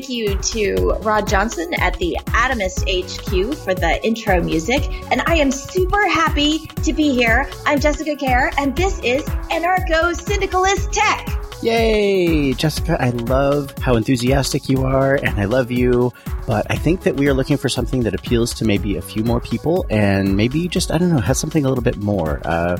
Thank 0.00 0.08
you 0.08 0.38
to 0.38 0.92
Rod 1.02 1.28
Johnson 1.28 1.74
at 1.74 1.94
the 1.98 2.16
Atomist 2.28 2.88
HQ 2.88 3.54
for 3.54 3.74
the 3.74 4.02
intro 4.02 4.42
music. 4.42 4.82
And 5.12 5.20
I 5.26 5.34
am 5.34 5.52
super 5.52 6.08
happy 6.08 6.60
to 6.84 6.94
be 6.94 7.12
here. 7.12 7.46
I'm 7.66 7.78
Jessica 7.78 8.16
Kerr, 8.16 8.50
and 8.56 8.74
this 8.74 8.98
is 9.00 9.22
Anarcho 9.50 10.16
Syndicalist 10.16 10.90
Tech. 10.90 11.28
Yay! 11.62 12.54
Jessica, 12.54 12.96
I 12.98 13.10
love 13.10 13.76
how 13.76 13.94
enthusiastic 13.96 14.70
you 14.70 14.86
are, 14.86 15.16
and 15.16 15.38
I 15.38 15.44
love 15.44 15.70
you. 15.70 16.14
But 16.46 16.66
I 16.70 16.76
think 16.76 17.02
that 17.02 17.16
we 17.16 17.28
are 17.28 17.34
looking 17.34 17.58
for 17.58 17.68
something 17.68 18.00
that 18.04 18.14
appeals 18.14 18.54
to 18.54 18.64
maybe 18.64 18.96
a 18.96 19.02
few 19.02 19.22
more 19.22 19.42
people, 19.42 19.84
and 19.90 20.34
maybe 20.34 20.66
just, 20.66 20.90
I 20.90 20.96
don't 20.96 21.10
know, 21.10 21.20
has 21.20 21.36
something 21.36 21.66
a 21.66 21.68
little 21.68 21.84
bit 21.84 21.98
more. 21.98 22.40
Uh, 22.42 22.78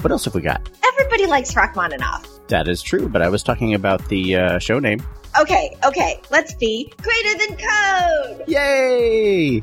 what 0.00 0.10
else 0.10 0.24
have 0.24 0.34
we 0.34 0.40
got? 0.40 0.66
Everybody 0.82 1.26
likes 1.26 1.54
Rachmaninoff. 1.54 2.31
That 2.48 2.68
is 2.68 2.82
true, 2.82 3.08
but 3.08 3.22
I 3.22 3.28
was 3.28 3.42
talking 3.42 3.74
about 3.74 4.06
the 4.08 4.36
uh, 4.36 4.58
show 4.58 4.78
name. 4.78 5.02
Okay, 5.40 5.74
okay, 5.84 6.20
let's 6.30 6.54
be 6.54 6.92
greater 7.00 7.38
than 7.38 7.56
code. 7.56 8.44
Yay! 8.46 9.62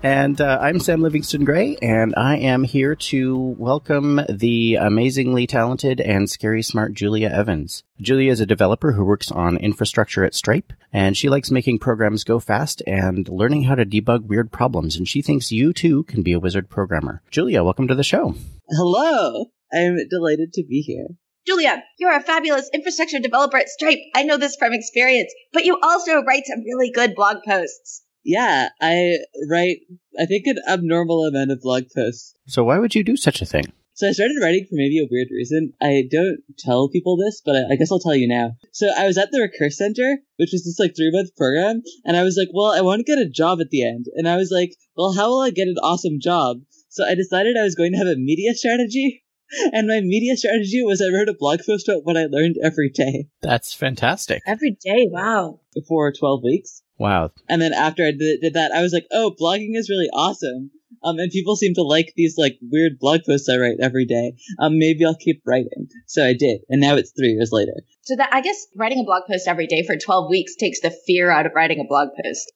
And 0.00 0.40
uh, 0.40 0.58
I'm 0.60 0.78
Sam 0.78 1.02
Livingston 1.02 1.44
Gray, 1.44 1.76
and 1.82 2.14
I 2.16 2.36
am 2.36 2.62
here 2.62 2.94
to 2.94 3.36
welcome 3.58 4.20
the 4.28 4.76
amazingly 4.76 5.48
talented 5.48 6.00
and 6.00 6.30
scary 6.30 6.62
smart 6.62 6.94
Julia 6.94 7.28
Evans. 7.30 7.82
Julia 8.00 8.30
is 8.30 8.40
a 8.40 8.46
developer 8.46 8.92
who 8.92 9.04
works 9.04 9.32
on 9.32 9.56
infrastructure 9.56 10.24
at 10.24 10.36
Stripe, 10.36 10.72
and 10.92 11.16
she 11.16 11.28
likes 11.28 11.50
making 11.50 11.80
programs 11.80 12.22
go 12.22 12.38
fast 12.38 12.80
and 12.86 13.28
learning 13.28 13.64
how 13.64 13.74
to 13.74 13.84
debug 13.84 14.26
weird 14.26 14.52
problems, 14.52 14.94
and 14.94 15.08
she 15.08 15.20
thinks 15.20 15.50
you 15.50 15.72
too 15.72 16.04
can 16.04 16.22
be 16.22 16.32
a 16.32 16.38
wizard 16.38 16.70
programmer. 16.70 17.20
Julia, 17.32 17.64
welcome 17.64 17.88
to 17.88 17.96
the 17.96 18.04
show. 18.04 18.36
Hello. 18.68 19.46
I'm 19.72 19.96
delighted 20.08 20.52
to 20.52 20.64
be 20.64 20.80
here. 20.80 21.08
Julia, 21.48 21.82
you're 21.98 22.14
a 22.14 22.20
fabulous 22.20 22.68
infrastructure 22.74 23.18
developer 23.18 23.56
at 23.56 23.70
Stripe. 23.70 24.00
I 24.14 24.22
know 24.22 24.36
this 24.36 24.54
from 24.56 24.74
experience, 24.74 25.32
but 25.54 25.64
you 25.64 25.78
also 25.82 26.22
write 26.22 26.42
some 26.44 26.62
really 26.62 26.90
good 26.90 27.14
blog 27.14 27.38
posts. 27.42 28.02
Yeah, 28.22 28.68
I 28.82 29.16
write, 29.50 29.78
I 30.20 30.26
think, 30.26 30.46
an 30.46 30.58
abnormal 30.68 31.24
amount 31.24 31.50
of 31.50 31.62
blog 31.62 31.84
posts. 31.96 32.34
So 32.46 32.64
why 32.64 32.78
would 32.78 32.94
you 32.94 33.02
do 33.02 33.16
such 33.16 33.40
a 33.40 33.46
thing? 33.46 33.72
So 33.94 34.06
I 34.06 34.12
started 34.12 34.36
writing 34.42 34.66
for 34.68 34.76
maybe 34.76 34.98
a 34.98 35.08
weird 35.10 35.28
reason. 35.30 35.72
I 35.80 36.02
don't 36.10 36.40
tell 36.58 36.90
people 36.90 37.16
this, 37.16 37.40
but 37.42 37.56
I, 37.56 37.72
I 37.72 37.76
guess 37.76 37.90
I'll 37.90 37.98
tell 37.98 38.14
you 38.14 38.28
now. 38.28 38.50
So 38.72 38.92
I 38.94 39.06
was 39.06 39.16
at 39.16 39.30
the 39.32 39.40
Recurse 39.40 39.78
Center, 39.78 40.18
which 40.36 40.50
was 40.52 40.64
this 40.66 40.78
like 40.78 40.94
three 40.94 41.10
month 41.10 41.34
program, 41.34 41.80
and 42.04 42.14
I 42.18 42.24
was 42.24 42.36
like, 42.36 42.48
well, 42.52 42.72
I 42.72 42.82
want 42.82 43.00
to 43.00 43.10
get 43.10 43.18
a 43.18 43.26
job 43.28 43.58
at 43.62 43.70
the 43.70 43.88
end. 43.88 44.04
And 44.16 44.28
I 44.28 44.36
was 44.36 44.50
like, 44.52 44.74
well, 44.98 45.14
how 45.14 45.30
will 45.30 45.40
I 45.40 45.50
get 45.50 45.66
an 45.66 45.78
awesome 45.82 46.20
job? 46.20 46.58
So 46.90 47.08
I 47.08 47.14
decided 47.14 47.56
I 47.56 47.62
was 47.62 47.74
going 47.74 47.92
to 47.92 47.98
have 47.98 48.06
a 48.06 48.16
media 48.16 48.54
strategy. 48.54 49.24
And 49.72 49.88
my 49.88 50.00
media 50.00 50.36
strategy 50.36 50.82
was 50.82 51.00
I 51.00 51.14
wrote 51.14 51.28
a 51.28 51.34
blog 51.38 51.60
post 51.66 51.88
about 51.88 52.04
what 52.04 52.16
I 52.16 52.26
learned 52.26 52.56
every 52.62 52.90
day 52.90 53.28
That's 53.42 53.72
fantastic. 53.72 54.42
Every 54.46 54.72
day, 54.72 55.08
wow. 55.10 55.60
for 55.86 56.12
12 56.12 56.42
weeks. 56.44 56.82
Wow. 56.98 57.30
And 57.48 57.62
then 57.62 57.72
after 57.72 58.04
I 58.04 58.10
did, 58.10 58.40
did 58.40 58.54
that, 58.54 58.72
I 58.72 58.82
was 58.82 58.92
like, 58.92 59.06
oh, 59.12 59.34
blogging 59.40 59.76
is 59.76 59.88
really 59.88 60.08
awesome. 60.12 60.70
Um, 61.04 61.18
and 61.18 61.30
people 61.30 61.54
seem 61.54 61.74
to 61.74 61.82
like 61.82 62.12
these 62.16 62.36
like 62.36 62.58
weird 62.60 62.98
blog 62.98 63.20
posts 63.24 63.48
I 63.48 63.56
write 63.56 63.76
every 63.80 64.04
day. 64.04 64.34
Um, 64.58 64.78
maybe 64.78 65.04
I'll 65.04 65.14
keep 65.14 65.42
writing. 65.46 65.88
So 66.06 66.24
I 66.24 66.32
did. 66.32 66.62
And 66.68 66.80
now 66.80 66.96
it's 66.96 67.12
three 67.12 67.28
years 67.28 67.50
later. 67.52 67.74
So 68.02 68.16
that 68.16 68.30
I 68.32 68.40
guess 68.40 68.66
writing 68.76 68.98
a 69.00 69.04
blog 69.04 69.22
post 69.30 69.46
every 69.46 69.66
day 69.66 69.84
for 69.86 69.96
12 69.96 70.28
weeks 70.28 70.56
takes 70.56 70.80
the 70.80 70.90
fear 71.06 71.30
out 71.30 71.46
of 71.46 71.52
writing 71.54 71.78
a 71.80 71.84
blog 71.84 72.08
post. 72.24 72.52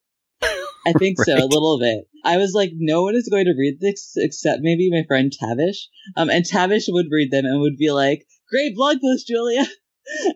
I 0.87 0.93
think 0.93 1.19
so, 1.21 1.35
a 1.35 1.47
little 1.47 1.79
bit. 1.79 2.09
I 2.25 2.37
was 2.37 2.53
like, 2.55 2.71
no 2.75 3.03
one 3.03 3.15
is 3.15 3.29
going 3.31 3.45
to 3.45 3.55
read 3.57 3.79
this 3.81 4.13
except 4.17 4.61
maybe 4.63 4.91
my 4.91 5.05
friend 5.07 5.33
Tavish. 5.33 5.89
Um, 6.17 6.31
and 6.31 6.45
Tavish 6.45 6.87
would 6.89 7.07
read 7.11 7.31
them 7.31 7.45
and 7.45 7.61
would 7.61 7.77
be 7.77 7.91
like, 7.91 8.27
great 8.51 8.75
blog 8.75 8.99
post, 9.01 9.27
Julia. 9.27 9.65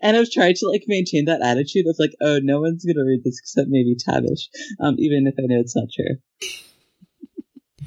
And 0.00 0.16
I've 0.16 0.30
tried 0.30 0.54
to 0.56 0.68
like 0.68 0.84
maintain 0.86 1.24
that 1.24 1.42
attitude 1.42 1.86
of 1.88 1.96
like, 1.98 2.12
oh, 2.20 2.38
no 2.40 2.60
one's 2.60 2.84
going 2.84 2.94
to 2.94 3.02
read 3.02 3.22
this 3.24 3.40
except 3.42 3.66
maybe 3.68 3.96
Tavish. 3.98 4.48
Um, 4.80 4.94
even 4.98 5.26
if 5.26 5.34
I 5.36 5.42
know 5.42 5.58
it's 5.58 5.74
not 5.74 5.88
true. 5.92 6.50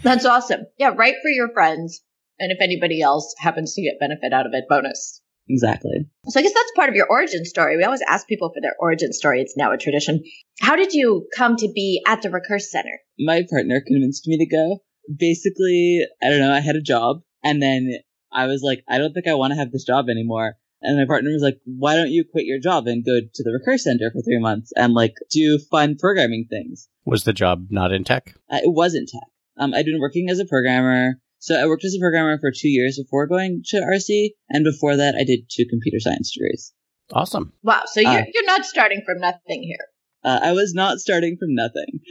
That's 0.04 0.26
awesome. 0.26 0.66
Yeah, 0.78 0.94
write 0.96 1.16
for 1.22 1.30
your 1.30 1.50
friends. 1.54 2.02
And 2.38 2.52
if 2.52 2.58
anybody 2.62 3.02
else 3.02 3.34
happens 3.38 3.74
to 3.76 3.82
get 3.82 3.98
benefit 3.98 4.34
out 4.34 4.46
of 4.46 4.52
it, 4.54 4.66
bonus. 4.68 5.22
Exactly. 5.50 6.08
So 6.28 6.40
I 6.40 6.44
guess 6.44 6.54
that's 6.54 6.72
part 6.76 6.90
of 6.90 6.96
your 6.96 7.08
origin 7.10 7.44
story. 7.44 7.76
We 7.76 7.84
always 7.84 8.04
ask 8.08 8.28
people 8.28 8.50
for 8.50 8.62
their 8.62 8.76
origin 8.80 9.12
story. 9.14 9.42
It's 9.42 9.58
now 9.58 9.72
a 9.72 9.78
tradition. 9.78 10.24
How 10.62 10.76
did 10.76 10.94
you 10.94 11.28
come 11.36 11.56
to 11.58 11.72
be 11.74 12.02
at 12.08 12.22
the 12.22 12.30
Recurse 12.30 12.72
Center? 12.72 13.00
my 13.20 13.46
partner 13.50 13.82
convinced 13.86 14.28
me 14.28 14.38
to 14.38 14.46
go. 14.46 14.80
Basically, 15.14 16.06
I 16.24 16.30
don't 16.30 16.40
know, 16.40 16.54
I 16.54 16.62
had 16.62 16.76
a 16.76 16.82
job 16.82 17.22
and 17.44 17.62
then 17.62 17.90
I 18.32 18.46
was 18.46 18.62
like, 18.64 18.84
I 18.88 18.98
don't 18.98 19.14
think 19.14 19.28
I 19.28 19.34
want 19.34 19.52
to 19.52 19.58
have 19.58 19.72
this 19.72 19.84
job 19.84 20.08
anymore. 20.10 20.56
And 20.82 20.98
my 20.98 21.06
partner 21.06 21.32
was 21.32 21.42
like, 21.42 21.60
why 21.66 21.96
don't 21.96 22.12
you 22.12 22.24
quit 22.24 22.46
your 22.46 22.60
job 22.60 22.88
and 22.88 23.06
go 23.06 23.20
to 23.20 23.44
the 23.44 23.52
Recurse 23.52 23.84
Center 23.84 24.12
for 24.12 24.22
three 24.22 24.40
months 24.40 24.72
and 24.78 24.94
like 24.94 25.16
do 25.30 25.60
fun 25.70 25.98
programming 25.98 26.46
things? 26.50 26.88
Was 27.06 27.26
the 27.26 27.34
job 27.34 27.68
not 27.70 27.92
in 27.92 28.06
tech? 28.06 28.36
Uh, 28.50 28.60
it 28.64 28.72
wasn't 28.72 29.10
tech. 29.10 29.28
Um, 29.58 29.74
I'd 29.74 29.86
been 29.86 30.00
working 30.00 30.30
as 30.30 30.40
a 30.40 30.46
programmer. 30.46 31.16
So 31.40 31.60
I 31.60 31.66
worked 31.66 31.86
as 31.86 31.96
a 31.96 32.00
programmer 32.00 32.38
for 32.40 32.52
two 32.52 32.70
years 32.70 33.00
before 33.02 33.28
going 33.28 33.64
to 33.68 33.78
RC. 33.78 34.32
And 34.50 34.64
before 34.64 34.96
that, 34.98 35.16
I 35.16 35.24
did 35.24 35.50
two 35.50 35.66
computer 35.70 36.00
science 36.00 36.34
degrees. 36.34 36.74
Awesome. 37.12 37.54
Wow. 37.64 37.84
So 37.86 38.02
you're, 38.02 38.12
Uh, 38.12 38.26
you're 38.34 38.46
not 38.46 38.66
starting 38.66 39.02
from 39.06 39.20
nothing 39.20 39.64
here. 39.64 39.88
Uh, 40.24 40.40
I 40.44 40.52
was 40.52 40.74
not 40.74 41.00
starting 41.00 41.38
from 41.40 41.56
nothing. 41.56 42.02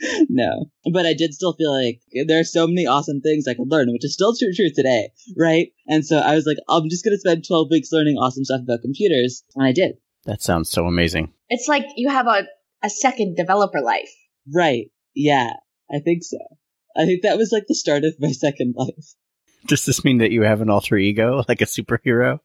no. 0.28 0.70
But 0.90 1.04
I 1.04 1.12
did 1.12 1.34
still 1.34 1.52
feel 1.52 1.70
like 1.70 2.00
there 2.26 2.40
are 2.40 2.44
so 2.44 2.66
many 2.66 2.86
awesome 2.86 3.20
things 3.20 3.46
I 3.46 3.54
could 3.54 3.70
learn, 3.70 3.92
which 3.92 4.04
is 4.04 4.14
still 4.14 4.34
true, 4.34 4.52
true 4.54 4.70
today, 4.74 5.10
right? 5.36 5.68
And 5.86 6.04
so 6.04 6.18
I 6.18 6.34
was 6.34 6.46
like, 6.46 6.56
I'm 6.68 6.88
just 6.88 7.04
going 7.04 7.14
to 7.14 7.20
spend 7.20 7.44
12 7.46 7.68
weeks 7.70 7.92
learning 7.92 8.16
awesome 8.16 8.44
stuff 8.44 8.62
about 8.62 8.80
computers. 8.80 9.44
And 9.54 9.66
I 9.66 9.72
did. 9.72 9.96
That 10.24 10.40
sounds 10.40 10.70
so 10.70 10.86
amazing. 10.86 11.32
It's 11.50 11.68
like 11.68 11.84
you 11.96 12.08
have 12.08 12.26
a, 12.26 12.44
a 12.82 12.88
second 12.88 13.36
developer 13.36 13.80
life. 13.82 14.10
Right. 14.52 14.86
Yeah. 15.14 15.50
I 15.94 15.98
think 15.98 16.22
so. 16.24 16.38
I 16.96 17.04
think 17.04 17.22
that 17.22 17.38
was 17.38 17.50
like 17.52 17.64
the 17.68 17.74
start 17.74 18.04
of 18.04 18.14
my 18.18 18.32
second 18.32 18.74
life. 18.76 19.14
Does 19.66 19.84
this 19.84 20.04
mean 20.04 20.18
that 20.18 20.32
you 20.32 20.42
have 20.42 20.60
an 20.60 20.70
alter 20.70 20.96
ego, 20.96 21.44
like 21.48 21.60
a 21.60 21.66
superhero? 21.66 22.40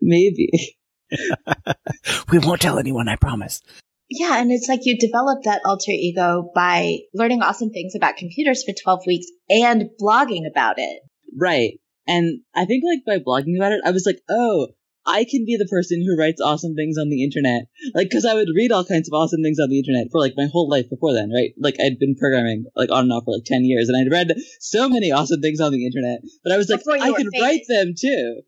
Maybe. 0.00 0.76
we 2.30 2.38
won't 2.38 2.60
tell 2.60 2.78
anyone, 2.78 3.08
I 3.08 3.16
promise. 3.16 3.60
Yeah, 4.08 4.40
and 4.40 4.50
it's 4.50 4.68
like 4.68 4.80
you 4.84 4.98
develop 4.98 5.44
that 5.44 5.62
alter 5.64 5.92
ego 5.92 6.50
by 6.54 6.98
learning 7.14 7.42
awesome 7.42 7.70
things 7.70 7.94
about 7.94 8.16
computers 8.16 8.64
for 8.64 8.74
12 8.74 9.02
weeks 9.06 9.26
and 9.48 9.90
blogging 10.00 10.48
about 10.50 10.78
it. 10.78 11.02
Right. 11.36 11.78
And 12.08 12.40
I 12.54 12.64
think 12.64 12.82
like 12.84 13.04
by 13.06 13.22
blogging 13.22 13.56
about 13.56 13.72
it, 13.72 13.82
I 13.84 13.92
was 13.92 14.04
like, 14.04 14.20
oh, 14.28 14.68
I 15.10 15.24
can 15.24 15.44
be 15.44 15.56
the 15.56 15.66
person 15.66 16.02
who 16.02 16.16
writes 16.16 16.40
awesome 16.40 16.74
things 16.74 16.96
on 16.96 17.08
the 17.08 17.24
internet. 17.24 17.64
Like, 17.94 18.10
cause 18.10 18.24
I 18.24 18.34
would 18.34 18.48
read 18.54 18.72
all 18.72 18.84
kinds 18.84 19.08
of 19.08 19.14
awesome 19.14 19.42
things 19.42 19.58
on 19.58 19.68
the 19.68 19.78
internet 19.78 20.06
for 20.12 20.20
like 20.20 20.34
my 20.36 20.46
whole 20.50 20.68
life 20.70 20.88
before 20.88 21.12
then, 21.12 21.30
right? 21.34 21.50
Like 21.58 21.76
I'd 21.80 21.98
been 21.98 22.14
programming 22.14 22.64
like 22.76 22.90
on 22.90 23.04
and 23.04 23.12
off 23.12 23.24
for 23.24 23.34
like 23.34 23.44
10 23.44 23.64
years 23.64 23.88
and 23.88 23.98
I'd 23.98 24.12
read 24.12 24.32
so 24.60 24.88
many 24.88 25.10
awesome 25.10 25.40
things 25.40 25.60
on 25.60 25.72
the 25.72 25.84
internet, 25.84 26.20
but 26.44 26.52
I 26.52 26.56
was 26.56 26.70
like, 26.70 26.80
I 26.88 27.12
can 27.12 27.30
famous. 27.30 27.40
write 27.40 27.62
them 27.68 27.94
too. 27.98 28.42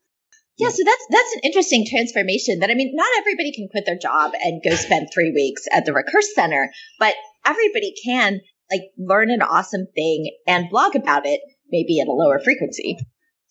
Yeah, 0.59 0.69
so 0.69 0.85
that's 0.85 1.07
that's 1.11 1.35
an 1.35 1.41
interesting 1.45 1.87
transformation 1.89 2.61
that 2.61 2.71
I 2.71 2.75
mean, 2.75 2.93
not 2.95 3.09
everybody 3.19 3.53
can 3.53 3.69
quit 3.69 3.85
their 3.87 3.99
job 3.99 4.33
and 4.41 4.63
go 4.63 4.77
spend 4.77 5.09
3 5.13 5.33
weeks 5.35 5.63
at 5.73 5.85
the 5.85 5.93
Recurse 5.93 6.35
Center, 6.35 6.71
but 6.99 7.15
everybody 7.45 7.95
can 8.05 8.41
like 8.71 8.83
learn 8.99 9.31
an 9.31 9.43
awesome 9.43 9.87
thing 9.95 10.31
and 10.47 10.71
blog 10.71 10.95
about 10.95 11.27
it 11.27 11.41
maybe 11.71 12.01
at 12.01 12.07
a 12.07 12.13
lower 12.13 12.39
frequency. 12.39 12.99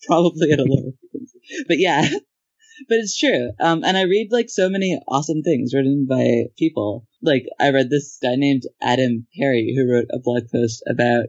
Probably 0.06 0.52
at 0.52 0.60
a 0.60 0.64
lower 0.64 0.92
frequency. 1.00 1.38
But 1.68 1.78
yeah. 1.78 2.08
But 2.88 2.98
it's 2.98 3.18
true. 3.18 3.50
Um, 3.60 3.84
and 3.84 3.96
I 3.96 4.02
read 4.02 4.28
like 4.30 4.48
so 4.48 4.68
many 4.68 4.98
awesome 5.08 5.42
things 5.42 5.74
written 5.74 6.06
by 6.08 6.44
people. 6.58 7.06
Like 7.20 7.44
I 7.60 7.70
read 7.70 7.90
this 7.90 8.18
guy 8.22 8.34
named 8.36 8.62
Adam 8.82 9.26
Perry 9.38 9.74
who 9.76 9.90
wrote 9.90 10.08
a 10.12 10.18
blog 10.18 10.44
post 10.52 10.82
about 10.88 11.26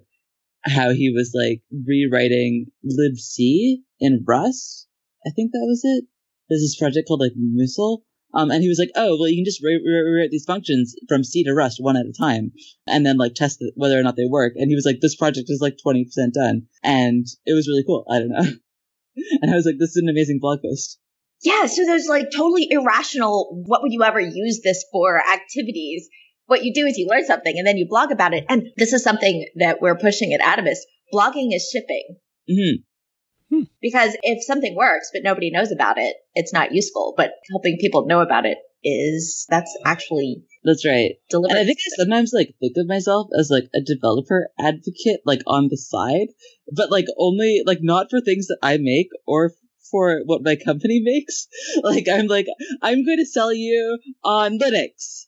how 0.65 0.91
he 0.91 1.11
was 1.11 1.33
like 1.35 1.61
rewriting 1.85 2.67
libc 2.85 3.77
in 3.99 4.23
Rust. 4.25 4.87
I 5.25 5.31
think 5.31 5.51
that 5.51 5.65
was 5.67 5.81
it. 5.83 6.05
There's 6.49 6.61
this 6.61 6.77
project 6.77 7.07
called 7.07 7.21
like 7.21 7.33
musl. 7.37 8.03
Um, 8.35 8.49
and 8.49 8.63
he 8.63 8.69
was 8.69 8.79
like, 8.79 8.89
oh, 8.95 9.17
well, 9.19 9.29
you 9.29 9.37
can 9.37 9.45
just 9.45 9.61
re- 9.61 9.81
re- 9.85 10.11
rewrite 10.11 10.31
these 10.31 10.45
functions 10.45 10.95
from 11.07 11.23
C 11.23 11.43
to 11.43 11.53
Rust 11.53 11.77
one 11.79 11.97
at 11.97 12.07
a 12.07 12.13
time 12.19 12.51
and 12.87 13.05
then 13.05 13.17
like 13.17 13.35
test 13.35 13.63
whether 13.75 13.99
or 13.99 14.01
not 14.01 14.15
they 14.15 14.25
work. 14.27 14.53
And 14.55 14.69
he 14.69 14.75
was 14.75 14.85
like, 14.85 15.01
this 15.01 15.15
project 15.15 15.49
is 15.49 15.61
like 15.61 15.77
20% 15.85 16.05
done. 16.33 16.63
And 16.83 17.27
it 17.45 17.53
was 17.53 17.67
really 17.67 17.83
cool. 17.85 18.05
I 18.09 18.17
don't 18.17 18.29
know. 18.29 18.39
and 19.41 19.51
I 19.51 19.55
was 19.55 19.65
like, 19.65 19.75
this 19.77 19.91
is 19.91 20.01
an 20.01 20.09
amazing 20.09 20.39
blog 20.41 20.59
post. 20.63 20.99
Yeah, 21.43 21.65
so 21.65 21.85
there's 21.85 22.07
like 22.07 22.31
totally 22.31 22.67
irrational 22.71 23.63
what 23.65 23.81
would 23.81 23.91
you 23.91 24.03
ever 24.03 24.19
use 24.19 24.61
this 24.63 24.85
for 24.91 25.19
activities. 25.19 26.07
What 26.45 26.63
you 26.63 26.73
do 26.73 26.85
is 26.85 26.97
you 26.97 27.07
learn 27.07 27.25
something 27.25 27.57
and 27.57 27.65
then 27.65 27.77
you 27.77 27.87
blog 27.87 28.11
about 28.11 28.33
it. 28.33 28.45
And 28.49 28.67
this 28.77 28.93
is 28.93 29.03
something 29.03 29.47
that 29.57 29.81
we're 29.81 29.97
pushing 29.97 30.33
at 30.33 30.41
Atomist. 30.41 30.79
Blogging 31.13 31.53
is 31.53 31.69
shipping. 31.69 32.17
hmm 32.47 33.61
Because 33.81 34.15
if 34.23 34.43
something 34.43 34.75
works 34.75 35.09
but 35.13 35.23
nobody 35.23 35.51
knows 35.51 35.71
about 35.71 35.97
it, 35.97 36.15
it's 36.33 36.53
not 36.53 36.73
useful. 36.73 37.13
But 37.15 37.31
helping 37.51 37.77
people 37.79 38.05
know 38.07 38.21
about 38.21 38.45
it 38.45 38.57
is 38.83 39.45
that's 39.49 39.75
actually 39.85 40.43
That's 40.63 40.85
right. 40.85 41.13
deliberate. 41.29 41.57
And 41.57 41.59
I 41.59 41.65
think 41.65 41.79
I 41.79 41.95
sometimes 41.95 42.31
like 42.33 42.55
think 42.59 42.73
of 42.77 42.87
myself 42.87 43.27
as 43.37 43.49
like 43.49 43.69
a 43.73 43.81
developer 43.81 44.49
advocate, 44.59 45.21
like 45.25 45.41
on 45.47 45.69
the 45.69 45.77
side, 45.77 46.27
but 46.71 46.91
like 46.91 47.05
only 47.17 47.63
like 47.65 47.79
not 47.81 48.07
for 48.09 48.21
things 48.21 48.47
that 48.47 48.59
I 48.61 48.77
make 48.77 49.07
or 49.25 49.51
for 49.89 50.21
what 50.25 50.43
my 50.43 50.55
company 50.55 51.01
makes. 51.03 51.47
Like 51.83 52.07
I'm 52.07 52.27
like, 52.27 52.47
I'm 52.81 53.05
going 53.05 53.17
to 53.17 53.25
sell 53.25 53.53
you 53.53 53.99
on 54.23 54.59
Linux. 54.59 55.25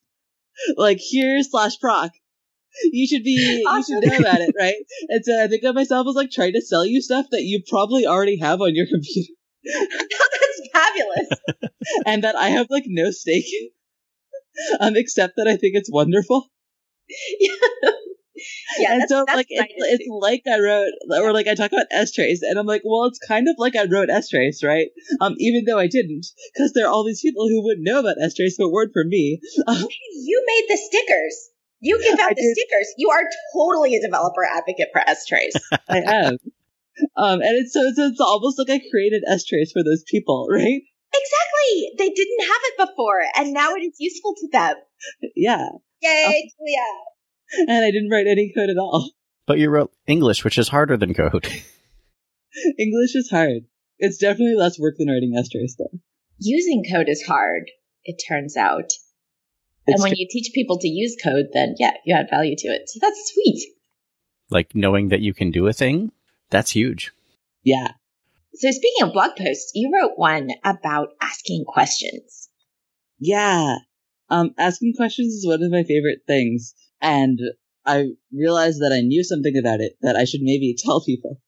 Like 0.77 0.99
here 0.99 1.41
slash 1.43 1.79
proc. 1.79 2.11
You 2.91 3.07
should 3.07 3.23
be, 3.23 3.63
awesome. 3.67 3.95
you 3.95 4.01
should 4.01 4.11
know 4.11 4.29
about 4.29 4.41
it, 4.41 4.53
right? 4.57 4.75
And 5.09 5.23
so 5.23 5.43
I 5.43 5.47
think 5.47 5.63
of 5.63 5.75
myself 5.75 6.07
as 6.07 6.15
like 6.15 6.31
trying 6.31 6.53
to 6.53 6.61
sell 6.61 6.85
you 6.85 7.01
stuff 7.01 7.27
that 7.31 7.43
you 7.43 7.61
probably 7.67 8.05
already 8.05 8.37
have 8.39 8.61
on 8.61 8.75
your 8.75 8.85
computer. 8.91 9.33
That's 9.63 10.69
fabulous. 10.73 11.29
and 12.05 12.23
that 12.23 12.35
I 12.35 12.49
have 12.49 12.67
like 12.69 12.85
no 12.87 13.11
stake 13.11 13.45
in, 13.51 13.69
um, 14.79 14.95
except 14.95 15.35
that 15.37 15.47
I 15.47 15.57
think 15.57 15.75
it's 15.75 15.91
wonderful. 15.91 16.49
Yeah 17.39 17.89
yeah, 18.79 18.93
and 18.93 19.03
so 19.07 19.25
like 19.27 19.47
it's, 19.49 19.73
it's 19.77 20.07
like 20.09 20.43
I 20.47 20.59
wrote 20.59 20.91
or 21.21 21.33
like 21.33 21.47
I 21.47 21.55
talk 21.55 21.71
about 21.71 21.87
strace, 21.91 22.39
and 22.41 22.59
I'm 22.59 22.65
like, 22.65 22.81
well, 22.83 23.05
it's 23.05 23.19
kind 23.19 23.47
of 23.47 23.55
like 23.57 23.75
I 23.75 23.85
wrote 23.85 24.09
strace, 24.09 24.63
right? 24.63 24.87
Um, 25.21 25.35
even 25.37 25.65
though 25.65 25.79
I 25.79 25.87
didn't, 25.87 26.25
because 26.53 26.73
there 26.73 26.87
are 26.87 26.91
all 26.91 27.05
these 27.05 27.21
people 27.21 27.47
who 27.47 27.63
wouldn't 27.63 27.85
know 27.85 27.99
about 27.99 28.17
strace 28.17 28.55
but 28.57 28.71
weren't 28.71 28.93
for 28.93 29.03
me. 29.05 29.39
Um, 29.67 29.87
you 30.13 30.43
made 30.45 30.65
the 30.69 30.77
stickers. 30.77 31.49
You 31.79 31.99
give 32.01 32.19
out 32.19 32.31
I 32.31 32.33
the 32.33 32.41
did. 32.41 32.55
stickers. 32.55 32.93
You 32.97 33.09
are 33.09 33.23
totally 33.53 33.95
a 33.95 34.01
developer 34.01 34.43
advocate 34.43 34.89
for 34.93 35.01
strace. 35.15 35.59
I 35.89 35.99
am. 35.99 36.38
Um, 37.17 37.41
and 37.41 37.57
it's 37.57 37.73
so 37.73 37.81
it's, 37.81 37.97
it's 37.97 38.21
almost 38.21 38.59
like 38.59 38.69
I 38.69 38.81
created 38.91 39.23
strace 39.27 39.71
for 39.73 39.83
those 39.83 40.03
people, 40.07 40.47
right? 40.51 40.81
Exactly. 41.13 41.91
They 41.97 42.09
didn't 42.09 42.41
have 42.41 42.61
it 42.63 42.88
before, 42.88 43.21
and 43.38 43.53
now 43.53 43.73
it 43.73 43.81
is 43.81 43.95
useful 43.99 44.35
to 44.35 44.47
them. 44.51 44.75
Yeah. 45.35 45.67
Yay, 46.01 46.25
um, 46.25 46.33
Julia. 46.33 46.88
and 47.68 47.86
I 47.86 47.92
didn't 47.92 48.09
write 48.09 48.27
any 48.27 48.51
code 48.56 48.69
at 48.69 48.77
all. 48.77 49.12
But 49.47 49.59
you 49.59 49.69
wrote 49.69 49.92
English, 50.07 50.44
which 50.44 50.57
is 50.57 50.69
harder 50.69 50.97
than 50.97 51.13
code. 51.13 51.47
English 52.80 53.15
is 53.15 53.30
hard. 53.30 53.65
It's 54.00 54.18
definitely 54.18 54.56
less 54.56 54.80
work 54.80 54.95
than 54.97 55.07
writing 55.07 55.33
strace, 55.33 55.77
though. 55.77 56.00
Using 56.39 56.83
code 56.92 57.07
is 57.07 57.24
hard, 57.24 57.71
it 58.03 58.21
turns 58.27 58.57
out. 58.57 58.92
It's 59.88 60.01
and 60.01 60.03
when 60.03 60.13
you 60.15 60.27
teach 60.30 60.51
people 60.53 60.80
to 60.80 60.88
use 60.88 61.15
code, 61.24 61.47
then 61.53 61.75
yeah, 61.77 61.94
you 62.06 62.15
add 62.15 62.30
value 62.30 62.56
to 62.57 62.68
it. 62.69 62.89
So 62.89 63.00
that's 63.01 63.31
sweet. 63.33 63.68
Like 64.50 64.75
knowing 64.75 65.09
that 65.09 65.21
you 65.21 65.33
can 65.33 65.51
do 65.51 65.68
a 65.68 65.74
thing, 65.74 66.12
that's 66.50 66.71
huge. 66.71 67.12
Yeah. 67.63 67.89
So 68.53 68.71
speaking 68.71 69.03
of 69.03 69.13
blog 69.13 69.36
posts, 69.38 69.71
you 69.75 69.91
wrote 69.94 70.18
one 70.18 70.50
about 70.63 71.09
asking 71.21 71.65
questions. 71.68 72.50
Yeah. 73.19 73.77
Um, 74.30 74.51
asking 74.57 74.94
questions 74.98 75.33
is 75.33 75.45
one 75.48 75.62
of 75.62 75.71
my 75.71 75.83
favorite 75.83 76.21
things. 76.25 76.74
And 77.01 77.39
I 77.86 78.12
realized 78.33 78.81
that 78.81 78.94
I 78.94 79.01
knew 79.01 79.24
something 79.24 79.57
about 79.57 79.80
it 79.80 79.97
that 80.01 80.15
I 80.15 80.25
should 80.25 80.42
maybe 80.42 80.75
tell 80.86 81.03
people. 81.03 81.42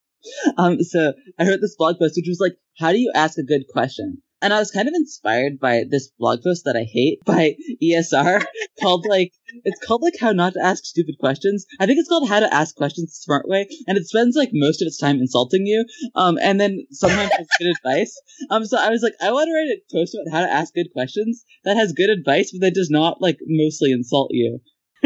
Um, 0.57 0.81
so 0.83 1.13
I 1.39 1.47
wrote 1.47 1.61
this 1.61 1.75
blog 1.75 1.99
post, 1.99 2.15
which 2.17 2.27
was 2.27 2.39
like, 2.39 2.57
how 2.77 2.91
do 2.91 2.99
you 2.99 3.11
ask 3.15 3.37
a 3.37 3.43
good 3.43 3.63
question? 3.71 4.21
And 4.39 4.53
I 4.53 4.59
was 4.59 4.69
kind 4.69 4.87
of 4.87 4.93
inspired 4.93 5.59
by 5.59 5.85
this 5.89 6.09
blog 6.19 6.43
post 6.43 6.65
that 6.65 6.75
I 6.75 6.83
hate 6.83 7.25
by 7.25 7.55
ESR 7.83 8.45
called 8.79 9.07
like, 9.09 9.33
it's 9.63 9.83
called 9.83 10.03
like 10.03 10.13
how 10.19 10.31
not 10.31 10.53
to 10.53 10.63
ask 10.63 10.85
stupid 10.85 11.15
questions. 11.19 11.65
I 11.79 11.87
think 11.87 11.97
it's 11.97 12.09
called 12.09 12.29
how 12.29 12.39
to 12.39 12.53
ask 12.53 12.75
questions 12.75 13.09
the 13.09 13.23
smart 13.23 13.47
way. 13.47 13.67
And 13.87 13.97
it 13.97 14.05
spends 14.05 14.35
like 14.35 14.49
most 14.53 14.81
of 14.81 14.85
its 14.85 14.99
time 14.99 15.17
insulting 15.17 15.65
you. 15.65 15.85
Um, 16.13 16.37
and 16.39 16.59
then 16.59 16.85
sometimes 16.91 17.31
it's 17.39 17.57
good 17.57 17.73
advice. 17.77 18.15
Um, 18.51 18.65
so 18.65 18.77
I 18.77 18.89
was 18.89 19.01
like, 19.01 19.15
I 19.21 19.31
want 19.31 19.47
to 19.47 19.53
write 19.53 19.75
a 19.75 19.81
post 19.91 20.15
about 20.15 20.31
how 20.31 20.45
to 20.45 20.53
ask 20.53 20.71
good 20.73 20.91
questions 20.93 21.43
that 21.63 21.77
has 21.77 21.93
good 21.93 22.11
advice, 22.11 22.51
but 22.51 22.61
that 22.61 22.75
does 22.75 22.91
not 22.91 23.19
like 23.19 23.39
mostly 23.47 23.91
insult 23.91 24.29
you. 24.33 24.59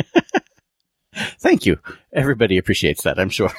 Thank 1.39 1.65
you. 1.65 1.79
Everybody 2.13 2.57
appreciates 2.57 3.03
that, 3.03 3.19
I'm 3.19 3.29
sure. 3.29 3.51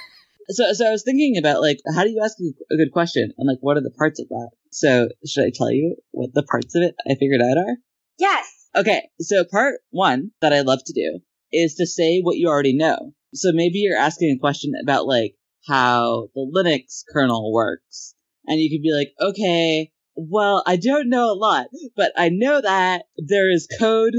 So, 0.49 0.73
so 0.73 0.87
I 0.87 0.91
was 0.91 1.05
thinking 1.05 1.39
about 1.39 1.61
like, 1.61 1.79
how 1.95 2.03
do 2.03 2.11
you 2.11 2.21
ask 2.23 2.37
a 2.41 2.77
good 2.77 2.93
question, 2.93 3.33
and 3.39 3.49
like, 3.49 3.59
what 3.61 3.77
are 3.77 3.83
the 3.83 3.91
parts 3.91 4.21
of 4.21 4.29
that? 4.29 4.51
So, 4.71 5.09
should 5.27 5.45
I 5.45 5.53
tell 5.55 5.71
you 5.71 5.97
what 6.11 6.35
the 6.35 6.43
parts 6.43 6.75
of 6.75 6.83
it 6.83 6.95
I 7.09 7.15
figured 7.15 7.41
out 7.41 7.59
are? 7.59 7.77
Yes. 8.19 8.47
Okay. 8.75 9.09
So, 9.21 9.45
part 9.45 9.81
one 9.91 10.33
that 10.41 10.53
I 10.53 10.63
love 10.63 10.81
to 10.87 10.93
do 10.93 11.21
is 11.53 11.75
to 11.77 11.87
say 11.87 12.21
what 12.21 12.39
you 12.39 12.49
already 12.49 12.75
know. 12.77 13.13
So 13.35 13.51
maybe 13.53 13.79
you're 13.79 13.97
asking 13.97 14.35
a 14.37 14.41
question 14.41 14.73
about 14.83 15.07
like 15.07 15.35
how 15.67 16.29
the 16.35 16.41
Linux 16.41 17.03
kernel 17.11 17.53
works, 17.53 18.15
and 18.47 18.61
you 18.61 18.69
could 18.71 18.83
be 18.83 18.93
like, 18.93 19.13
okay, 19.21 19.93
well, 20.15 20.63
I 20.67 20.77
don't 20.77 21.09
know 21.09 21.31
a 21.31 21.39
lot, 21.39 21.67
but 21.97 22.13
I 22.17 22.29
know 22.29 22.61
that 22.61 23.05
there 23.17 23.51
is 23.51 23.69
code 23.79 24.15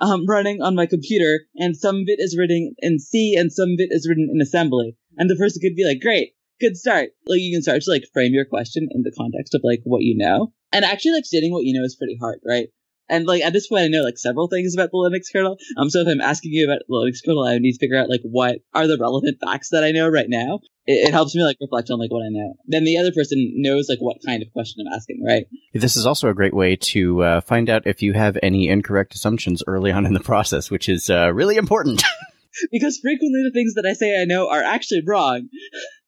um, 0.00 0.26
running 0.26 0.62
on 0.62 0.74
my 0.74 0.86
computer, 0.86 1.40
and 1.56 1.76
some 1.76 1.96
of 1.96 2.04
it 2.06 2.20
is 2.20 2.36
written 2.38 2.74
in 2.78 2.98
C 2.98 3.34
and 3.36 3.52
some 3.52 3.70
of 3.70 3.76
it 3.78 3.88
is 3.90 4.08
written 4.08 4.28
in 4.32 4.40
assembly. 4.40 4.96
And 5.16 5.30
the 5.30 5.36
person 5.36 5.62
could 5.62 5.76
be 5.76 5.86
like, 5.86 6.00
great, 6.00 6.32
good 6.60 6.76
start. 6.76 7.10
Like 7.26 7.40
you 7.40 7.54
can 7.54 7.62
start 7.62 7.82
to 7.82 7.90
like 7.90 8.04
frame 8.12 8.32
your 8.32 8.44
question 8.44 8.88
in 8.90 9.02
the 9.02 9.12
context 9.16 9.54
of 9.54 9.62
like 9.64 9.80
what 9.84 10.02
you 10.02 10.16
know. 10.16 10.52
And 10.72 10.84
actually 10.84 11.12
like 11.12 11.24
stating 11.24 11.52
what 11.52 11.64
you 11.64 11.78
know 11.78 11.84
is 11.84 11.96
pretty 11.96 12.18
hard, 12.20 12.40
right? 12.46 12.68
And 13.08 13.26
like 13.26 13.42
at 13.42 13.52
this 13.52 13.68
point, 13.68 13.84
I 13.84 13.88
know 13.88 14.02
like 14.02 14.18
several 14.18 14.48
things 14.48 14.74
about 14.74 14.90
the 14.90 14.98
Linux 14.98 15.32
kernel. 15.32 15.56
Um, 15.76 15.90
so 15.90 16.00
if 16.00 16.08
I'm 16.08 16.20
asking 16.20 16.52
you 16.52 16.66
about 16.66 16.82
the 16.86 16.94
Linux 16.94 17.24
kernel, 17.24 17.44
I 17.44 17.58
need 17.58 17.72
to 17.72 17.78
figure 17.78 17.98
out 17.98 18.10
like 18.10 18.22
what 18.22 18.58
are 18.74 18.86
the 18.86 18.98
relevant 19.00 19.38
facts 19.40 19.70
that 19.70 19.84
I 19.84 19.92
know 19.92 20.08
right 20.08 20.28
now. 20.28 20.60
It, 20.86 21.08
it, 21.08 21.12
helps 21.12 21.34
me 21.34 21.42
like 21.42 21.56
reflect 21.60 21.90
on 21.90 21.98
like 21.98 22.10
what 22.10 22.24
I 22.24 22.28
know. 22.30 22.54
Then 22.66 22.84
the 22.84 22.98
other 22.98 23.12
person 23.12 23.54
knows 23.56 23.88
like 23.88 23.98
what 23.98 24.18
kind 24.24 24.42
of 24.42 24.52
question 24.52 24.86
I'm 24.86 24.92
asking, 24.92 25.22
right? 25.26 25.46
This 25.74 25.96
is 25.96 26.06
also 26.06 26.28
a 26.28 26.34
great 26.34 26.54
way 26.54 26.76
to 26.76 27.22
uh, 27.22 27.40
find 27.40 27.68
out 27.68 27.86
if 27.86 28.02
you 28.02 28.12
have 28.12 28.38
any 28.42 28.68
incorrect 28.68 29.14
assumptions 29.14 29.62
early 29.66 29.90
on 29.90 30.06
in 30.06 30.14
the 30.14 30.20
process, 30.20 30.70
which 30.70 30.88
is 30.88 31.10
uh, 31.10 31.32
really 31.32 31.56
important. 31.56 32.02
because 32.72 32.98
frequently 32.98 33.42
the 33.42 33.52
things 33.52 33.74
that 33.74 33.86
I 33.86 33.92
say 33.92 34.20
I 34.20 34.24
know 34.24 34.48
are 34.48 34.62
actually 34.62 35.02
wrong. 35.06 35.48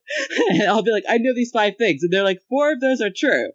and 0.51 0.63
I'll 0.63 0.83
be 0.83 0.93
like, 0.93 1.05
I 1.09 1.19
know 1.19 1.35
these 1.35 1.51
five 1.51 1.75
things, 1.79 2.03
and 2.03 2.13
they're 2.13 2.25
like, 2.25 2.41
four 2.49 2.73
of 2.73 2.81
those 2.81 3.01
are 3.01 3.11
true. 3.15 3.51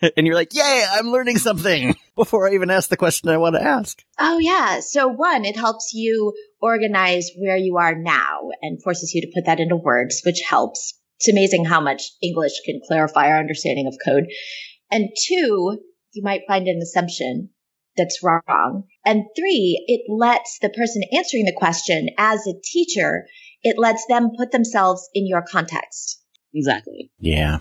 and 0.16 0.26
you're 0.26 0.34
like, 0.34 0.54
yay, 0.54 0.84
I'm 0.90 1.10
learning 1.10 1.38
something 1.38 1.96
before 2.16 2.48
I 2.48 2.54
even 2.54 2.70
ask 2.70 2.88
the 2.88 2.96
question 2.96 3.30
I 3.30 3.36
want 3.38 3.56
to 3.56 3.62
ask. 3.62 4.02
Oh, 4.18 4.38
yeah. 4.38 4.80
So, 4.80 5.08
one, 5.08 5.44
it 5.44 5.56
helps 5.56 5.92
you 5.92 6.34
organize 6.60 7.30
where 7.36 7.56
you 7.56 7.76
are 7.76 7.94
now 7.94 8.48
and 8.62 8.82
forces 8.82 9.12
you 9.14 9.22
to 9.22 9.32
put 9.34 9.46
that 9.46 9.60
into 9.60 9.76
words, 9.76 10.22
which 10.24 10.40
helps. 10.48 10.94
It's 11.18 11.28
amazing 11.28 11.64
how 11.64 11.80
much 11.80 12.02
English 12.22 12.52
can 12.64 12.80
clarify 12.86 13.28
our 13.28 13.40
understanding 13.40 13.88
of 13.88 13.96
code. 14.04 14.24
And 14.90 15.08
two, 15.26 15.78
you 16.12 16.22
might 16.22 16.42
find 16.46 16.66
an 16.68 16.80
assumption 16.82 17.50
that's 17.96 18.22
wrong. 18.22 18.84
And 19.04 19.24
three, 19.36 19.84
it 19.88 20.02
lets 20.08 20.58
the 20.60 20.70
person 20.70 21.02
answering 21.12 21.44
the 21.44 21.56
question 21.56 22.08
as 22.16 22.46
a 22.46 22.54
teacher, 22.62 23.24
it 23.62 23.78
lets 23.78 24.06
them 24.08 24.30
put 24.38 24.52
themselves 24.52 25.08
in 25.12 25.26
your 25.26 25.42
context. 25.42 26.22
Exactly. 26.54 27.10
Yeah. 27.18 27.58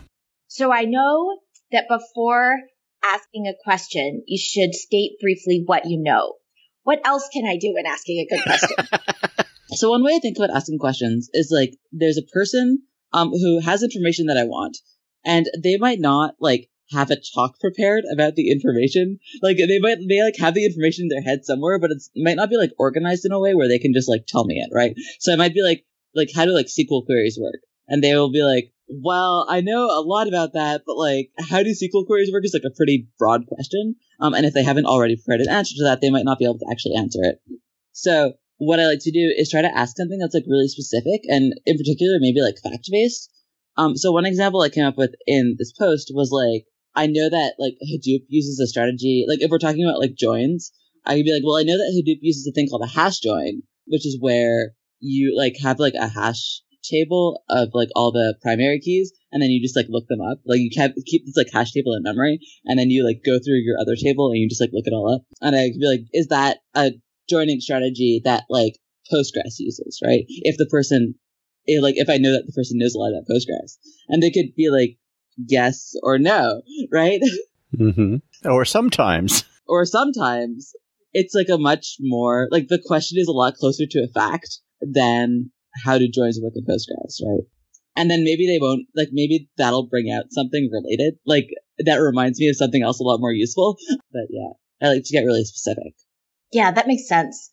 So 0.48 0.72
I 0.72 0.86
know 0.86 1.40
that 1.72 1.88
before 1.88 2.60
asking 3.04 3.48
a 3.48 3.64
question, 3.64 4.24
you 4.26 4.38
should 4.38 4.74
state 4.74 5.20
briefly 5.22 5.64
what 5.66 5.86
you 5.86 6.02
know. 6.02 6.34
What 6.84 7.06
else 7.06 7.28
can 7.34 7.46
I 7.46 7.58
do 7.58 7.74
when 7.74 7.86
asking 7.86 8.20
a 8.20 8.36
good 8.36 8.44
question? 8.44 9.46
so 9.72 9.90
one 9.90 10.04
way 10.04 10.16
I 10.16 10.20
think 10.20 10.38
about 10.38 10.56
asking 10.56 10.80
questions 10.80 11.30
is 11.34 11.52
like 11.52 11.78
there's 11.92 12.18
a 12.18 12.34
person 12.34 12.84
um 13.14 13.30
who 13.32 13.60
has 13.60 13.84
information 13.84 14.28
that 14.28 14.38
I 14.38 14.46
want, 14.46 14.78
and 15.26 15.46
they 15.62 15.78
might 15.78 16.00
not 16.00 16.36
like 16.40 16.70
have 16.92 17.12
a 17.12 17.18
talk 17.36 17.60
prepared 17.60 18.06
about 18.12 18.36
the 18.36 18.50
information. 18.52 19.20
Like 19.42 19.58
they 19.58 19.80
might 19.80 19.98
they 20.08 20.24
like 20.24 20.38
have 20.40 20.54
the 20.54 20.66
information 20.66 21.04
in 21.04 21.10
their 21.10 21.22
head 21.22 21.44
somewhere, 21.44 21.80
but 21.80 21.92
it 21.92 22.02
might 22.16 22.38
not 22.38 22.50
be 22.50 22.58
like 22.58 22.72
organized 22.78 23.26
in 23.26 23.32
a 23.32 23.40
way 23.40 23.54
where 23.54 23.68
they 23.68 23.80
can 23.80 23.94
just 23.94 24.10
like 24.10 24.26
tell 24.26 24.46
me 24.46 24.56
it, 24.56 24.74
right? 24.74 24.96
So 25.20 25.34
it 25.34 25.38
might 25.38 25.54
be 25.54 25.64
like 25.64 25.86
like 26.16 26.30
how 26.34 26.46
do 26.46 26.52
like 26.52 26.68
SQL 26.68 27.06
queries 27.06 27.38
work? 27.42 27.60
And 27.88 28.04
they 28.04 28.16
will 28.16 28.32
be 28.32 28.44
like, 28.44 28.72
well, 28.90 29.46
I 29.50 29.62
know 29.62 29.86
a 29.86 30.02
lot 30.02 30.28
about 30.28 30.54
that, 30.54 30.84
but 30.86 30.98
like, 30.98 31.32
how 31.40 31.62
do 31.62 31.72
SQL 31.72 32.06
queries 32.06 32.32
work 32.32 32.46
is 32.46 32.54
like 32.54 32.70
a 32.70 32.76
pretty 32.76 33.08
broad 33.20 33.46
question. 33.48 33.96
Um, 34.20 34.34
and 34.34 34.46
if 34.46 34.54
they 34.54 34.64
haven't 34.64 34.86
already 34.86 35.18
prepared 35.18 35.42
an 35.42 35.50
answer 35.50 35.76
to 35.78 35.84
that, 35.86 36.02
they 36.02 36.10
might 36.10 36.26
not 36.26 36.40
be 36.40 36.46
able 36.46 36.60
to 36.60 36.68
actually 36.72 36.96
answer 36.96 37.20
it. 37.24 37.42
So 37.92 38.34
what 38.58 38.80
I 38.80 38.88
like 38.88 39.00
to 39.02 39.12
do 39.12 39.34
is 39.38 39.50
try 39.50 39.62
to 39.62 39.78
ask 39.78 39.96
something 39.98 40.18
that's 40.18 40.34
like 40.34 40.46
really 40.48 40.68
specific 40.68 41.22
and 41.28 41.54
in 41.66 41.78
particular, 41.78 42.18
maybe 42.20 42.42
like 42.42 42.56
fact 42.64 42.88
based. 42.92 43.30
Um, 43.78 43.96
so 43.96 44.12
one 44.12 44.26
example 44.26 44.62
I 44.62 44.70
came 44.70 44.86
up 44.86 44.98
with 44.98 45.14
in 45.28 45.56
this 45.60 45.74
post 45.78 46.12
was 46.14 46.32
like, 46.32 46.66
I 46.96 47.06
know 47.06 47.30
that 47.30 47.54
like 47.60 47.76
Hadoop 47.84 48.26
uses 48.30 48.60
a 48.60 48.68
strategy, 48.68 49.26
like 49.30 49.42
if 49.42 49.52
we're 49.52 49.60
talking 49.60 49.84
about 49.84 50.00
like 50.00 50.16
joins, 50.16 50.72
I 51.06 51.16
could 51.16 51.26
be 51.26 51.34
like, 51.34 51.44
well, 51.46 51.58
I 51.58 51.64
know 51.64 51.78
that 51.78 51.94
Hadoop 51.94 52.20
uses 52.22 52.48
a 52.48 52.52
thing 52.52 52.68
called 52.68 52.84
a 52.84 52.88
hash 52.88 53.20
join, 53.20 53.62
which 53.86 54.06
is 54.06 54.18
where 54.20 54.72
you 55.00 55.38
like 55.38 55.56
have 55.62 55.78
like 55.78 55.94
a 55.94 56.08
hash 56.08 56.62
table 56.90 57.44
of 57.50 57.70
like 57.74 57.90
all 57.96 58.12
the 58.12 58.36
primary 58.42 58.80
keys 58.80 59.12
and 59.32 59.42
then 59.42 59.50
you 59.50 59.62
just 59.62 59.76
like 59.76 59.88
look 59.90 60.08
them 60.08 60.22
up. 60.22 60.40
Like 60.46 60.60
you 60.60 60.70
keep 60.70 60.94
keep 61.06 61.26
this 61.26 61.38
like 61.38 61.52
hash 61.52 61.72
table 61.72 61.94
in 61.94 62.04
memory 62.04 62.40
and 62.66 62.80
then 62.80 62.90
you 62.90 63.06
like 63.06 63.22
go 63.26 63.40
through 63.40 63.62
your 63.64 63.78
other 63.80 63.96
table 63.96 64.28
and 64.28 64.38
you 64.38 64.50
just 64.50 64.62
like 64.62 64.72
look 64.74 64.88
it 64.88 64.94
all 64.94 65.16
up. 65.16 65.22
And 65.42 65.56
I 65.56 65.70
could 65.70 65.80
be 65.80 65.88
like, 65.88 66.02
is 66.14 66.28
that 66.28 66.58
a 66.76 66.92
joining 67.30 67.60
strategy 67.60 68.22
that 68.24 68.44
like 68.50 68.78
Postgres 69.12 69.60
uses, 69.60 70.00
right? 70.04 70.24
If 70.28 70.58
the 70.58 70.66
person 70.66 71.16
if, 71.66 71.82
like 71.82 71.96
if 71.98 72.10
I 72.10 72.18
know 72.18 72.32
that 72.32 72.46
the 72.46 72.54
person 72.54 72.78
knows 72.78 72.96
a 72.96 73.00
lot 73.00 73.12
about 73.12 73.28
Postgres. 73.30 73.78
And 74.08 74.24
they 74.24 74.32
could 74.32 74.56
be 74.56 74.70
like 74.70 74.98
yes 75.38 75.94
or 76.04 76.18
no, 76.18 76.62
right? 76.92 77.22
Mm-hmm. 77.76 78.50
Or 78.50 78.66
sometimes. 78.66 79.44
or 79.68 79.86
sometimes 79.86 80.74
it's 81.14 81.34
like 81.34 81.50
a 81.50 81.58
much 81.58 81.98
more 82.00 82.48
like 82.52 82.68
the 82.68 82.82
question 82.86 83.18
is 83.20 83.28
a 83.28 83.32
lot 83.32 83.56
closer 83.56 83.86
to 83.90 84.04
a 84.04 84.08
fact 84.08 84.60
than 84.82 85.52
how 85.84 85.98
do 85.98 86.08
joins 86.08 86.40
work 86.42 86.54
in 86.56 86.66
Postgres, 86.66 87.22
right? 87.26 87.46
and 87.98 88.12
then 88.12 88.24
maybe 88.24 88.46
they 88.46 88.60
won't 88.62 88.86
like 88.96 89.10
maybe 89.12 89.50
that'll 89.58 89.88
bring 89.88 90.10
out 90.10 90.26
something 90.30 90.70
related 90.72 91.16
like 91.26 91.50
that 91.80 91.98
reminds 91.98 92.40
me 92.40 92.48
of 92.48 92.56
something 92.56 92.84
else 92.84 93.00
a 93.00 93.04
lot 93.04 93.20
more 93.20 93.34
useful. 93.34 93.76
But 94.14 94.28
yeah 94.30 94.54
i 94.82 94.94
like 94.94 95.04
to 95.04 95.14
get 95.14 95.26
really 95.26 95.44
specific. 95.44 95.94
Yeah 96.54 96.72
that 96.72 96.88
makes 96.88 97.08
sense. 97.08 97.50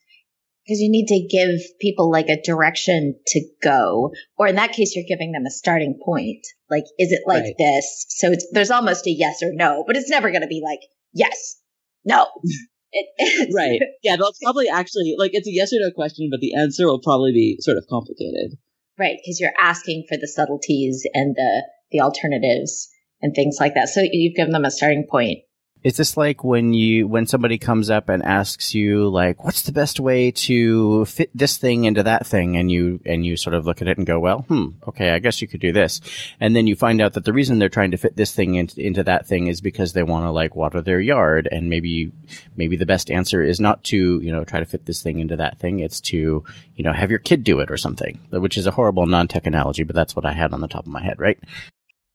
Because 0.64 0.81
you 0.81 0.90
need 0.90 1.09
to 1.09 1.26
give 1.28 1.61
people 1.78 2.11
like 2.11 2.28
a 2.28 2.40
direction 2.40 3.16
to 3.28 3.40
go 3.62 4.12
or 4.38 4.47
in 4.47 4.57
that 4.57 4.73
case 4.73 4.95
you're 4.95 5.04
giving 5.09 5.33
them 5.33 5.47
a 5.47 5.50
starting 5.50 5.99
point. 6.04 6.47
Like 6.71 6.85
is 6.99 7.11
it 7.11 7.23
like 7.26 7.43
right. 7.43 7.54
this? 7.59 8.07
So 8.11 8.31
it's 8.31 8.47
there's 8.52 8.71
almost 8.71 9.07
a 9.07 9.11
yes 9.11 9.43
or 9.43 9.52
no 9.52 9.85
but 9.87 9.97
it's 9.97 10.11
never 10.11 10.31
going 10.31 10.43
to 10.43 10.47
be 10.47 10.62
like 10.62 10.81
yes 11.12 11.57
no 12.04 12.26
it, 12.95 13.55
right 13.55 13.81
yeah 14.03 14.17
they'll 14.17 14.33
probably 14.43 14.69
actually 14.69 15.15
like 15.19 15.33
it's 15.35 15.49
a 15.49 15.53
yes 15.53 15.73
or 15.73 15.81
no 15.81 15.91
question 15.91 16.29
but 16.31 16.41
the 16.41 16.55
answer 16.55 16.87
will 16.87 17.01
probably 17.01 17.33
be 17.33 17.57
sort 17.61 17.77
of 17.77 17.85
complicated 17.91 18.57
Right, 18.99 19.17
because 19.21 19.41
you're 19.41 19.55
asking 19.61 20.05
for 20.09 20.17
the 20.17 20.29
subtleties 20.29 21.07
and 21.15 21.35
the 21.35 21.65
the 21.91 22.01
alternatives 22.01 22.89
and 23.21 23.35
things 23.35 23.57
like 23.59 23.75
that. 23.75 23.89
So 23.89 24.03
you've 24.03 24.37
given 24.37 24.53
them 24.53 24.65
a 24.65 24.71
starting 24.71 25.07
point. 25.11 25.39
Is 25.85 25.99
this 25.99 26.17
like 26.17 26.43
when 26.43 26.73
you 26.73 27.07
when 27.07 27.26
somebody 27.26 27.59
comes 27.59 27.91
up 27.91 28.09
and 28.09 28.23
asks 28.23 28.75
you 28.75 29.07
like 29.07 29.45
what's 29.45 29.62
the 29.62 29.73
best 29.73 30.00
way 30.00 30.31
to 30.31 31.05
fit 31.05 31.31
this 31.35 31.59
thing 31.59 31.85
into 31.85 32.03
that 32.03 32.26
thing? 32.26 32.57
And 32.57 32.73
you 32.73 33.00
and 33.05 33.25
you 33.25 33.37
sort 33.37 33.53
of 33.53 33.67
look 33.67 33.83
at 33.83 33.88
it 33.88 33.99
and 33.99 34.07
go 34.07 34.19
well 34.19 34.41
hmm 34.49 34.69
okay 34.88 35.11
I 35.11 35.19
guess 35.19 35.43
you 35.43 35.47
could 35.47 35.61
do 35.61 35.73
this. 35.73 36.00
And 36.41 36.57
then 36.57 36.67
you 36.67 36.75
find 36.75 37.03
out 37.03 37.12
that 37.12 37.26
the 37.26 37.35
reason 37.35 37.59
they're 37.59 37.69
trying 37.69 37.91
to 37.91 37.99
fit 37.99 38.17
this 38.17 38.35
thing 38.35 38.55
into, 38.55 38.81
into 38.81 39.05
that 39.05 39.26
thing 39.26 39.47
is 39.47 39.61
because 39.61 39.93
they 39.93 40.03
want 40.03 40.25
to 40.25 40.31
like 40.31 40.57
water 40.57 40.81
their 40.81 41.00
yard. 41.00 41.49
And 41.53 41.69
maybe 41.69 42.12
maybe 42.57 42.76
the 42.76 42.87
best 42.87 43.11
answer 43.11 43.43
is 43.43 43.61
not 43.61 43.85
to 43.85 44.21
you 44.21 44.33
know 44.33 44.45
try 44.45 44.61
to 44.61 44.67
fit 44.67 44.87
this 44.87 45.03
thing 45.03 45.19
into 45.19 45.37
that 45.37 45.59
thing. 45.59 45.81
It's 45.81 46.00
to 46.00 46.45
you 46.76 46.85
know 46.85 46.93
have 46.93 47.11
your 47.11 47.19
kid 47.19 47.45
do 47.45 47.61
it 47.61 47.71
or 47.71 47.76
something 47.76 48.21
which 48.31 48.57
is 48.57 48.67
a 48.67 48.71
horrible 48.71 49.07
non-tech 49.07 49.47
analogy 49.47 49.85
but 49.85 49.95
that's 49.95 50.17
what 50.17 50.25
I 50.25 50.33
had 50.33 50.53
on 50.53 50.61
the 50.61 50.69
top 50.69 50.87
of 50.87 50.93
my 50.93 51.03
head 51.03 51.19
right 51.19 51.38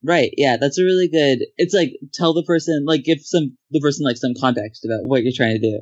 Right. 0.04 0.34
Yeah, 0.38 0.58
that's 0.58 0.78
a 0.78 0.84
really 0.84 1.10
good. 1.10 1.46
It's 1.58 1.74
like 1.74 1.92
tell 2.14 2.34
the 2.34 2.44
person, 2.44 2.86
like 2.86 3.04
give 3.04 3.20
some 3.22 3.58
the 3.72 3.82
person 3.82 4.06
like 4.06 4.18
some 4.18 4.34
context 4.40 4.86
about 4.86 5.08
what 5.10 5.24
you're 5.24 5.34
trying 5.36 5.60
to 5.60 5.62
do. 5.62 5.82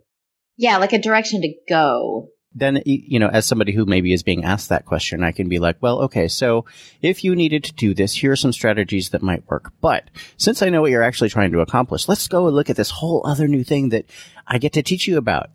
Yeah, 0.57 0.77
like 0.77 0.93
a 0.93 0.99
direction 0.99 1.41
to 1.41 1.53
go. 1.69 2.29
Then 2.53 2.81
you 2.85 3.19
know, 3.19 3.27
as 3.27 3.45
somebody 3.45 3.73
who 3.73 3.85
maybe 3.85 4.13
is 4.13 4.23
being 4.23 4.43
asked 4.43 4.69
that 4.69 4.85
question, 4.85 5.23
I 5.23 5.31
can 5.31 5.47
be 5.47 5.59
like, 5.59 5.77
well, 5.81 5.99
okay, 6.03 6.27
so 6.27 6.65
if 7.03 7.23
you 7.23 7.35
needed 7.35 7.63
to 7.65 7.73
do 7.73 7.93
this, 7.93 8.13
here 8.13 8.31
are 8.31 8.37
some 8.37 8.53
strategies 8.53 9.09
that 9.09 9.21
might 9.21 9.47
work. 9.47 9.71
But 9.81 10.09
since 10.37 10.63
I 10.63 10.69
know 10.69 10.81
what 10.81 10.89
you're 10.89 11.03
actually 11.03 11.29
trying 11.29 11.51
to 11.51 11.59
accomplish, 11.59 12.07
let's 12.07 12.27
go 12.27 12.47
and 12.47 12.55
look 12.55 12.71
at 12.71 12.75
this 12.75 12.89
whole 12.89 13.21
other 13.27 13.47
new 13.47 13.63
thing 13.63 13.89
that 13.89 14.05
I 14.47 14.57
get 14.57 14.73
to 14.73 14.81
teach 14.81 15.07
you 15.07 15.17
about. 15.17 15.51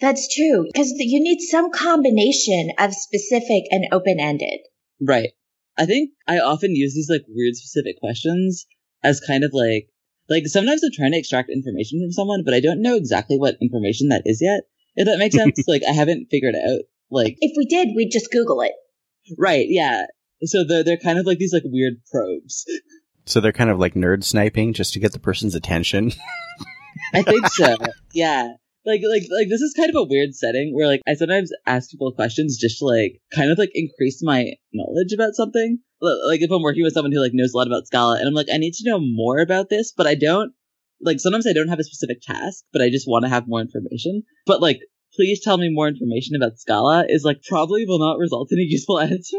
That's 0.00 0.34
true 0.34 0.64
because 0.66 0.92
you 0.96 1.20
need 1.20 1.40
some 1.40 1.70
combination 1.70 2.70
of 2.78 2.94
specific 2.94 3.64
and 3.70 3.86
open 3.92 4.18
ended. 4.20 4.60
Right. 5.00 5.32
I 5.78 5.86
think 5.86 6.10
I 6.26 6.38
often 6.38 6.74
use 6.74 6.94
these 6.94 7.10
like 7.10 7.24
weird 7.28 7.54
specific 7.56 7.98
questions 7.98 8.66
as 9.02 9.20
kind 9.20 9.44
of 9.44 9.50
like 9.52 9.88
like 10.28 10.46
sometimes 10.46 10.82
I'm 10.82 10.90
trying 10.92 11.12
to 11.12 11.18
extract 11.18 11.50
information 11.50 12.00
from 12.00 12.12
someone, 12.12 12.42
but 12.44 12.54
I 12.54 12.60
don't 12.60 12.82
know 12.82 12.96
exactly 12.96 13.38
what 13.38 13.56
information 13.60 14.08
that 14.08 14.22
is 14.24 14.40
yet. 14.40 14.62
If 14.96 15.06
that 15.06 15.18
makes 15.18 15.36
sense, 15.36 15.62
like 15.68 15.82
I 15.88 15.92
haven't 15.92 16.28
figured 16.30 16.54
out 16.54 16.80
like 17.10 17.36
if 17.40 17.52
we 17.56 17.66
did, 17.66 17.88
we'd 17.94 18.10
just 18.10 18.30
Google 18.30 18.62
it. 18.62 18.72
Right? 19.38 19.66
Yeah. 19.68 20.06
So 20.44 20.64
they're 20.64 20.84
they're 20.84 20.96
kind 20.96 21.18
of 21.18 21.26
like 21.26 21.38
these 21.38 21.52
like 21.52 21.62
weird 21.64 21.94
probes. 22.10 22.64
So 23.26 23.40
they're 23.40 23.52
kind 23.52 23.70
of 23.70 23.78
like 23.78 23.94
nerd 23.94 24.24
sniping 24.24 24.72
just 24.72 24.92
to 24.94 25.00
get 25.00 25.12
the 25.12 25.18
person's 25.18 25.54
attention. 25.54 26.12
I 27.14 27.22
think 27.22 27.46
so. 27.48 27.76
Yeah 28.12 28.54
like 28.86 29.02
like 29.10 29.24
like 29.30 29.48
this 29.48 29.60
is 29.60 29.74
kind 29.76 29.90
of 29.90 29.96
a 29.96 30.04
weird 30.04 30.34
setting 30.34 30.72
where 30.72 30.86
like 30.86 31.00
I 31.06 31.14
sometimes 31.14 31.50
ask 31.66 31.90
people 31.90 32.12
questions 32.12 32.56
just 32.56 32.78
to 32.78 32.86
like 32.86 33.20
kind 33.34 33.50
of 33.50 33.58
like 33.58 33.70
increase 33.74 34.22
my 34.22 34.52
knowledge 34.72 35.12
about 35.12 35.34
something. 35.34 35.80
Like 36.00 36.40
if 36.40 36.50
I'm 36.50 36.62
working 36.62 36.84
with 36.84 36.94
someone 36.94 37.12
who 37.12 37.20
like 37.20 37.34
knows 37.34 37.52
a 37.52 37.56
lot 37.56 37.66
about 37.66 37.86
Scala 37.86 38.18
and 38.18 38.28
I'm 38.28 38.34
like 38.34 38.48
I 38.52 38.58
need 38.58 38.74
to 38.74 38.88
know 38.88 39.00
more 39.00 39.40
about 39.40 39.68
this, 39.68 39.92
but 39.96 40.06
I 40.06 40.14
don't 40.14 40.52
like 41.00 41.18
sometimes 41.20 41.46
I 41.46 41.52
don't 41.52 41.68
have 41.68 41.80
a 41.80 41.84
specific 41.84 42.22
task, 42.22 42.64
but 42.72 42.80
I 42.80 42.88
just 42.88 43.08
want 43.08 43.24
to 43.24 43.28
have 43.28 43.48
more 43.48 43.60
information. 43.60 44.22
But 44.46 44.62
like 44.62 44.80
please 45.14 45.40
tell 45.42 45.58
me 45.58 45.68
more 45.70 45.88
information 45.88 46.36
about 46.36 46.58
Scala 46.58 47.06
is 47.08 47.24
like 47.24 47.42
probably 47.42 47.86
will 47.86 47.98
not 47.98 48.18
result 48.18 48.52
in 48.52 48.60
a 48.60 48.62
useful 48.66 49.00
answer. 49.00 49.38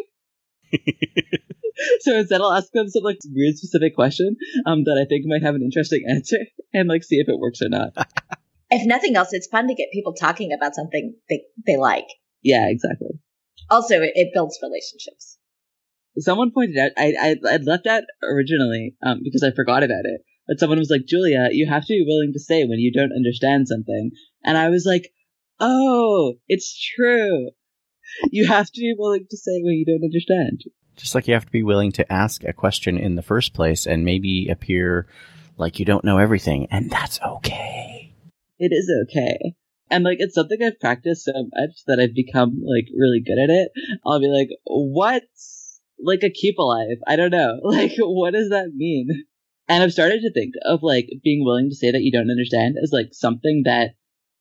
so 2.02 2.18
instead 2.18 2.42
I'll 2.42 2.52
ask 2.52 2.70
them 2.74 2.90
some 2.90 3.04
like 3.04 3.20
weird 3.34 3.56
specific 3.56 3.96
question 3.96 4.36
um 4.66 4.84
that 4.84 5.00
I 5.02 5.08
think 5.08 5.24
might 5.26 5.44
have 5.44 5.56
an 5.56 5.62
interesting 5.62 6.04
answer 6.10 6.40
and 6.74 6.90
like 6.90 7.06
see 7.06 7.16
if 7.16 7.30
it 7.30 7.40
works 7.40 7.62
or 7.62 7.70
not 7.70 7.94
if 8.70 8.86
nothing 8.86 9.16
else, 9.16 9.30
it's 9.32 9.48
fun 9.48 9.68
to 9.68 9.76
get 9.76 9.92
people 9.92 10.14
talking 10.14 10.52
about 10.54 10.76
something 10.76 11.16
they, 11.30 11.44
they 11.66 11.78
like. 11.78 12.08
Yeah, 12.42 12.68
exactly. 12.70 13.20
Also, 13.70 14.02
it, 14.02 14.12
it 14.16 14.34
builds 14.34 14.60
relationships. 14.62 15.38
Someone 16.18 16.52
pointed 16.52 16.78
out, 16.78 16.92
I, 16.98 17.14
I, 17.20 17.54
I'd 17.54 17.66
left 17.66 17.88
out 17.88 18.04
originally, 18.24 18.96
um, 19.04 19.22
because 19.24 19.44
I 19.44 19.52
forgot 19.52 19.84
about 19.84 20.06
it. 20.06 20.22
But 20.48 20.60
someone 20.60 20.80
was 20.80 20.90
like, 20.90 21.06
Julia, 21.06 21.50
you 21.52 21.68
have 21.68 21.84
to 21.84 21.94
be 21.94 22.06
willing 22.08 22.34
to 22.34 22.40
say 22.40 22.64
when 22.64 22.80
you 22.80 22.92
don't 22.92 23.16
understand 23.16 23.68
something. 23.68 24.12
And 24.44 24.58
I 24.58 24.70
was 24.70 24.86
like, 24.86 25.12
oh, 25.60 26.36
it's 26.48 26.78
true. 26.96 27.52
You 28.32 28.48
have 28.48 28.68
to 28.68 28.80
be 28.80 28.96
willing 28.98 29.28
to 29.30 29.38
say 29.38 29.60
when 29.62 29.74
you 29.74 29.86
don't 29.86 30.06
understand. 30.06 30.64
Just 30.96 31.14
like 31.14 31.28
you 31.28 31.34
have 31.34 31.46
to 31.46 31.52
be 31.52 31.64
willing 31.64 31.92
to 31.94 32.12
ask 32.12 32.44
a 32.44 32.54
question 32.54 32.98
in 32.98 33.16
the 33.16 33.22
first 33.22 33.54
place 33.54 33.86
and 33.86 34.06
maybe 34.06 34.48
appear 34.50 35.08
like 35.58 35.80
you 35.80 35.86
don't 35.86 36.06
know 36.06 36.18
everything. 36.18 36.68
And 36.72 36.90
that's 36.90 37.20
okay 37.22 37.97
it 38.60 38.72
is 38.72 38.92
okay. 39.04 39.56
And 39.90 40.04
like 40.04 40.18
it's 40.20 40.36
something 40.36 40.58
I've 40.62 40.80
practiced 40.80 41.26
so 41.26 41.34
much 41.34 41.84
that 41.88 42.00
I've 42.00 42.14
become 42.14 42.62
like 42.66 42.88
really 42.96 43.22
good 43.26 43.40
at 43.42 43.50
it. 43.50 43.72
I'll 44.06 44.20
be 44.20 44.28
like, 44.28 44.50
what's 44.66 45.80
like 46.04 46.24
a 46.24 46.30
keep 46.30 46.58
alive? 46.58 46.98
I 47.08 47.16
don't 47.16 47.32
know. 47.32 47.60
Like, 47.64 47.94
what 47.98 48.34
does 48.34 48.50
that 48.50 48.72
mean? 48.76 49.08
And 49.68 49.84
I've 49.84 49.94
started 49.94 50.22
to 50.22 50.32
think 50.32 50.54
of 50.66 50.80
like 50.82 51.08
being 51.24 51.44
willing 51.44 51.70
to 51.70 51.76
say 51.76 51.92
that 51.92 52.02
you 52.02 52.12
don't 52.12 52.32
understand 52.32 52.76
as 52.82 52.92
like 52.92 53.10
something 53.12 53.64
that 53.66 53.92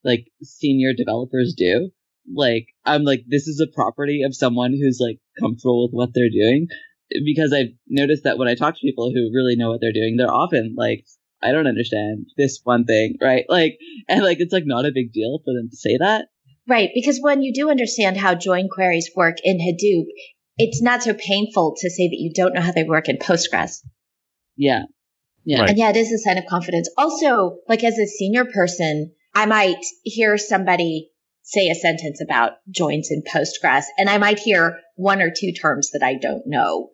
like 0.04 0.26
senior 0.42 0.92
developers 0.96 1.54
do. 1.56 1.90
Like, 2.32 2.66
I'm 2.84 3.04
like, 3.04 3.24
this 3.28 3.46
is 3.46 3.60
a 3.60 3.72
property 3.72 4.22
of 4.22 4.34
someone 4.34 4.72
who's 4.72 4.98
like 5.00 5.18
comfortable 5.38 5.86
with 5.86 5.92
what 5.92 6.10
they're 6.14 6.30
doing. 6.30 6.68
Because 7.24 7.52
I've 7.52 7.74
noticed 7.88 8.24
that 8.24 8.38
when 8.38 8.48
I 8.48 8.54
talk 8.54 8.74
to 8.74 8.80
people 8.80 9.12
who 9.12 9.30
really 9.32 9.54
know 9.56 9.70
what 9.70 9.80
they're 9.80 9.92
doing, 9.92 10.16
they're 10.16 10.32
often 10.32 10.74
like, 10.76 11.04
I 11.46 11.52
don't 11.52 11.66
understand 11.66 12.26
this 12.36 12.60
one 12.64 12.84
thing, 12.84 13.16
right? 13.20 13.44
Like, 13.48 13.78
and 14.08 14.22
like, 14.22 14.38
it's 14.40 14.52
like 14.52 14.64
not 14.66 14.86
a 14.86 14.92
big 14.92 15.12
deal 15.12 15.40
for 15.44 15.54
them 15.54 15.68
to 15.70 15.76
say 15.76 15.96
that. 15.98 16.26
Right. 16.68 16.90
Because 16.94 17.20
when 17.20 17.42
you 17.42 17.52
do 17.52 17.70
understand 17.70 18.16
how 18.16 18.34
join 18.34 18.68
queries 18.68 19.10
work 19.14 19.36
in 19.44 19.58
Hadoop, 19.58 20.06
it's 20.58 20.82
not 20.82 21.02
so 21.02 21.14
painful 21.14 21.76
to 21.78 21.90
say 21.90 22.08
that 22.08 22.18
you 22.18 22.32
don't 22.34 22.54
know 22.54 22.60
how 22.60 22.72
they 22.72 22.84
work 22.84 23.08
in 23.08 23.18
Postgres. 23.18 23.82
Yeah. 24.56 24.84
Yeah. 25.44 25.60
Right. 25.60 25.70
And 25.70 25.78
yeah, 25.78 25.90
it 25.90 25.96
is 25.96 26.10
a 26.10 26.18
sign 26.18 26.38
of 26.38 26.46
confidence. 26.46 26.90
Also, 26.98 27.58
like 27.68 27.84
as 27.84 27.98
a 27.98 28.06
senior 28.06 28.46
person, 28.46 29.12
I 29.34 29.46
might 29.46 29.84
hear 30.02 30.38
somebody 30.38 31.10
say 31.42 31.68
a 31.68 31.74
sentence 31.76 32.20
about 32.20 32.54
joins 32.68 33.10
in 33.12 33.22
Postgres 33.22 33.84
and 33.96 34.10
I 34.10 34.18
might 34.18 34.40
hear 34.40 34.80
one 34.96 35.22
or 35.22 35.30
two 35.30 35.52
terms 35.52 35.90
that 35.92 36.02
I 36.02 36.14
don't 36.14 36.42
know. 36.46 36.90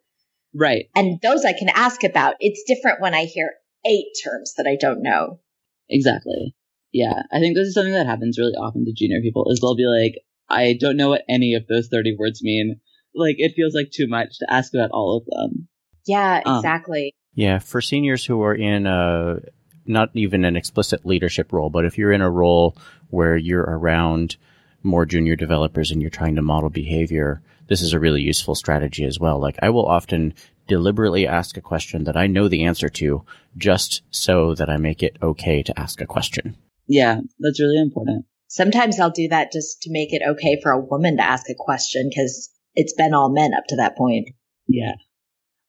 Right. 0.55 0.87
And 0.95 1.19
those 1.23 1.47
I 1.47 1.55
can 1.55 1.71
ask 1.71 2.05
about. 2.05 2.35
It's 2.41 2.65
different 2.67 3.01
when 3.01 3.15
I 3.15 3.25
hear 3.25 3.53
eight 3.87 4.07
terms 4.23 4.55
that 4.57 4.67
I 4.67 4.77
don't 4.77 5.03
know. 5.03 5.41
Exactly. 5.89 6.55
Yeah. 6.93 7.23
I 7.33 7.41
think 7.41 7.57
this 7.57 7.69
is 7.69 7.75
something 7.75 7.93
that 7.93 8.07
happens 8.07 8.39
really 8.39 8.53
often 8.53 8.85
to 8.85 8.93
junior 8.93 9.21
people 9.23 9.51
is 9.51 9.61
they'll 9.61 9.77
be 9.77 9.87
like, 9.87 10.15
I 10.49 10.77
don't 10.79 10.97
know 10.97 11.09
what 11.09 11.25
any 11.29 11.55
of 11.55 11.67
those 11.67 11.89
30 11.89 12.17
words 12.19 12.43
mean. 12.43 12.81
Like 13.15 13.37
it 13.39 13.55
feels 13.55 13.75
like 13.75 13.91
too 13.91 14.07
much 14.09 14.39
to 14.39 14.53
ask 14.53 14.75
about 14.75 14.91
all 14.91 15.17
of 15.19 15.25
them. 15.27 15.69
Yeah, 16.07 16.41
um, 16.45 16.57
exactly. 16.57 17.15
Um, 17.15 17.33
yeah. 17.35 17.59
For 17.59 17.81
seniors 17.81 18.25
who 18.25 18.43
are 18.43 18.55
in 18.55 18.87
a, 18.87 19.41
not 19.87 20.11
even 20.15 20.45
an 20.45 20.57
explicit 20.57 21.05
leadership 21.05 21.53
role, 21.53 21.71
but 21.71 21.85
if 21.85 21.99
you're 21.99 22.13
in 22.13 22.23
a 22.23 22.31
role 22.31 22.77
where 23.11 23.37
you're 23.37 23.63
around 23.63 24.37
more 24.83 25.07
junior 25.07 25.37
developers 25.37 25.91
and 25.91 26.01
you're 26.01 26.11
trying 26.11 26.37
to 26.37 26.43
model 26.43 26.71
behavior, 26.71 27.43
this 27.69 27.83
is 27.83 27.93
a 27.93 28.01
really 28.01 28.21
useful 28.21 28.55
strategy 28.55 29.05
as 29.05 29.19
well. 29.19 29.41
Like 29.41 29.57
I 29.63 29.71
will 29.71 29.87
often 29.87 30.35
deliberately 30.67 31.27
ask 31.27 31.57
a 31.57 31.61
question 31.61 32.05
that 32.05 32.17
I 32.17 32.27
know 32.27 32.49
the 32.49 32.65
answer 32.65 32.89
to 32.89 33.25
just 33.57 34.03
so 34.11 34.55
that 34.55 34.71
I 34.71 34.77
make 34.77 35.03
it 35.03 35.17
okay 35.23 35.63
to 35.63 35.79
ask 35.79 36.01
a 36.01 36.07
question. 36.07 36.57
Yeah, 36.87 37.21
that's 37.39 37.61
really 37.61 37.81
important. 37.81 38.27
Sometimes 38.49 39.01
I'll 39.01 39.11
do 39.11 39.29
that 39.29 39.53
just 39.53 39.83
to 39.83 39.91
make 39.91 40.13
it 40.13 40.23
okay 40.33 40.61
for 40.63 40.73
a 40.73 40.81
woman 40.81 41.17
to 41.17 41.25
ask 41.25 41.49
a 41.49 41.55
question 41.57 42.09
because 42.09 42.51
it's 42.75 42.95
been 42.95 43.15
all 43.15 43.33
men 43.33 43.55
up 43.55 43.65
to 43.69 43.77
that 43.77 43.97
point. 43.97 44.29
Yeah. 44.69 44.95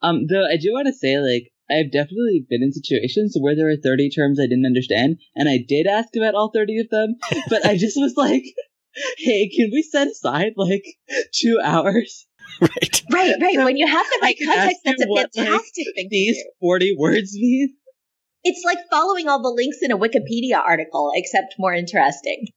Um, 0.02 0.28
though 0.28 0.46
I 0.46 0.58
do 0.58 0.74
want 0.74 0.88
to 0.88 0.94
say, 0.94 1.18
like, 1.18 1.50
I've 1.70 1.92
definitely 1.92 2.46
been 2.50 2.62
in 2.62 2.74
situations 2.74 3.38
where 3.40 3.56
there 3.56 3.66
were 3.66 3.78
30 3.82 4.10
terms 4.10 4.40
I 4.40 4.44
didn't 4.44 4.66
understand, 4.66 5.20
and 5.36 5.48
I 5.48 5.64
did 5.66 5.88
ask 5.88 6.10
about 6.16 6.36
all 6.36 6.52
30 6.54 6.80
of 6.80 6.90
them, 6.90 7.16
but 7.50 7.66
I 7.66 7.78
just 7.78 7.96
was 7.96 8.16
like, 8.18 8.44
hey, 9.18 9.50
can 9.50 9.70
we 9.72 9.82
set 9.82 10.08
aside 10.08 10.54
like 10.58 10.84
two 11.34 11.60
hours 11.64 12.28
right. 12.62 13.04
Right, 13.12 13.36
right. 13.42 13.64
When 13.64 13.78
you 13.78 13.88
have 13.88 14.06
the 14.06 14.20
right 14.22 14.36
context, 14.44 14.82
that's 14.86 15.04
a 15.04 15.08
what, 15.08 15.34
fantastic 15.34 15.86
like, 15.88 15.96
thing. 15.96 16.08
These 16.10 16.44
40 16.60 16.96
words 16.98 17.34
mean? 17.34 17.76
It's 18.44 18.64
like 18.66 18.80
following 18.92 19.30
all 19.30 19.42
the 19.42 19.50
links 19.50 19.78
in 19.82 19.92
a 19.92 19.98
Wikipedia 19.98 20.60
article, 20.60 21.12
except 21.16 21.56
more 21.58 21.74
interesting. 21.74 22.48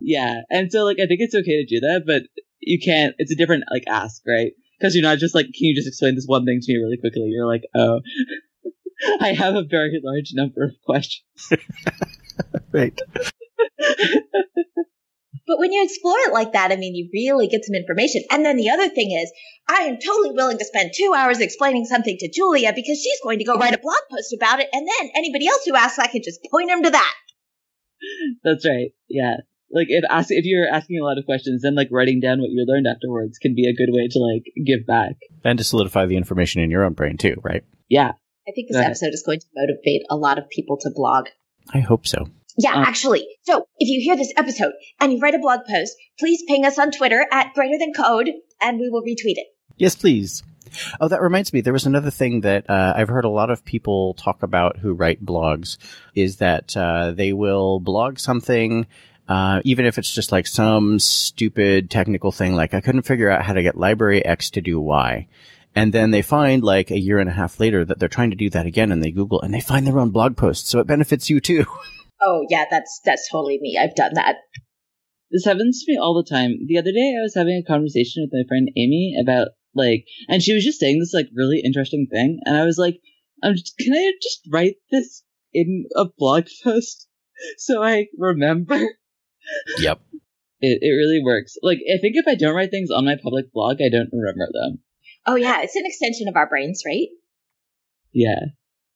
Yeah. 0.00 0.42
And 0.50 0.72
so, 0.72 0.84
like, 0.84 0.96
I 0.98 1.06
think 1.06 1.20
it's 1.20 1.34
okay 1.34 1.62
to 1.62 1.66
do 1.66 1.80
that, 1.80 2.04
but 2.06 2.22
you 2.60 2.78
can't, 2.82 3.14
it's 3.18 3.32
a 3.32 3.36
different, 3.36 3.64
like, 3.70 3.84
ask, 3.86 4.22
right? 4.26 4.52
because 4.78 4.94
you're 4.94 5.02
not 5.02 5.18
just 5.18 5.34
like, 5.34 5.46
can 5.46 5.54
you 5.64 5.74
just 5.74 5.88
explain 5.88 6.14
this 6.14 6.26
one 6.26 6.44
thing 6.44 6.60
to 6.60 6.72
me 6.72 6.78
really 6.78 6.98
quickly? 6.98 7.22
You're 7.26 7.46
like, 7.46 7.64
oh, 7.74 8.00
I 9.20 9.32
have 9.32 9.54
a 9.54 9.64
very 9.64 10.00
large 10.02 10.32
number 10.34 10.64
of 10.64 10.72
questions. 10.84 11.52
right. 12.72 12.98
But 15.46 15.58
when 15.58 15.72
you 15.72 15.84
explore 15.84 16.18
it 16.26 16.32
like 16.32 16.52
that, 16.52 16.72
I 16.72 16.76
mean, 16.76 16.94
you 16.94 17.08
really 17.12 17.46
get 17.46 17.64
some 17.64 17.74
information. 17.74 18.22
And 18.30 18.44
then 18.44 18.56
the 18.56 18.70
other 18.70 18.88
thing 18.88 19.12
is, 19.12 19.32
I 19.68 19.82
am 19.82 19.98
totally 19.98 20.32
willing 20.32 20.58
to 20.58 20.64
spend 20.64 20.92
two 20.94 21.14
hours 21.16 21.40
explaining 21.40 21.84
something 21.84 22.16
to 22.18 22.30
Julia 22.30 22.72
because 22.74 23.00
she's 23.00 23.20
going 23.22 23.38
to 23.38 23.44
go 23.44 23.54
write 23.56 23.74
a 23.74 23.78
blog 23.78 24.00
post 24.10 24.34
about 24.36 24.60
it. 24.60 24.68
And 24.72 24.86
then 24.86 25.10
anybody 25.14 25.46
else 25.46 25.64
who 25.64 25.76
asks, 25.76 25.98
I 25.98 26.08
can 26.08 26.22
just 26.24 26.40
point 26.50 26.68
them 26.68 26.82
to 26.82 26.90
that. 26.90 27.14
That's 28.42 28.66
right. 28.66 28.90
Yeah. 29.08 29.36
Like 29.70 29.86
if 29.88 30.04
ask, 30.08 30.28
if 30.30 30.44
you're 30.44 30.68
asking 30.72 31.00
a 31.00 31.04
lot 31.04 31.18
of 31.18 31.24
questions, 31.24 31.62
then 31.62 31.74
like 31.74 31.88
writing 31.90 32.20
down 32.20 32.40
what 32.40 32.50
you 32.50 32.64
learned 32.66 32.86
afterwards 32.86 33.38
can 33.38 33.54
be 33.54 33.68
a 33.68 33.74
good 33.74 33.92
way 33.92 34.08
to 34.08 34.18
like 34.18 34.44
give 34.64 34.86
back. 34.86 35.16
And 35.44 35.58
to 35.58 35.64
solidify 35.64 36.06
the 36.06 36.16
information 36.16 36.62
in 36.62 36.70
your 36.70 36.84
own 36.84 36.92
brain 36.92 37.16
too, 37.16 37.36
right? 37.42 37.64
Yeah. 37.88 38.12
I 38.48 38.52
think 38.52 38.68
this 38.68 38.76
episode 38.76 39.12
is 39.12 39.24
going 39.26 39.40
to 39.40 39.46
motivate 39.54 40.02
a 40.08 40.16
lot 40.16 40.38
of 40.38 40.48
people 40.48 40.78
to 40.82 40.90
blog. 40.94 41.26
I 41.74 41.80
hope 41.80 42.06
so. 42.06 42.28
Yeah, 42.58 42.74
um, 42.74 42.84
actually. 42.84 43.26
So 43.42 43.66
if 43.78 43.88
you 43.88 44.00
hear 44.00 44.16
this 44.16 44.32
episode 44.36 44.72
and 45.00 45.12
you 45.12 45.18
write 45.20 45.34
a 45.34 45.38
blog 45.38 45.60
post, 45.68 45.94
please 46.18 46.42
ping 46.46 46.64
us 46.64 46.78
on 46.78 46.90
Twitter 46.90 47.26
at 47.30 47.52
greater 47.54 47.78
than 47.78 47.92
code 47.92 48.30
and 48.60 48.78
we 48.78 48.88
will 48.88 49.02
retweet 49.02 49.36
it. 49.36 49.46
Yes, 49.76 49.94
please. 49.94 50.42
Oh, 51.00 51.08
that 51.08 51.22
reminds 51.22 51.52
me. 51.52 51.60
There 51.60 51.72
was 51.72 51.86
another 51.86 52.10
thing 52.10 52.40
that 52.42 52.68
uh, 52.68 52.94
I've 52.96 53.08
heard 53.08 53.24
a 53.24 53.30
lot 53.30 53.50
of 53.50 53.64
people 53.64 54.14
talk 54.14 54.42
about 54.42 54.78
who 54.78 54.94
write 54.94 55.24
blogs 55.24 55.78
is 56.14 56.36
that 56.36 56.76
uh, 56.76 57.12
they 57.12 57.32
will 57.32 57.80
blog 57.80 58.18
something, 58.18 58.86
uh, 59.28 59.60
even 59.64 59.86
if 59.86 59.98
it's 59.98 60.12
just 60.12 60.32
like 60.32 60.46
some 60.46 60.98
stupid 60.98 61.90
technical 61.90 62.32
thing, 62.32 62.54
like 62.54 62.74
I 62.74 62.80
couldn't 62.80 63.02
figure 63.02 63.30
out 63.30 63.42
how 63.42 63.52
to 63.52 63.62
get 63.62 63.76
library 63.76 64.24
X 64.24 64.50
to 64.50 64.60
do 64.60 64.80
Y. 64.80 65.28
And 65.74 65.92
then 65.92 66.10
they 66.10 66.22
find 66.22 66.64
like 66.64 66.90
a 66.90 66.98
year 66.98 67.18
and 67.18 67.28
a 67.28 67.34
half 67.34 67.60
later 67.60 67.84
that 67.84 67.98
they're 67.98 68.08
trying 68.08 68.30
to 68.30 68.36
do 68.36 68.48
that 68.50 68.66
again 68.66 68.92
and 68.92 69.02
they 69.02 69.10
Google 69.10 69.42
and 69.42 69.52
they 69.52 69.60
find 69.60 69.86
their 69.86 69.98
own 69.98 70.10
blog 70.10 70.36
post. 70.36 70.68
So 70.68 70.80
it 70.80 70.86
benefits 70.86 71.28
you 71.28 71.40
too. 71.40 71.66
Oh 72.20 72.46
yeah, 72.48 72.64
that's 72.70 73.00
that's 73.04 73.28
totally 73.30 73.58
me. 73.60 73.78
I've 73.80 73.94
done 73.94 74.14
that. 74.14 74.36
This 75.30 75.44
happens 75.44 75.82
to 75.82 75.92
me 75.92 75.98
all 75.98 76.14
the 76.14 76.28
time. 76.28 76.54
The 76.66 76.78
other 76.78 76.92
day 76.92 77.14
I 77.18 77.22
was 77.22 77.34
having 77.34 77.62
a 77.62 77.66
conversation 77.66 78.22
with 78.24 78.30
my 78.32 78.46
friend 78.48 78.70
Amy 78.76 79.16
about 79.20 79.48
like 79.74 80.06
and 80.28 80.42
she 80.42 80.54
was 80.54 80.64
just 80.64 80.80
saying 80.80 80.98
this 80.98 81.12
like 81.12 81.28
really 81.34 81.60
interesting 81.64 82.06
thing 82.10 82.38
and 82.44 82.56
I 82.56 82.64
was 82.64 82.78
like, 82.78 83.00
I'm 83.42 83.54
just, 83.54 83.76
can 83.78 83.92
I 83.92 84.12
just 84.22 84.40
write 84.50 84.76
this 84.90 85.22
in 85.52 85.86
a 85.96 86.06
blog 86.16 86.46
post 86.64 87.08
so 87.58 87.82
I 87.82 88.06
remember? 88.16 88.80
Yep. 89.78 90.00
It 90.60 90.78
it 90.80 90.90
really 90.90 91.20
works. 91.22 91.56
Like 91.62 91.78
I 91.92 91.98
think 91.98 92.14
if 92.16 92.26
I 92.26 92.34
don't 92.34 92.54
write 92.54 92.70
things 92.70 92.90
on 92.90 93.04
my 93.04 93.16
public 93.22 93.52
blog, 93.52 93.76
I 93.80 93.90
don't 93.90 94.10
remember 94.12 94.48
them. 94.52 94.78
Oh 95.26 95.34
yeah, 95.34 95.60
it's 95.62 95.76
an 95.76 95.84
extension 95.84 96.28
of 96.28 96.36
our 96.36 96.48
brains, 96.48 96.82
right? 96.86 97.08
Yeah. 98.12 98.40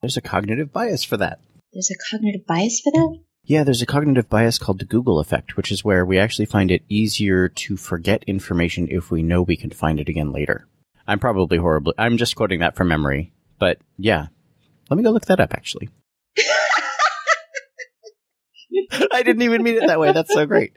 There's 0.01 0.17
a 0.17 0.23
cognitive 0.23 0.73
bias 0.73 1.05
for 1.05 1.19
that. 1.19 1.41
There's 1.73 1.91
a 1.91 2.11
cognitive 2.11 2.47
bias 2.47 2.81
for 2.81 2.91
that? 2.93 3.21
Yeah, 3.45 3.63
there's 3.65 3.83
a 3.83 3.87
cognitive 3.87 4.29
bias 4.29 4.59
called 4.59 4.81
the 4.81 4.85
Google 4.85 5.21
effect, 5.21 5.57
which 5.57 5.71
is 5.71 5.85
where 5.85 6.05
we 6.05 6.19
actually 6.19 6.47
find 6.47 6.71
it 6.71 6.83
easier 6.89 7.49
to 7.49 7.77
forget 7.77 8.25
information 8.25 8.89
if 8.91 9.11
we 9.11 9.23
know 9.23 9.43
we 9.43 9.57
can 9.57 9.71
find 9.71 10.01
it 10.01 10.09
again 10.09 10.33
later. 10.33 10.67
I'm 11.07 11.19
probably 11.19 11.59
horribly, 11.59 11.95
I'm 11.97 12.17
just 12.17 12.37
quoting 12.37 12.61
that 12.61 12.77
from 12.77 12.89
memory, 12.89 13.33
but 13.59 13.79
yeah. 13.97 14.27
Let 14.89 14.97
me 14.97 15.03
go 15.05 15.11
look 15.11 15.27
that 15.27 15.41
up 15.41 15.55
actually. 15.55 15.89
I 19.13 19.23
didn't 19.23 19.43
even 19.43 19.63
mean 19.63 19.77
it 19.77 19.87
that 19.87 20.01
way. 20.01 20.13
That's 20.13 20.33
so 20.33 20.47
great. 20.47 20.73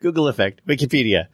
Google 0.00 0.28
effect, 0.28 0.66
Wikipedia. 0.66 1.26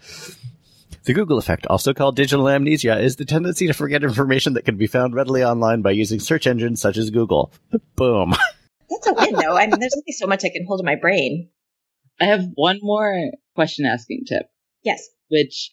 The 1.04 1.14
Google 1.14 1.38
effect, 1.38 1.66
also 1.66 1.94
called 1.94 2.16
digital 2.16 2.48
amnesia, 2.48 2.98
is 2.98 3.16
the 3.16 3.24
tendency 3.24 3.66
to 3.66 3.72
forget 3.72 4.04
information 4.04 4.54
that 4.54 4.64
can 4.64 4.76
be 4.76 4.86
found 4.86 5.14
readily 5.14 5.42
online 5.42 5.82
by 5.82 5.92
using 5.92 6.20
search 6.20 6.46
engines 6.46 6.80
such 6.80 6.96
as 6.96 7.10
Google. 7.10 7.52
Boom. 7.96 8.34
That's 8.90 9.06
a 9.06 9.14
win, 9.14 9.34
though. 9.34 9.56
I 9.56 9.66
mean, 9.66 9.80
there's 9.80 9.94
only 9.94 10.12
so 10.12 10.26
much 10.26 10.44
I 10.44 10.50
can 10.50 10.66
hold 10.66 10.80
in 10.80 10.86
my 10.86 10.96
brain. 10.96 11.48
I 12.20 12.24
have 12.24 12.46
one 12.54 12.78
more 12.82 13.30
question 13.54 13.86
asking 13.86 14.24
tip. 14.26 14.46
Yes. 14.82 15.08
Which 15.30 15.72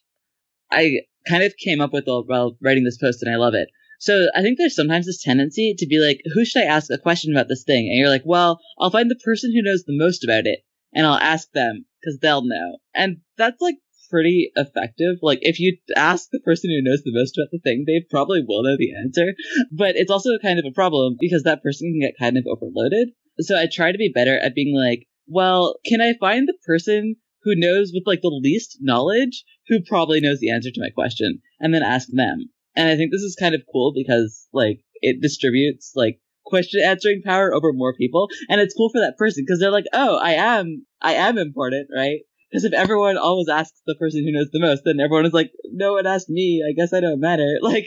I 0.71 1.01
kind 1.27 1.43
of 1.43 1.55
came 1.57 1.81
up 1.81 1.93
with 1.93 2.05
while 2.05 2.57
writing 2.61 2.83
this 2.83 2.97
post, 2.97 3.23
and 3.23 3.33
I 3.33 3.37
love 3.37 3.53
it. 3.53 3.69
So 3.99 4.27
I 4.35 4.41
think 4.41 4.57
there's 4.57 4.75
sometimes 4.75 5.05
this 5.05 5.23
tendency 5.23 5.73
to 5.77 5.87
be 5.87 5.99
like, 5.99 6.21
who 6.33 6.45
should 6.45 6.63
I 6.63 6.65
ask 6.65 6.91
a 6.91 6.97
question 6.97 7.33
about 7.33 7.47
this 7.47 7.63
thing? 7.63 7.87
And 7.89 7.97
you're 7.97 8.09
like, 8.09 8.23
well, 8.25 8.59
I'll 8.77 8.91
find 8.91 9.09
the 9.09 9.19
person 9.23 9.53
who 9.53 9.61
knows 9.61 9.83
the 9.83 9.97
most 9.97 10.23
about 10.23 10.45
it, 10.45 10.59
and 10.93 11.07
I'll 11.07 11.17
ask 11.17 11.49
them 11.53 11.85
because 11.99 12.19
they'll 12.19 12.45
know. 12.45 12.77
And 12.93 13.17
that's 13.37 13.61
like 13.61 13.75
pretty 14.09 14.51
effective. 14.55 15.17
Like 15.21 15.39
if 15.41 15.59
you 15.59 15.77
ask 15.95 16.29
the 16.31 16.39
person 16.39 16.69
who 16.69 16.81
knows 16.81 17.01
the 17.03 17.13
most 17.13 17.37
about 17.37 17.49
the 17.51 17.59
thing, 17.59 17.85
they 17.85 18.05
probably 18.09 18.43
will 18.47 18.63
know 18.63 18.77
the 18.77 18.93
answer. 18.95 19.33
But 19.71 19.95
it's 19.95 20.11
also 20.11 20.37
kind 20.41 20.59
of 20.59 20.65
a 20.65 20.73
problem 20.73 21.17
because 21.19 21.43
that 21.43 21.63
person 21.63 21.91
can 21.91 21.99
get 21.99 22.19
kind 22.19 22.37
of 22.37 22.45
overloaded. 22.47 23.09
So 23.39 23.57
I 23.57 23.67
try 23.71 23.91
to 23.91 23.97
be 23.97 24.11
better 24.13 24.37
at 24.39 24.55
being 24.55 24.75
like, 24.75 25.07
well, 25.27 25.75
can 25.85 26.01
I 26.01 26.13
find 26.19 26.47
the 26.47 26.57
person 26.65 27.15
who 27.43 27.55
knows 27.55 27.91
with 27.93 28.03
like 28.05 28.21
the 28.21 28.27
least 28.43 28.77
knowledge 28.81 29.43
who 29.67 29.79
probably 29.87 30.19
knows 30.19 30.39
the 30.39 30.49
answer 30.49 30.71
to 30.71 30.81
my 30.81 30.89
question 30.89 31.39
and 31.59 31.73
then 31.73 31.83
ask 31.83 32.07
them. 32.11 32.49
And 32.75 32.89
I 32.89 32.95
think 32.95 33.11
this 33.11 33.21
is 33.21 33.37
kind 33.39 33.55
of 33.55 33.61
cool 33.71 33.93
because 33.95 34.47
like 34.51 34.79
it 35.01 35.21
distributes 35.21 35.93
like 35.95 36.19
question 36.45 36.81
answering 36.83 37.21
power 37.23 37.53
over 37.53 37.71
more 37.73 37.95
people 37.95 38.27
and 38.49 38.59
it's 38.59 38.73
cool 38.75 38.89
for 38.89 38.99
that 38.99 39.17
person 39.17 39.43
because 39.45 39.59
they're 39.59 39.71
like, 39.71 39.85
"Oh, 39.93 40.17
I 40.17 40.33
am 40.33 40.85
I 41.01 41.13
am 41.13 41.37
important, 41.37 41.87
right?" 41.95 42.19
Because 42.55 42.63
if 42.63 42.73
everyone 42.73 43.17
always 43.17 43.49
asks 43.49 43.81
the 43.85 43.95
person 43.95 44.23
who 44.23 44.31
knows 44.31 44.49
the 44.49 44.61
most, 44.61 44.83
then 44.85 45.01
everyone 45.01 45.25
is 45.25 45.33
like, 45.33 45.51
no 45.73 45.91
one 45.91 46.07
asked 46.07 46.29
me. 46.29 46.63
I 46.65 46.71
guess 46.71 46.93
I 46.93 47.01
don't 47.01 47.19
matter. 47.19 47.45
Like, 47.61 47.85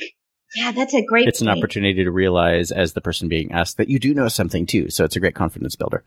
yeah, 0.54 0.72
that's 0.72 0.92
a 0.92 1.02
great. 1.02 1.26
It's 1.26 1.40
point. 1.40 1.50
an 1.50 1.57
opportunity 1.57 2.04
to 2.04 2.11
realize, 2.11 2.70
as 2.70 2.92
the 2.92 3.00
person 3.00 3.28
being 3.28 3.50
asked, 3.50 3.78
that 3.78 3.88
you 3.88 3.98
do 3.98 4.12
know 4.12 4.28
something 4.28 4.66
too. 4.66 4.90
So 4.90 5.07
it's 5.07 5.16
a 5.16 5.20
great 5.20 5.35
confidence 5.35 5.74
builder. 5.74 6.04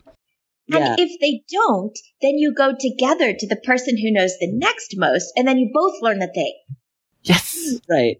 And 0.71 0.80
yeah. 0.80 0.95
if 1.00 1.19
they 1.19 1.41
don't, 1.52 1.97
then 2.21 2.38
you 2.38 2.54
go 2.56 2.76
together 2.80 3.34
to 3.34 3.47
the 3.47 3.56
person 3.56 3.97
who 3.97 4.12
knows 4.12 4.38
the 4.39 4.52
next 4.52 4.93
most, 4.95 5.34
and 5.36 5.47
then 5.47 5.58
you 5.58 5.71
both 5.74 5.95
learn 6.02 6.19
the 6.19 6.28
thing. 6.28 6.54
Yes. 7.24 7.80
Right. 7.89 8.17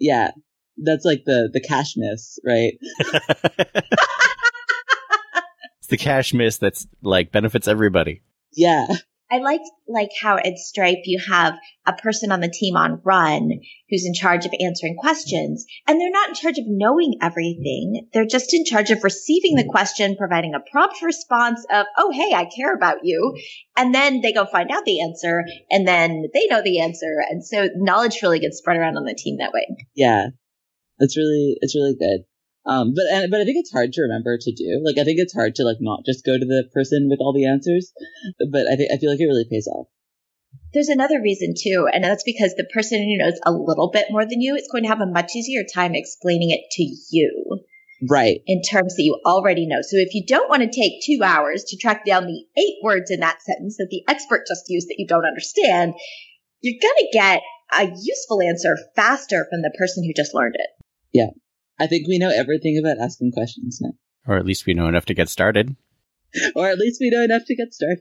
Yeah. 0.00 0.32
That's 0.76 1.04
like 1.04 1.22
the 1.24 1.50
the 1.52 1.60
cache 1.60 1.94
miss, 1.96 2.40
right? 2.44 2.72
it's 5.78 5.88
the 5.88 5.96
cache 5.96 6.34
miss 6.34 6.58
that's 6.58 6.88
like 7.00 7.30
benefits 7.30 7.68
everybody. 7.68 8.22
Yeah. 8.54 8.88
I 9.30 9.38
like 9.38 9.60
like 9.86 10.10
how 10.20 10.36
at 10.36 10.58
Stripe 10.58 11.02
you 11.04 11.20
have 11.28 11.54
a 11.86 11.92
person 11.92 12.32
on 12.32 12.40
the 12.40 12.48
team 12.48 12.76
on 12.76 13.00
run 13.04 13.50
who's 13.90 14.06
in 14.06 14.14
charge 14.14 14.46
of 14.46 14.52
answering 14.58 14.96
questions 14.96 15.66
and 15.86 16.00
they're 16.00 16.10
not 16.10 16.30
in 16.30 16.34
charge 16.34 16.58
of 16.58 16.64
knowing 16.66 17.18
everything. 17.20 18.08
They're 18.12 18.26
just 18.26 18.54
in 18.54 18.64
charge 18.64 18.90
of 18.90 19.04
receiving 19.04 19.56
the 19.56 19.68
question, 19.68 20.16
providing 20.16 20.54
a 20.54 20.70
prompt 20.70 21.02
response 21.02 21.64
of, 21.70 21.86
Oh, 21.96 22.10
hey, 22.10 22.34
I 22.34 22.46
care 22.46 22.74
about 22.74 22.98
you. 23.02 23.36
And 23.76 23.94
then 23.94 24.22
they 24.22 24.32
go 24.32 24.46
find 24.46 24.70
out 24.70 24.84
the 24.84 25.02
answer 25.02 25.44
and 25.70 25.86
then 25.86 26.24
they 26.32 26.46
know 26.46 26.62
the 26.62 26.80
answer. 26.80 27.22
And 27.28 27.44
so 27.44 27.68
knowledge 27.76 28.20
really 28.22 28.40
gets 28.40 28.58
spread 28.58 28.78
around 28.78 28.96
on 28.96 29.04
the 29.04 29.14
team 29.14 29.36
that 29.38 29.52
way. 29.52 29.66
Yeah. 29.94 30.28
It's 30.98 31.16
really, 31.16 31.56
it's 31.60 31.74
really 31.74 31.94
good. 31.98 32.24
Um, 32.68 32.92
but 32.94 33.04
but 33.30 33.40
I 33.40 33.44
think 33.44 33.56
it's 33.56 33.72
hard 33.72 33.92
to 33.94 34.02
remember 34.02 34.36
to 34.38 34.52
do. 34.52 34.82
Like 34.84 34.98
I 34.98 35.04
think 35.04 35.18
it's 35.18 35.32
hard 35.32 35.54
to 35.56 35.64
like 35.64 35.78
not 35.80 36.04
just 36.04 36.24
go 36.24 36.38
to 36.38 36.44
the 36.44 36.68
person 36.74 37.08
with 37.08 37.18
all 37.20 37.32
the 37.32 37.46
answers. 37.46 37.92
But 38.52 38.68
I 38.70 38.76
think 38.76 38.92
I 38.92 38.98
feel 38.98 39.10
like 39.10 39.20
it 39.20 39.26
really 39.26 39.48
pays 39.50 39.66
off. 39.66 39.88
There's 40.74 40.88
another 40.88 41.20
reason 41.22 41.54
too, 41.58 41.88
and 41.90 42.04
that's 42.04 42.24
because 42.24 42.54
the 42.54 42.68
person 42.72 42.98
who 42.98 43.16
knows 43.16 43.40
a 43.46 43.52
little 43.52 43.90
bit 43.90 44.08
more 44.10 44.26
than 44.26 44.42
you 44.42 44.54
is 44.54 44.68
going 44.70 44.84
to 44.84 44.90
have 44.90 45.00
a 45.00 45.06
much 45.06 45.32
easier 45.34 45.64
time 45.64 45.94
explaining 45.94 46.50
it 46.50 46.60
to 46.72 46.82
you. 47.10 47.60
Right. 48.08 48.42
In 48.46 48.60
terms 48.62 48.94
that 48.94 49.02
you 49.02 49.18
already 49.24 49.66
know. 49.66 49.80
So 49.80 49.96
if 49.96 50.14
you 50.14 50.24
don't 50.24 50.48
want 50.48 50.62
to 50.62 50.70
take 50.70 51.02
two 51.02 51.20
hours 51.24 51.64
to 51.64 51.76
track 51.76 52.04
down 52.04 52.26
the 52.26 52.44
eight 52.60 52.76
words 52.82 53.10
in 53.10 53.20
that 53.20 53.42
sentence 53.42 53.76
that 53.78 53.88
the 53.90 54.04
expert 54.08 54.44
just 54.46 54.66
used 54.68 54.88
that 54.88 54.96
you 54.98 55.06
don't 55.06 55.26
understand, 55.26 55.94
you're 56.60 56.80
going 56.80 56.94
to 56.98 57.08
get 57.12 57.42
a 57.76 57.90
useful 58.02 58.40
answer 58.40 58.76
faster 58.94 59.46
from 59.50 59.62
the 59.62 59.74
person 59.76 60.04
who 60.04 60.12
just 60.14 60.34
learned 60.34 60.54
it. 60.56 60.70
Yeah. 61.12 61.30
I 61.78 61.86
think 61.86 62.08
we 62.08 62.18
know 62.18 62.30
everything 62.30 62.78
about 62.78 62.98
asking 63.02 63.32
questions 63.32 63.80
now. 63.80 63.92
Or 64.26 64.36
at 64.36 64.44
least 64.44 64.66
we 64.66 64.74
know 64.74 64.88
enough 64.88 65.06
to 65.06 65.14
get 65.14 65.28
started. 65.28 65.76
or 66.54 66.68
at 66.68 66.78
least 66.78 67.00
we 67.00 67.10
know 67.10 67.22
enough 67.22 67.44
to 67.46 67.56
get 67.56 67.72
started. 67.72 68.00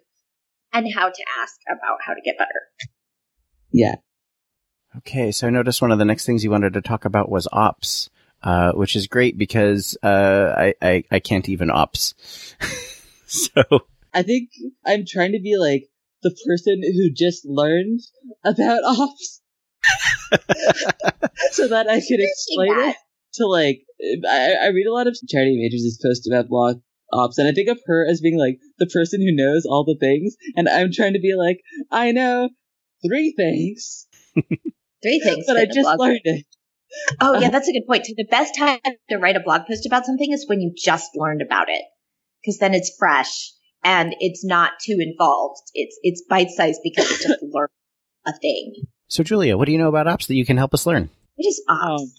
And 0.74 0.92
how 0.94 1.10
to 1.10 1.26
ask 1.42 1.56
about 1.68 2.00
how 2.06 2.13
to 2.13 2.22
get 2.24 2.38
better. 2.38 2.90
Yeah. 3.72 3.96
Okay, 4.98 5.32
so 5.32 5.48
I 5.48 5.52
noticed 5.52 5.82
one 5.82 5.92
of 5.92 6.00
the 6.00 6.06
next 6.06 6.26
things 6.26 6.44
you 6.44 6.52
wanted 6.52 6.74
to 6.74 6.82
talk 6.82 7.06
about 7.06 7.30
was 7.30 7.48
ops, 7.52 8.10
uh, 8.42 8.72
which 8.72 8.96
is 8.96 9.08
great 9.08 9.38
because 9.38 9.98
uh, 10.02 10.54
I, 10.58 10.74
I, 10.82 11.04
I 11.12 11.20
can't 11.20 11.48
even 11.48 11.70
ops. 11.70 12.16
so 13.28 13.63
I 14.13 14.24
think 14.24 14.50
I'm 14.86 15.06
trying 15.08 15.34
to 15.34 15.40
be 15.40 15.58
like 15.58 15.84
the 16.24 16.36
person 16.48 16.82
who 16.82 17.12
just 17.13 17.46
learned 17.46 18.00
about 18.44 18.82
ops, 18.86 19.42
so 21.52 21.68
that 21.68 21.88
I 21.88 22.02
can 22.02 22.18
explain 22.20 22.90
it 22.90 22.96
to 23.34 23.48
like 23.48 23.82
I, 24.28 24.54
I 24.63 24.68
read 24.68 24.88
a 24.88 24.94
lot 24.94 25.08
of 25.08 25.18
Charity 25.28 25.58
Majors' 25.58 26.00
posts 26.02 26.28
about 26.28 26.50
blog 26.50 26.82
ops, 27.12 27.38
and 27.38 27.48
I 27.48 27.52
think 27.52 27.70
of 27.70 27.80
her 27.86 28.06
as 28.10 28.22
being 28.22 28.38
like 28.38 28.60
the 28.80 28.88
person 28.88 29.22
who 29.22 29.36
knows 29.36 29.66
all 29.66 29.84
the 29.84 29.98
things, 30.00 30.36
and 30.56 30.68
I'm 30.68 30.92
trying 30.92 31.13
to 31.13 31.20
be 31.20 31.34
like, 31.38 31.62
I 31.92 32.12
know 32.12 32.50
three 33.06 33.34
things. 33.36 34.08
Three 35.04 35.20
things. 35.20 35.46
but 35.46 35.58
I 35.58 35.66
just 35.66 36.00
learned 36.00 36.22
it. 36.24 36.46
Oh 37.22 37.34
yeah, 37.34 37.40
uh-huh. 37.40 37.50
that's 37.52 37.68
a 37.68 37.72
good 37.72 37.86
point. 37.88 38.06
So 38.06 38.13
the 38.18 38.26
best 38.26 38.56
time 38.58 38.80
to 39.10 39.18
write 39.18 39.36
a 39.36 39.40
blog 39.40 39.68
post 39.68 39.86
about 39.86 40.06
something 40.06 40.32
is 40.32 40.48
when 40.48 40.60
you 40.60 40.74
just 40.76 41.12
learned 41.16 41.44
about 41.44 41.70
it, 41.70 41.84
because 42.42 42.58
then 42.58 42.74
it's 42.74 42.92
fresh 42.98 43.52
and 43.84 44.16
it's 44.20 44.44
not 44.44 44.72
too 44.84 44.98
involved. 45.00 45.62
It's 45.74 45.98
it's 46.02 46.24
bite 46.28 46.50
sized 46.50 46.82
because 46.84 47.10
it 47.12 47.22
just 47.22 47.44
learned 47.52 47.70
a 48.26 48.34
thing. 48.34 48.74
So, 49.08 49.24
Julia, 49.24 49.58
what 49.58 49.66
do 49.66 49.72
you 49.72 49.78
know 49.78 49.90
about 49.90 50.08
ops 50.08 50.28
that 50.28 50.36
you 50.36 50.46
can 50.46 50.58
help 50.58 50.74
us 50.74 50.86
learn? 50.86 51.10
What 51.36 51.48
is 51.48 51.63
ops? 51.70 52.02
Um, 52.02 52.12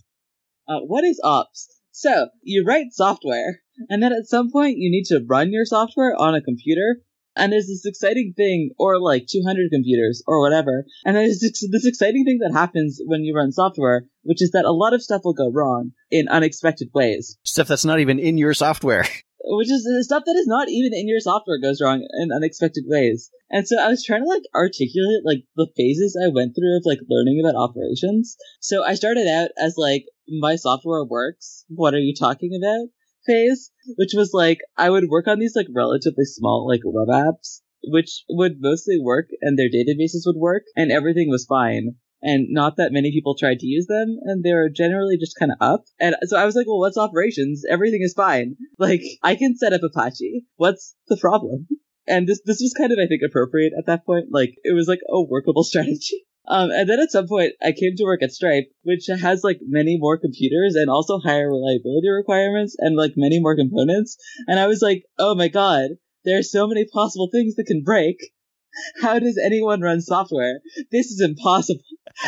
Uh, 0.69 0.81
what 0.81 1.05
is 1.05 1.21
ops? 1.25 1.69
So 1.93 2.29
you 2.43 2.65
write 2.65 2.93
software, 2.93 3.63
and 3.89 4.03
then 4.03 4.13
at 4.13 4.27
some 4.27 4.53
point 4.53 4.79
you 4.79 4.91
need 4.91 5.05
to 5.07 5.25
run 5.27 5.53
your 5.53 5.65
software 5.65 6.15
on 6.17 6.35
a 6.35 6.43
computer. 6.43 7.01
And 7.35 7.53
there's 7.53 7.69
this 7.69 7.87
exciting 7.87 8.35
thing, 8.37 8.71
or 8.79 9.01
like 9.01 9.27
200 9.29 9.71
computers, 9.71 10.23
or 10.27 10.41
whatever. 10.41 10.85
And 11.05 11.17
there's 11.17 11.39
this, 11.41 11.65
this 11.71 11.87
exciting 11.87 12.25
thing 12.25 12.39
that 12.41 12.53
happens 12.53 13.01
when 13.05 13.23
you 13.23 13.35
run 13.35 13.53
software, 13.53 14.07
which 14.23 14.43
is 14.43 14.51
that 14.51 14.65
a 14.65 14.73
lot 14.73 14.93
of 14.93 15.03
stuff 15.03 15.23
will 15.25 15.35
go 15.35 15.51
wrong 15.51 15.93
in 16.11 16.29
unexpected 16.29 16.89
ways. 16.93 17.39
Stuff 17.45 17.69
that's 17.69 17.85
not 17.85 18.01
even 18.01 18.19
in 18.19 18.39
your 18.39 18.55
software. 18.55 19.07
which 19.57 19.71
is 19.71 19.89
stuff 20.05 20.25
that 20.27 20.37
is 20.37 20.47
not 20.47 20.69
even 20.69 20.93
in 20.93 21.09
your 21.09 21.21
software 21.21 21.59
goes 21.59 21.81
wrong 21.81 22.07
in 22.21 22.33
unexpected 22.33 22.85
ways. 22.87 23.31
And 23.51 23.67
so 23.67 23.79
I 23.81 23.89
was 23.89 24.05
trying 24.05 24.23
to 24.23 24.29
like 24.29 24.43
articulate 24.55 25.25
like 25.25 25.45
the 25.57 25.69
phases 25.77 26.19
I 26.23 26.29
went 26.29 26.55
through 26.55 26.77
of 26.77 26.83
like 26.85 27.01
learning 27.09 27.41
about 27.43 27.59
operations. 27.59 28.37
So 28.61 28.85
I 28.85 28.95
started 28.95 29.27
out 29.27 29.51
as 29.59 29.77
like 29.79 30.05
my 30.29 30.57
software 30.57 31.05
works. 31.05 31.65
What 31.69 31.95
are 31.95 32.01
you 32.01 32.15
talking 32.15 32.53
about? 32.61 32.89
Phase, 33.27 33.71
which 33.97 34.13
was 34.15 34.33
like 34.33 34.59
I 34.77 34.91
would 34.91 35.09
work 35.09 35.27
on 35.29 35.39
these 35.39 35.57
like 35.57 35.67
relatively 35.75 36.25
small 36.25 36.69
like 36.69 36.81
web 36.85 37.09
apps, 37.09 37.61
which 37.85 38.25
would 38.29 38.57
mostly 38.61 38.99
work 39.01 39.29
and 39.41 39.59
their 39.59 39.69
databases 39.69 40.27
would 40.27 40.37
work 40.37 40.65
and 40.77 40.93
everything 40.93 41.29
was 41.31 41.47
fine 41.47 41.97
and 42.23 42.49
not 42.51 42.77
that 42.77 42.93
many 42.93 43.13
people 43.13 43.37
tried 43.37 43.59
to 43.61 43.67
use 43.67 43.87
them, 43.87 44.19
and 44.25 44.43
they 44.43 44.53
were 44.53 44.69
generally 44.69 45.17
just 45.19 45.39
kind 45.39 45.53
of 45.53 45.59
up. 45.61 45.85
And 46.01 46.17
so 46.23 46.37
I 46.37 46.45
was 46.45 46.55
like, 46.55 46.67
well, 46.67 46.81
what's 46.81 46.99
operations? 46.99 47.63
Everything 47.69 48.03
is 48.03 48.15
fine. 48.15 48.57
Like, 48.79 49.03
I 49.25 49.35
can 49.35 49.57
set 49.57 49.73
up 49.73 49.83
Apache. 49.83 50.45
What's 50.57 50.95
the 51.09 51.17
problem? 51.17 51.67
And 52.07 52.29
this, 52.29 52.41
this 52.45 52.61
was 52.61 52.73
kind 52.79 52.93
of, 52.93 52.99
I 53.03 53.09
think, 53.09 53.23
appropriate 53.27 53.73
at 53.77 53.87
that 53.87 54.07
point. 54.07 54.27
Like, 54.31 54.55
it 54.63 54.73
was 54.73 54.87
like 54.87 55.01
a 55.09 55.21
workable 55.21 55.65
strategy. 55.65 56.25
Um, 56.49 56.71
and 56.71 56.89
then 56.89 57.01
at 57.01 57.11
some 57.11 57.29
point, 57.29 57.53
I 57.63 57.73
came 57.73 57.95
to 57.97 58.05
work 58.05 58.23
at 58.23 58.33
Stripe, 58.33 58.71
which 58.83 59.07
has 59.09 59.45
like 59.45 59.59
many 59.63 59.99
more 59.99 60.17
computers 60.17 60.77
and 60.77 60.89
also 60.89 61.19
higher 61.19 61.51
reliability 61.51 62.09
requirements 62.09 62.75
and 62.79 62.97
like 62.97 63.13
many 63.17 63.39
more 63.39 63.55
components. 63.55 64.17
And 64.47 64.59
I 64.59 64.67
was 64.67 64.81
like, 64.81 65.03
oh 65.19 65.35
my 65.35 65.49
god, 65.49 65.91
there 66.25 66.39
are 66.39 66.43
so 66.43 66.67
many 66.67 66.87
possible 66.87 67.29
things 67.31 67.57
that 67.57 67.67
can 67.67 67.83
break. 67.83 68.17
How 69.03 69.19
does 69.19 69.39
anyone 69.43 69.83
run 69.83 70.01
software? 70.01 70.61
This 70.91 71.07
is 71.07 71.21
impossible. 71.21 71.83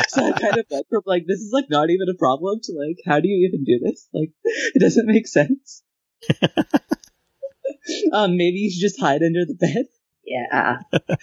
So 0.09 0.25
I 0.25 0.31
kind 0.31 0.57
of 0.57 0.65
went 0.69 0.87
from 0.89 1.03
like, 1.05 1.25
this 1.27 1.39
is 1.39 1.51
like 1.53 1.69
not 1.69 1.89
even 1.89 2.07
a 2.09 2.17
problem 2.17 2.59
to 2.63 2.73
like, 2.73 2.97
how 3.05 3.19
do 3.19 3.27
you 3.27 3.47
even 3.47 3.63
do 3.63 3.79
this? 3.83 4.07
Like, 4.13 4.31
it 4.43 4.79
doesn't 4.79 5.05
make 5.05 5.27
sense. 5.27 5.83
um, 8.13 8.37
maybe 8.37 8.59
you 8.59 8.71
should 8.71 8.81
just 8.81 8.99
hide 8.99 9.21
under 9.23 9.45
the 9.45 9.57
bed. 9.59 9.85
Yeah. 10.25 10.77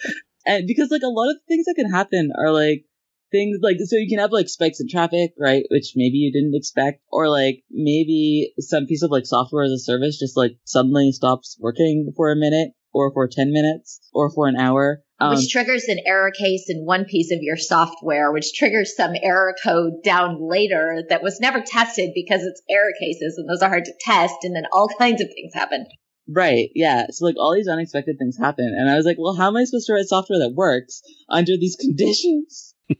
And 0.45 0.65
because 0.65 0.89
like 0.89 1.03
a 1.03 1.07
lot 1.07 1.29
of 1.29 1.37
things 1.47 1.65
that 1.65 1.75
can 1.75 1.91
happen 1.91 2.31
are 2.35 2.51
like 2.51 2.85
things 3.31 3.59
like 3.61 3.77
so 3.85 3.97
you 3.97 4.09
can 4.09 4.19
have 4.19 4.31
like 4.31 4.49
spikes 4.49 4.79
in 4.79 4.87
traffic, 4.89 5.33
right? 5.37 5.63
Which 5.69 5.93
maybe 5.95 6.17
you 6.17 6.31
didn't 6.31 6.55
expect, 6.55 7.01
or 7.11 7.29
like 7.29 7.63
maybe 7.69 8.53
some 8.59 8.85
piece 8.87 9.03
of 9.03 9.11
like 9.11 9.25
software 9.25 9.63
as 9.63 9.71
a 9.71 9.77
service 9.77 10.17
just 10.17 10.37
like 10.37 10.57
suddenly 10.63 11.11
stops 11.11 11.57
working 11.59 12.11
for 12.15 12.31
a 12.31 12.35
minute, 12.35 12.71
or 12.93 13.11
for 13.13 13.27
ten 13.27 13.51
minutes, 13.51 13.99
or 14.13 14.31
for 14.31 14.47
an 14.47 14.55
hour. 14.55 15.03
Um, 15.21 15.35
which 15.35 15.51
triggers 15.51 15.83
an 15.85 15.99
error 16.05 16.31
case 16.31 16.65
in 16.69 16.85
one 16.85 17.03
piece 17.03 17.31
of 17.31 17.39
your 17.41 17.57
software, 17.57 18.31
which 18.31 18.53
triggers 18.53 18.95
some 18.95 19.11
error 19.21 19.53
code 19.61 20.01
down 20.03 20.37
later 20.39 21.03
that 21.09 21.21
was 21.21 21.41
never 21.41 21.59
tested 21.59 22.11
because 22.15 22.41
it's 22.41 22.61
error 22.69 22.93
cases 23.01 23.37
and 23.37 23.49
those 23.49 23.61
are 23.61 23.69
hard 23.69 23.85
to 23.85 23.93
test. 23.99 24.35
And 24.43 24.55
then 24.55 24.63
all 24.71 24.87
kinds 24.99 25.21
of 25.21 25.27
things 25.27 25.53
happen. 25.53 25.85
Right, 26.31 26.69
yeah. 26.75 27.07
So 27.09 27.25
like 27.25 27.35
all 27.37 27.53
these 27.53 27.67
unexpected 27.67 28.17
things 28.17 28.37
happen. 28.37 28.73
And 28.77 28.89
I 28.89 28.95
was 28.95 29.05
like, 29.05 29.17
well, 29.19 29.35
how 29.35 29.47
am 29.47 29.57
I 29.57 29.63
supposed 29.63 29.87
to 29.87 29.93
write 29.93 30.05
software 30.05 30.39
that 30.39 30.53
works 30.55 31.01
under 31.27 31.57
these 31.57 31.75
conditions? 31.79 32.75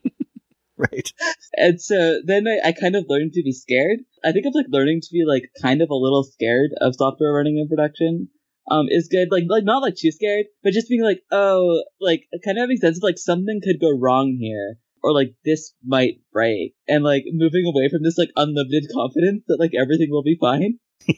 right. 0.77 1.13
And 1.55 1.79
so 1.79 2.21
then 2.25 2.47
I, 2.47 2.69
I 2.69 2.71
kind 2.73 2.95
of 2.95 3.05
learned 3.07 3.33
to 3.33 3.43
be 3.43 3.53
scared. 3.53 3.99
I 4.25 4.31
think 4.33 4.45
I'm 4.45 4.53
like 4.53 4.65
learning 4.69 5.01
to 5.01 5.09
be 5.11 5.23
like 5.25 5.51
kind 5.61 5.81
of 5.81 5.89
a 5.89 5.95
little 5.95 6.23
scared 6.23 6.71
of 6.81 6.95
software 6.95 7.31
running 7.31 7.57
in 7.57 7.69
production 7.69 8.29
um, 8.69 8.87
is 8.89 9.07
good. 9.07 9.29
Like, 9.31 9.43
like 9.49 9.63
not 9.63 9.81
like 9.81 9.95
too 9.95 10.11
scared, 10.11 10.45
but 10.63 10.73
just 10.73 10.89
being 10.89 11.03
like, 11.03 11.21
oh, 11.31 11.83
like 11.99 12.27
kind 12.45 12.57
of 12.57 12.63
having 12.63 12.77
sense 12.77 12.97
of 12.97 13.03
like 13.03 13.17
something 13.17 13.61
could 13.63 13.79
go 13.79 13.91
wrong 13.97 14.37
here, 14.39 14.77
or 15.03 15.13
like 15.13 15.33
this 15.45 15.73
might 15.85 16.21
break, 16.31 16.73
and 16.87 17.03
like 17.03 17.23
moving 17.31 17.65
away 17.65 17.89
from 17.89 18.03
this 18.03 18.17
like 18.17 18.31
unlimited 18.35 18.85
confidence 18.93 19.43
that 19.47 19.59
like 19.59 19.71
everything 19.79 20.09
will 20.09 20.23
be 20.23 20.37
fine. 20.39 20.79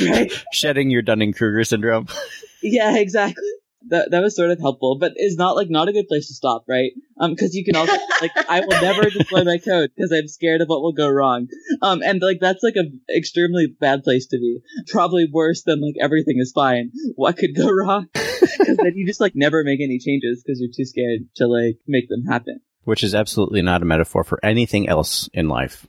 right? 0.10 0.32
Shedding 0.52 0.90
your 0.90 1.02
Dunning 1.02 1.32
Kruger 1.32 1.64
syndrome. 1.64 2.06
yeah, 2.62 2.96
exactly 2.96 3.59
that 3.88 4.10
that 4.10 4.20
was 4.20 4.36
sort 4.36 4.50
of 4.50 4.60
helpful, 4.60 4.98
but 4.98 5.12
is 5.16 5.36
not 5.36 5.56
like 5.56 5.70
not 5.70 5.88
a 5.88 5.92
good 5.92 6.08
place 6.08 6.28
to 6.28 6.34
stop, 6.34 6.64
right? 6.68 6.92
Um, 7.18 7.32
because 7.32 7.54
you 7.54 7.64
can 7.64 7.76
also 7.76 7.96
like 8.20 8.32
I 8.48 8.60
will 8.60 8.80
never 8.80 9.08
deploy 9.10 9.44
my 9.44 9.58
code 9.58 9.90
because 9.94 10.12
I'm 10.12 10.28
scared 10.28 10.60
of 10.60 10.68
what 10.68 10.82
will 10.82 10.92
go 10.92 11.08
wrong. 11.08 11.48
Um, 11.82 12.02
and 12.02 12.20
like 12.20 12.38
that's 12.40 12.62
like 12.62 12.76
a 12.76 12.84
extremely 13.16 13.66
bad 13.66 14.02
place 14.02 14.26
to 14.28 14.38
be. 14.38 14.60
Probably 14.88 15.26
worse 15.30 15.62
than 15.62 15.80
like 15.80 15.94
everything 16.00 16.36
is 16.38 16.52
fine. 16.52 16.92
What 17.14 17.38
could 17.38 17.56
go 17.56 17.70
wrong? 17.70 18.08
Because 18.40 18.78
then 18.78 18.92
you 18.94 19.06
just 19.06 19.20
like 19.20 19.34
never 19.34 19.64
make 19.64 19.80
any 19.80 19.98
changes 19.98 20.42
because 20.42 20.60
you're 20.60 20.70
too 20.74 20.84
scared 20.84 21.28
to 21.36 21.46
like 21.46 21.78
make 21.86 22.08
them 22.08 22.24
happen. 22.24 22.60
Which 22.84 23.02
is 23.02 23.14
absolutely 23.14 23.62
not 23.62 23.82
a 23.82 23.84
metaphor 23.84 24.24
for 24.24 24.38
anything 24.42 24.88
else 24.88 25.28
in 25.32 25.48
life. 25.48 25.86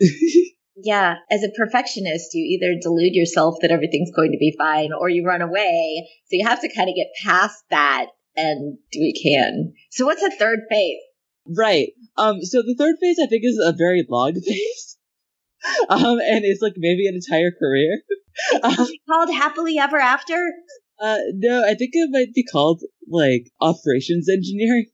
Yeah, 0.82 1.16
as 1.30 1.42
a 1.42 1.50
perfectionist, 1.56 2.34
you 2.34 2.44
either 2.44 2.78
delude 2.80 3.14
yourself 3.14 3.56
that 3.60 3.70
everything's 3.70 4.10
going 4.10 4.32
to 4.32 4.38
be 4.38 4.54
fine 4.56 4.90
or 4.92 5.08
you 5.08 5.26
run 5.26 5.42
away. 5.42 6.08
So 6.26 6.36
you 6.36 6.46
have 6.46 6.60
to 6.60 6.74
kind 6.74 6.88
of 6.88 6.94
get 6.94 7.08
past 7.24 7.62
that 7.70 8.06
and 8.36 8.78
do 8.92 9.00
what 9.00 9.06
you 9.06 9.20
can. 9.22 9.72
So 9.90 10.06
what's 10.06 10.22
the 10.22 10.34
third 10.38 10.60
phase? 10.70 10.98
Right. 11.46 11.92
Um, 12.16 12.42
so 12.42 12.62
the 12.62 12.76
third 12.78 12.96
phase 13.00 13.18
I 13.22 13.26
think 13.26 13.42
is 13.44 13.60
a 13.62 13.72
very 13.72 14.06
long 14.08 14.34
phase. 14.46 14.96
Um, 15.88 16.18
and 16.20 16.44
it's 16.44 16.62
like 16.62 16.74
maybe 16.76 17.06
an 17.06 17.14
entire 17.14 17.50
career. 17.50 18.00
um, 18.62 18.88
called 19.08 19.34
happily 19.34 19.78
ever 19.78 19.98
after? 19.98 20.52
Uh, 21.00 21.18
no, 21.34 21.64
I 21.64 21.74
think 21.74 21.90
it 21.94 22.08
might 22.10 22.32
be 22.34 22.44
called 22.44 22.82
like 23.08 23.50
operations 23.60 24.28
engineering. 24.28 24.86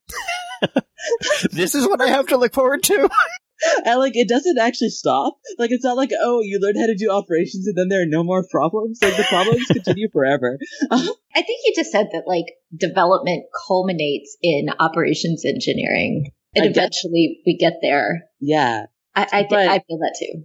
this 1.52 1.74
is 1.74 1.86
what 1.86 2.00
I 2.00 2.08
have 2.08 2.28
to 2.28 2.36
look 2.36 2.54
forward 2.54 2.82
to. 2.84 3.08
and 3.84 3.98
like 3.98 4.16
it 4.16 4.28
doesn't 4.28 4.58
actually 4.58 4.90
stop. 4.90 5.38
Like 5.58 5.70
it's 5.70 5.84
not 5.84 5.96
like 5.96 6.10
oh 6.20 6.40
you 6.42 6.58
learned 6.60 6.78
how 6.78 6.86
to 6.86 6.96
do 6.96 7.10
operations 7.10 7.66
and 7.66 7.76
then 7.76 7.88
there 7.88 8.02
are 8.02 8.06
no 8.06 8.22
more 8.22 8.44
problems. 8.50 8.98
Like 9.02 9.16
the 9.16 9.24
problems 9.24 9.66
continue 9.72 10.08
forever. 10.12 10.58
I 10.90 10.98
think 11.42 11.60
you 11.64 11.72
just 11.74 11.92
said 11.92 12.08
that 12.12 12.24
like 12.26 12.46
development 12.76 13.44
culminates 13.66 14.36
in 14.42 14.68
operations 14.78 15.44
engineering, 15.44 16.30
and 16.54 16.64
I 16.64 16.68
eventually 16.68 17.40
we 17.46 17.56
get 17.56 17.74
there. 17.82 18.24
Yeah, 18.40 18.86
I 19.14 19.22
I, 19.32 19.42
th- 19.42 19.52
I 19.52 19.78
feel 19.86 19.98
that 19.98 20.16
too. 20.18 20.44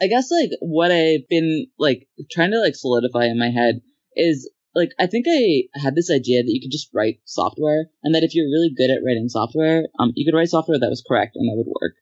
I 0.00 0.08
guess 0.08 0.30
like 0.30 0.50
what 0.60 0.92
I've 0.92 1.28
been 1.28 1.66
like 1.78 2.06
trying 2.30 2.50
to 2.50 2.60
like 2.60 2.74
solidify 2.76 3.26
in 3.26 3.38
my 3.38 3.50
head 3.50 3.80
is 4.14 4.50
like 4.74 4.90
I 4.98 5.06
think 5.06 5.26
I 5.28 5.64
had 5.80 5.94
this 5.94 6.10
idea 6.10 6.42
that 6.42 6.52
you 6.52 6.60
could 6.60 6.70
just 6.70 6.90
write 6.92 7.20
software 7.24 7.86
and 8.04 8.14
that 8.14 8.22
if 8.22 8.34
you're 8.34 8.46
really 8.46 8.72
good 8.76 8.90
at 8.90 9.00
writing 9.04 9.28
software, 9.28 9.88
um, 9.98 10.12
you 10.14 10.30
could 10.30 10.36
write 10.36 10.50
software 10.50 10.78
that 10.78 10.90
was 10.90 11.02
correct 11.06 11.32
and 11.34 11.48
that 11.48 11.56
would 11.56 11.72
work. 11.80 11.94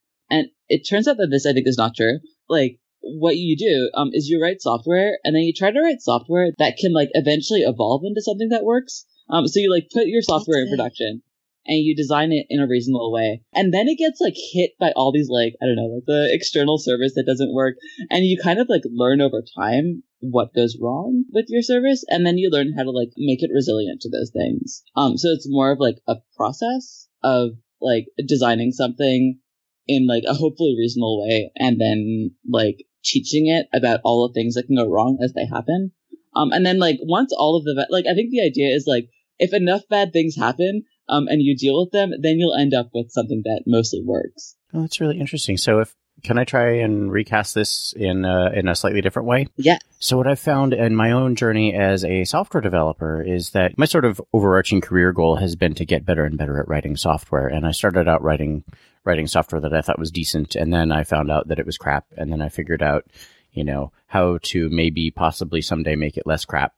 It 0.69 0.87
turns 0.89 1.09
out 1.09 1.17
that 1.19 1.29
this 1.31 1.47
I 1.47 1.53
think 1.53 1.67
is 1.67 1.79
not 1.79 1.97
true. 1.97 2.19
Like 2.49 2.79
what 3.01 3.37
you 3.37 3.57
do 3.57 3.91
um, 3.95 4.11
is 4.13 4.29
you 4.29 4.41
write 4.41 4.63
software 4.63 5.19
and 5.25 5.35
then 5.35 5.43
you 5.43 5.53
try 5.53 5.71
to 5.71 5.81
write 5.81 6.01
software 6.01 6.53
that 6.59 6.77
can 6.79 6.93
like 6.93 7.11
eventually 7.13 7.61
evolve 7.61 8.03
into 8.05 8.23
something 8.23 8.49
that 8.49 8.65
works. 8.65 9.05
Um, 9.29 9.47
so 9.47 9.61
you 9.61 9.71
like 9.71 9.89
put 9.93 10.07
your 10.07 10.23
software 10.23 10.63
in 10.63 10.71
production 10.71 11.23
and 11.67 11.79
you 11.79 11.97
design 11.97 12.33
it 12.33 12.47
in 12.51 12.61
a 12.61 12.67
reasonable 12.67 13.13
way. 13.13 13.43
And 13.53 13.73
then 13.73 13.89
it 13.89 13.99
gets 13.99 14.21
like 14.21 14.35
hit 14.53 14.73
by 14.79 14.93
all 14.97 15.13
these 15.13 15.29
like, 15.31 15.55
I 15.63 15.67
don't 15.67 15.77
know, 15.77 15.95
like 15.95 16.05
the 16.07 16.29
external 16.33 16.79
service 16.79 17.15
that 17.15 17.27
doesn't 17.27 17.55
work. 17.55 17.77
And 18.11 18.25
you 18.25 18.39
kind 18.43 18.59
of 18.59 18.69
like 18.69 18.83
learn 18.85 19.21
over 19.21 19.43
time 19.57 20.03
what 20.21 20.55
goes 20.55 20.77
wrong 20.81 21.25
with 21.33 21.47
your 21.49 21.63
service. 21.63 22.05
And 22.09 22.27
then 22.27 22.39
you 22.39 22.51
learn 22.51 22.75
how 22.77 22.85
to 22.85 22.91
like 22.91 23.11
make 23.17 23.43
it 23.43 23.51
resilient 23.53 24.01
to 24.03 24.11
those 24.11 24.31
things. 24.31 24.83
Um, 24.97 25.17
so 25.17 25.29
it's 25.31 25.47
more 25.49 25.73
of 25.73 25.81
like 25.81 25.97
a 26.07 26.17
process 26.37 27.09
of 27.23 27.51
like 27.81 28.07
designing 28.27 28.73
something 28.73 29.39
in 29.87 30.07
like 30.07 30.25
a 30.27 30.35
hopefully 30.35 30.75
reasonable 30.79 31.27
way 31.27 31.51
and 31.57 31.81
then 31.81 32.33
like 32.49 32.85
teaching 33.05 33.49
it 33.49 33.67
about 33.75 34.01
all 34.05 34.27
the 34.27 34.33
things 34.33 34.55
that 34.55 34.67
can 34.67 34.77
go 34.77 34.89
wrong 34.89 35.19
as 35.23 35.33
they 35.33 35.47
happen. 35.47 35.93
Um, 36.35 36.53
and 36.53 36.65
then 36.65 36.79
like 36.79 36.97
once 37.03 37.33
all 37.33 37.57
of 37.57 37.65
the, 37.65 37.87
like, 37.91 38.07
I 38.07 38.15
think 38.15 38.31
the 38.31 38.43
idea 38.43 38.75
is 38.75 38.87
like, 38.87 39.09
if 39.39 39.53
enough 39.53 39.83
bad 39.89 40.13
things 40.13 40.37
happen, 40.37 40.85
um, 41.09 41.27
and 41.29 41.43
you 41.43 41.57
deal 41.57 41.81
with 41.81 41.93
them, 41.93 42.13
then 42.21 42.39
you'll 42.39 42.55
end 42.55 42.73
up 42.73 42.91
with 42.95 43.11
something 43.11 43.43
that 43.45 43.65
mostly 43.67 44.03
works. 44.03 44.57
Oh, 44.73 44.81
that's 44.81 45.01
really 45.01 45.21
interesting. 45.21 45.57
So 45.57 45.81
if 45.81 45.95
can 46.25 46.39
I 46.39 46.45
try 46.45 46.79
and 46.79 47.13
recast 47.13 47.55
this 47.55 47.93
in 47.97 48.25
a, 48.25 48.51
in 48.51 48.67
a 48.67 48.75
slightly 48.75 49.03
different 49.03 49.29
way? 49.29 49.47
Yeah. 49.57 49.79
So 49.99 50.17
what 50.17 50.27
I've 50.27 50.41
found 50.41 50.73
in 50.73 50.97
my 50.97 51.13
own 51.13 51.37
journey 51.37 51.75
as 51.75 52.05
a 52.05 52.25
software 52.25 52.63
developer 52.63 53.23
is 53.23 53.51
that 53.51 53.79
my 53.79 53.85
sort 53.85 54.07
of 54.07 54.21
overarching 54.33 54.81
career 54.81 55.13
goal 55.13 55.37
has 55.37 55.55
been 55.55 55.75
to 55.75 55.85
get 55.85 56.05
better 56.05 56.25
and 56.25 56.39
better 56.39 56.59
at 56.59 56.67
writing 56.67 56.97
software. 56.97 57.47
And 57.47 57.67
I 57.67 57.71
started 57.73 58.09
out 58.09 58.23
writing 58.23 58.65
writing 59.05 59.27
software 59.27 59.61
that 59.61 59.75
I 59.75 59.83
thought 59.83 59.99
was 59.99 60.11
decent, 60.11 60.55
and 60.55 60.73
then 60.73 60.91
I 60.91 61.05
found 61.05 61.31
out 61.31 61.49
that 61.49 61.59
it 61.59 61.67
was 61.67 61.77
crap, 61.77 62.07
and 62.17 62.33
then 62.33 62.41
I 62.41 62.49
figured 62.49 62.83
out, 62.83 63.05
you 63.53 63.63
know, 63.63 63.93
how 64.07 64.39
to 64.45 64.71
maybe 64.71 65.11
possibly 65.11 65.61
someday 65.61 65.95
make 65.95 66.17
it 66.17 66.27
less 66.27 66.47
crap. 66.47 66.73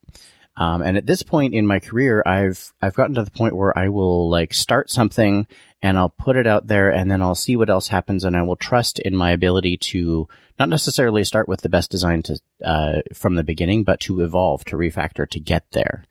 Um, 0.57 0.81
and 0.81 0.97
at 0.97 1.05
this 1.05 1.23
point 1.23 1.53
in 1.53 1.67
my 1.67 1.79
career, 1.79 2.23
I've 2.25 2.73
I've 2.81 2.95
gotten 2.95 3.15
to 3.15 3.23
the 3.23 3.31
point 3.31 3.55
where 3.55 3.77
I 3.77 3.89
will 3.89 4.29
like 4.29 4.53
start 4.53 4.89
something 4.89 5.47
and 5.81 5.97
I'll 5.97 6.09
put 6.09 6.35
it 6.35 6.47
out 6.47 6.67
there, 6.67 6.89
and 6.91 7.09
then 7.09 7.21
I'll 7.21 7.35
see 7.35 7.55
what 7.55 7.69
else 7.69 7.87
happens, 7.87 8.23
and 8.23 8.35
I 8.35 8.41
will 8.41 8.55
trust 8.55 8.99
in 8.99 9.15
my 9.15 9.31
ability 9.31 9.77
to 9.77 10.27
not 10.59 10.69
necessarily 10.69 11.23
start 11.23 11.47
with 11.47 11.61
the 11.61 11.69
best 11.69 11.91
design 11.91 12.23
to 12.23 12.39
uh, 12.63 13.01
from 13.13 13.35
the 13.35 13.43
beginning, 13.43 13.83
but 13.83 13.99
to 14.01 14.21
evolve, 14.21 14.65
to 14.65 14.75
refactor, 14.75 15.29
to 15.29 15.39
get 15.39 15.65
there. 15.71 16.05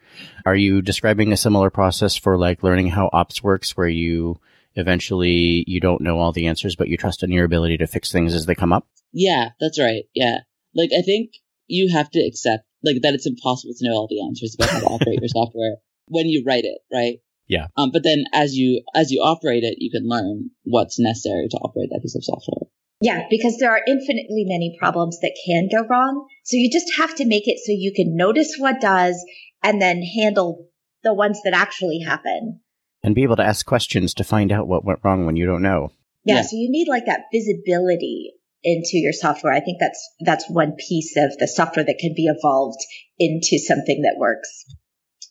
Are 0.44 0.55
you 0.55 0.83
describing 0.83 1.33
a 1.33 1.37
similar 1.37 1.70
process 1.70 2.16
for 2.16 2.38
like 2.38 2.62
learning 2.62 2.88
how 2.88 3.11
ops 3.12 3.42
works, 3.42 3.76
where 3.76 3.88
you 3.88 4.38
eventually 4.76 5.64
you 5.66 5.81
don't 5.81 6.02
know 6.02 6.18
all 6.18 6.33
the 6.33 6.46
answers, 6.46 6.76
but 6.76 6.88
you 6.88 6.96
trust 6.96 7.22
in 7.22 7.33
your 7.33 7.44
ability 7.44 7.79
to 7.79 7.87
fix 7.87 8.12
things 8.12 8.35
as 8.35 8.46
they 8.46 8.55
come 8.55 8.72
up? 8.72 8.87
Yeah, 9.12 9.50
that's 9.61 9.81
right. 9.81 10.05
Yeah. 10.14 10.38
Like 10.74 10.90
I 10.96 11.02
think 11.02 11.33
you 11.66 11.92
have 11.92 12.11
to 12.11 12.20
accept 12.20 12.64
like 12.85 12.96
that 13.02 13.14
it's 13.14 13.26
impossible 13.26 13.74
to 13.76 13.88
know 13.88 13.96
all 13.96 14.09
the 14.09 14.22
answers 14.24 14.55
about 14.55 14.70
how 14.70 14.81
to 14.81 14.87
operate 14.87 15.20
your 15.20 15.29
software 15.35 15.76
when 16.09 16.26
you 16.26 16.44
write 16.46 16.64
it, 16.64 16.79
right? 16.92 17.18
Yeah. 17.48 17.68
Um, 17.76 17.90
but 17.92 18.02
then 18.02 18.24
as 18.32 18.54
you 18.54 18.82
as 18.94 19.11
you 19.11 19.20
operate 19.22 19.62
it, 19.62 19.76
you 19.78 19.90
can 19.90 20.09
learn 20.09 20.50
what's 20.64 20.98
necessary 20.98 21.48
to 21.50 21.56
operate 21.59 21.90
that 21.90 22.00
piece 22.02 22.16
of 22.16 22.24
software. 22.24 22.68
Yeah, 23.00 23.26
because 23.28 23.59
there 23.59 23.70
are 23.70 23.82
infinitely 23.87 24.44
many 24.46 24.76
problems 24.78 25.20
that 25.20 25.37
can 25.46 25.68
go 25.70 25.87
wrong. 25.87 26.26
So 26.44 26.56
you 26.56 26.70
just 26.70 26.96
have 26.96 27.14
to 27.16 27.26
make 27.26 27.46
it 27.46 27.59
so 27.59 27.72
you 27.72 27.92
can 27.94 28.16
notice 28.16 28.56
what 28.59 28.80
does 28.80 29.22
and 29.62 29.80
then 29.80 30.02
handle 30.02 30.68
the 31.04 31.12
ones 31.12 31.40
that 31.44 31.52
actually 31.52 32.00
happen. 32.00 32.61
And 33.02 33.14
be 33.14 33.22
able 33.22 33.37
to 33.37 33.44
ask 33.44 33.66
questions 33.66 34.14
to 34.14 34.24
find 34.24 34.50
out 34.50 34.66
what 34.66 34.85
went 34.85 35.00
wrong 35.04 35.26
when 35.26 35.37
you 35.37 35.46
don't 35.46 35.62
know. 35.62 35.92
Yeah, 36.24 36.37
Yeah. 36.37 36.42
so 36.42 36.56
you 36.56 36.70
need 36.70 36.88
like 36.88 37.06
that 37.06 37.26
visibility 37.32 38.32
into 38.64 38.96
your 38.96 39.12
software. 39.12 39.52
I 39.52 39.61
think 39.61 39.78
that's 39.78 40.11
that's 40.20 40.50
one 40.50 40.74
piece 40.88 41.16
of 41.16 41.37
the 41.38 41.46
software 41.46 41.85
that 41.85 41.98
can 42.00 42.14
be 42.16 42.26
evolved 42.26 42.80
into 43.18 43.59
something 43.59 44.02
that 44.02 44.16
works. 44.18 44.64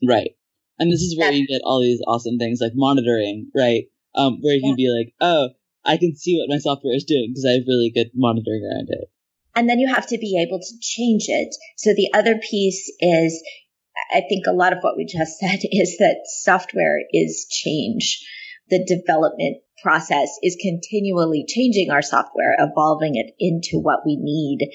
Right. 0.08 0.32
And 0.80 0.92
this 0.92 1.02
is 1.02 1.18
where 1.18 1.32
That- 1.32 1.38
you 1.38 1.48
get 1.48 1.62
all 1.64 1.82
these 1.82 2.02
awesome 2.06 2.38
things 2.38 2.60
like 2.62 2.74
monitoring, 2.76 3.52
right? 3.56 3.86
Um, 4.14 4.40
where 4.42 4.56
you 4.56 4.62
can 4.62 4.76
be 4.76 4.90
like, 4.90 5.14
oh, 5.22 5.50
I 5.84 5.98
can 5.98 6.16
see 6.16 6.38
what 6.38 6.50
my 6.50 6.58
software 6.58 6.96
is 6.96 7.04
doing 7.04 7.30
because 7.30 7.46
I 7.46 7.54
have 7.54 7.68
really 7.68 7.92
good 7.92 8.12
monitoring 8.14 8.64
around 8.64 8.90
it. 8.90 9.10
And 9.56 9.70
then 9.70 9.80
you 9.80 9.88
have 9.88 10.08
to 10.08 10.18
be 10.18 10.42
able 10.42 10.60
to 10.60 10.80
change 10.82 11.26
it. 11.28 11.56
So 11.78 11.94
the 11.94 12.12
other 12.14 12.38
piece 12.38 12.92
is, 13.00 13.42
I 14.12 14.22
think 14.28 14.46
a 14.48 14.54
lot 14.54 14.74
of 14.74 14.80
what 14.82 14.98
we 14.98 15.06
just 15.06 15.38
said 15.40 15.60
is 15.64 15.98
that 16.00 16.24
software 16.42 17.00
is 17.12 17.48
change. 17.50 18.26
The 18.70 18.84
development 18.84 19.58
process 19.82 20.30
is 20.42 20.58
continually 20.60 21.46
changing 21.48 21.92
our 21.92 22.02
software, 22.02 22.56
evolving 22.58 23.16
it 23.16 23.36
into 23.40 23.80
what 23.80 24.00
we 24.06 24.18
need. 24.20 24.70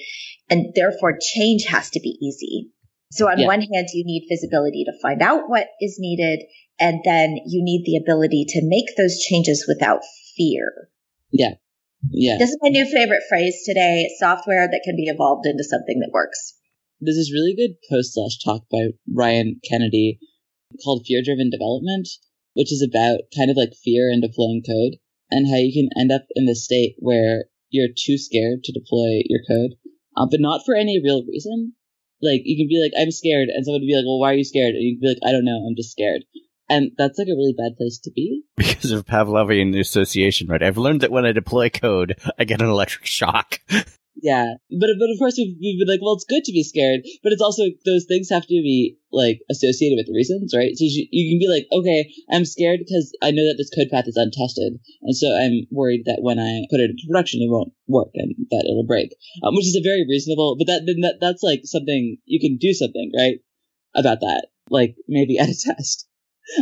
And 0.49 0.73
therefore 0.73 1.19
change 1.19 1.65
has 1.65 1.89
to 1.91 1.99
be 1.99 2.17
easy. 2.21 2.71
So 3.11 3.27
on 3.29 3.39
Yeah. 3.39 3.47
one 3.47 3.61
hand, 3.61 3.87
you 3.93 4.03
need 4.05 4.25
visibility 4.29 4.83
to 4.85 4.99
find 5.01 5.21
out 5.21 5.49
what 5.49 5.67
is 5.79 5.97
needed. 5.99 6.43
And 6.79 7.01
then 7.03 7.37
you 7.45 7.63
need 7.63 7.83
the 7.85 7.97
ability 7.97 8.45
to 8.49 8.61
make 8.63 8.95
those 8.97 9.19
changes 9.19 9.65
without 9.67 10.01
fear. 10.35 10.89
Yeah. 11.31 11.55
Yeah. 12.09 12.37
This 12.39 12.49
is 12.49 12.57
my 12.61 12.69
new 12.69 12.85
favorite 12.85 13.23
phrase 13.29 13.63
today 13.65 14.09
software 14.17 14.67
that 14.67 14.81
can 14.83 14.95
be 14.95 15.05
evolved 15.05 15.45
into 15.45 15.63
something 15.63 15.99
that 15.99 16.11
works. 16.11 16.57
There's 16.99 17.17
this 17.17 17.33
really 17.33 17.53
good 17.55 17.75
post 17.89 18.13
slash 18.13 18.39
talk 18.43 18.67
by 18.71 18.93
Ryan 19.13 19.59
Kennedy 19.69 20.19
called 20.83 21.05
Fear 21.05 21.21
Driven 21.23 21.49
Development, 21.49 22.07
which 22.53 22.71
is 22.71 22.81
about 22.81 23.21
kind 23.35 23.51
of 23.51 23.57
like 23.57 23.73
fear 23.83 24.09
in 24.09 24.21
deploying 24.21 24.63
code 24.65 24.97
and 25.29 25.47
how 25.47 25.57
you 25.57 25.73
can 25.73 25.89
end 25.99 26.11
up 26.11 26.25
in 26.35 26.45
the 26.45 26.55
state 26.55 26.95
where 26.99 27.45
you're 27.69 27.87
too 27.87 28.17
scared 28.17 28.63
to 28.63 28.73
deploy 28.73 29.21
your 29.25 29.41
code, 29.47 29.75
uh, 30.17 30.27
but 30.29 30.41
not 30.41 30.61
for 30.65 30.75
any 30.75 30.99
real 31.03 31.25
reason. 31.25 31.73
Like 32.21 32.41
you 32.45 32.57
can 32.57 32.67
be 32.67 32.81
like, 32.81 32.93
I'm 32.99 33.11
scared, 33.11 33.49
and 33.49 33.65
someone 33.65 33.81
would 33.81 33.87
be 33.87 33.95
like, 33.95 34.05
Well, 34.05 34.19
why 34.19 34.31
are 34.31 34.37
you 34.37 34.43
scared? 34.43 34.75
And 34.75 34.83
you 34.83 34.95
can 34.95 35.01
be 35.01 35.09
like, 35.09 35.23
I 35.27 35.31
don't 35.31 35.45
know, 35.45 35.65
I'm 35.67 35.75
just 35.75 35.91
scared. 35.91 36.23
And 36.69 36.91
that's 36.97 37.19
like 37.19 37.27
a 37.27 37.35
really 37.35 37.53
bad 37.57 37.75
place 37.77 37.99
to 38.03 38.11
be. 38.11 38.43
Because 38.55 38.91
of 38.91 39.05
Pavlovian 39.05 39.77
association, 39.79 40.47
right? 40.47 40.63
I've 40.63 40.77
learned 40.77 41.01
that 41.01 41.11
when 41.11 41.25
I 41.25 41.33
deploy 41.33 41.69
code, 41.69 42.15
I 42.39 42.45
get 42.45 42.61
an 42.61 42.69
electric 42.69 43.05
shock. 43.05 43.59
Yeah, 44.21 44.53
but 44.69 44.89
but 44.99 45.09
of 45.09 45.17
course 45.17 45.33
we've, 45.37 45.57
we've 45.59 45.79
been 45.79 45.89
like, 45.89 46.01
well, 46.01 46.13
it's 46.13 46.29
good 46.29 46.43
to 46.45 46.53
be 46.53 46.63
scared, 46.63 47.01
but 47.23 47.33
it's 47.33 47.41
also 47.41 47.63
those 47.85 48.05
things 48.05 48.29
have 48.29 48.43
to 48.43 48.61
be 48.61 48.97
like 49.11 49.41
associated 49.49 49.97
with 49.97 50.13
reasons, 50.13 50.53
right? 50.55 50.77
So 50.77 50.85
you, 50.85 51.07
you 51.09 51.33
can 51.33 51.39
be 51.41 51.49
like, 51.49 51.65
okay, 51.73 52.13
I'm 52.29 52.45
scared 52.45 52.81
because 52.85 53.09
I 53.23 53.31
know 53.31 53.41
that 53.49 53.57
this 53.57 53.73
code 53.73 53.89
path 53.89 54.07
is 54.07 54.15
untested, 54.15 54.77
and 55.01 55.15
so 55.17 55.25
I'm 55.33 55.65
worried 55.71 56.05
that 56.05 56.21
when 56.21 56.37
I 56.37 56.69
put 56.69 56.79
it 56.79 56.91
into 56.91 57.09
production, 57.09 57.41
it 57.41 57.49
won't 57.49 57.73
work 57.87 58.13
and 58.13 58.35
that 58.51 58.65
it'll 58.69 58.85
break, 58.85 59.09
um, 59.41 59.55
which 59.55 59.65
is 59.65 59.75
a 59.75 59.83
very 59.83 60.05
reasonable. 60.07 60.55
But 60.55 60.67
that 60.67 60.85
then 60.85 61.01
that 61.01 61.17
that's 61.19 61.41
like 61.41 61.61
something 61.65 62.17
you 62.25 62.39
can 62.39 62.57
do 62.57 62.73
something 62.73 63.11
right 63.17 63.41
about 63.95 64.21
that, 64.21 64.47
like 64.69 64.95
maybe 65.09 65.37
at 65.41 65.49
a 65.49 65.57
test, 65.57 66.05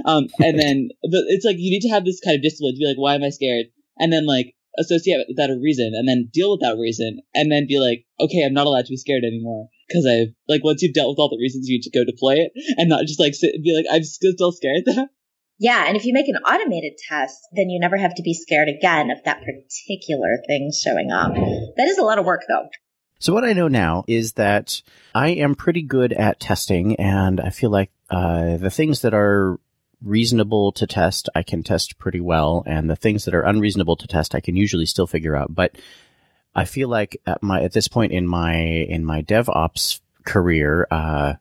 um, 0.05 0.27
and 0.39 0.57
then 0.57 0.89
but 1.03 1.27
it's 1.27 1.43
like 1.43 1.59
you 1.59 1.71
need 1.75 1.83
to 1.83 1.91
have 1.91 2.05
this 2.05 2.23
kind 2.23 2.39
of 2.39 2.41
discipline 2.41 2.73
to 2.75 2.79
be 2.79 2.87
like, 2.87 2.97
why 2.97 3.15
am 3.15 3.23
I 3.23 3.35
scared? 3.35 3.67
And 3.99 4.13
then 4.13 4.25
like 4.25 4.55
associate 4.79 5.25
with 5.27 5.37
that 5.37 5.49
a 5.49 5.59
reason 5.61 5.91
and 5.93 6.07
then 6.07 6.29
deal 6.31 6.51
with 6.51 6.61
that 6.61 6.77
reason 6.77 7.19
and 7.35 7.51
then 7.51 7.67
be 7.67 7.79
like, 7.79 8.05
okay, 8.19 8.43
I'm 8.43 8.53
not 8.53 8.67
allowed 8.67 8.85
to 8.85 8.91
be 8.91 8.97
scared 8.97 9.23
anymore. 9.23 9.67
Cause 9.91 10.05
I've, 10.05 10.33
like, 10.47 10.63
once 10.63 10.81
you've 10.81 10.93
dealt 10.93 11.09
with 11.09 11.19
all 11.19 11.29
the 11.29 11.41
reasons, 11.41 11.67
you 11.67 11.77
need 11.77 11.83
to 11.83 11.91
go 11.91 12.05
deploy 12.05 12.35
it 12.35 12.51
and 12.77 12.89
not 12.89 13.05
just 13.05 13.19
like 13.19 13.33
sit 13.33 13.55
and 13.55 13.63
be 13.63 13.75
like, 13.75 13.85
I'm 13.91 14.03
still 14.03 14.33
still 14.33 14.51
scared 14.51 14.83
though. 14.85 15.07
Yeah. 15.61 15.87
And 15.87 15.97
if 15.97 16.05
you 16.05 16.13
make 16.13 16.29
an 16.29 16.37
automated 16.37 16.93
test, 17.09 17.37
then 17.51 17.69
you 17.69 17.81
never 17.81 17.97
have 17.97 18.15
to 18.15 18.23
be 18.23 18.33
scared 18.33 18.69
again 18.69 19.11
of 19.11 19.21
that 19.25 19.41
particular 19.41 20.37
thing 20.47 20.71
showing 20.71 21.11
up. 21.11 21.33
That 21.75 21.89
is 21.89 21.97
a 21.97 22.03
lot 22.03 22.17
of 22.17 22.23
work 22.23 22.43
though. 22.47 22.69
So 23.19 23.33
what 23.33 23.43
I 23.43 23.51
know 23.51 23.67
now 23.67 24.05
is 24.07 24.33
that 24.33 24.81
I 25.13 25.31
am 25.31 25.53
pretty 25.53 25.81
good 25.81 26.13
at 26.13 26.39
testing, 26.39 26.95
and 26.95 27.41
I 27.41 27.49
feel 27.49 27.69
like 27.69 27.91
uh, 28.09 28.55
the 28.55 28.69
things 28.69 29.01
that 29.01 29.13
are 29.13 29.59
reasonable 30.03 30.71
to 30.73 30.87
test, 30.87 31.29
I 31.35 31.43
can 31.43 31.63
test 31.63 31.97
pretty 31.97 32.19
well, 32.19 32.63
and 32.65 32.89
the 32.89 32.95
things 32.95 33.25
that 33.25 33.35
are 33.35 33.43
unreasonable 33.43 33.97
to 33.97 34.07
test, 34.07 34.35
I 34.35 34.39
can 34.39 34.55
usually 34.55 34.85
still 34.85 35.07
figure 35.07 35.35
out. 35.35 35.53
But 35.53 35.75
I 36.55 36.65
feel 36.65 36.89
like 36.89 37.21
at 37.25 37.43
my 37.43 37.61
at 37.61 37.73
this 37.73 37.87
point 37.87 38.11
in 38.11 38.27
my 38.27 38.55
in 38.55 39.05
my 39.05 39.21
DevOps 39.21 39.99
career, 40.25 40.87
uh, 40.89 41.33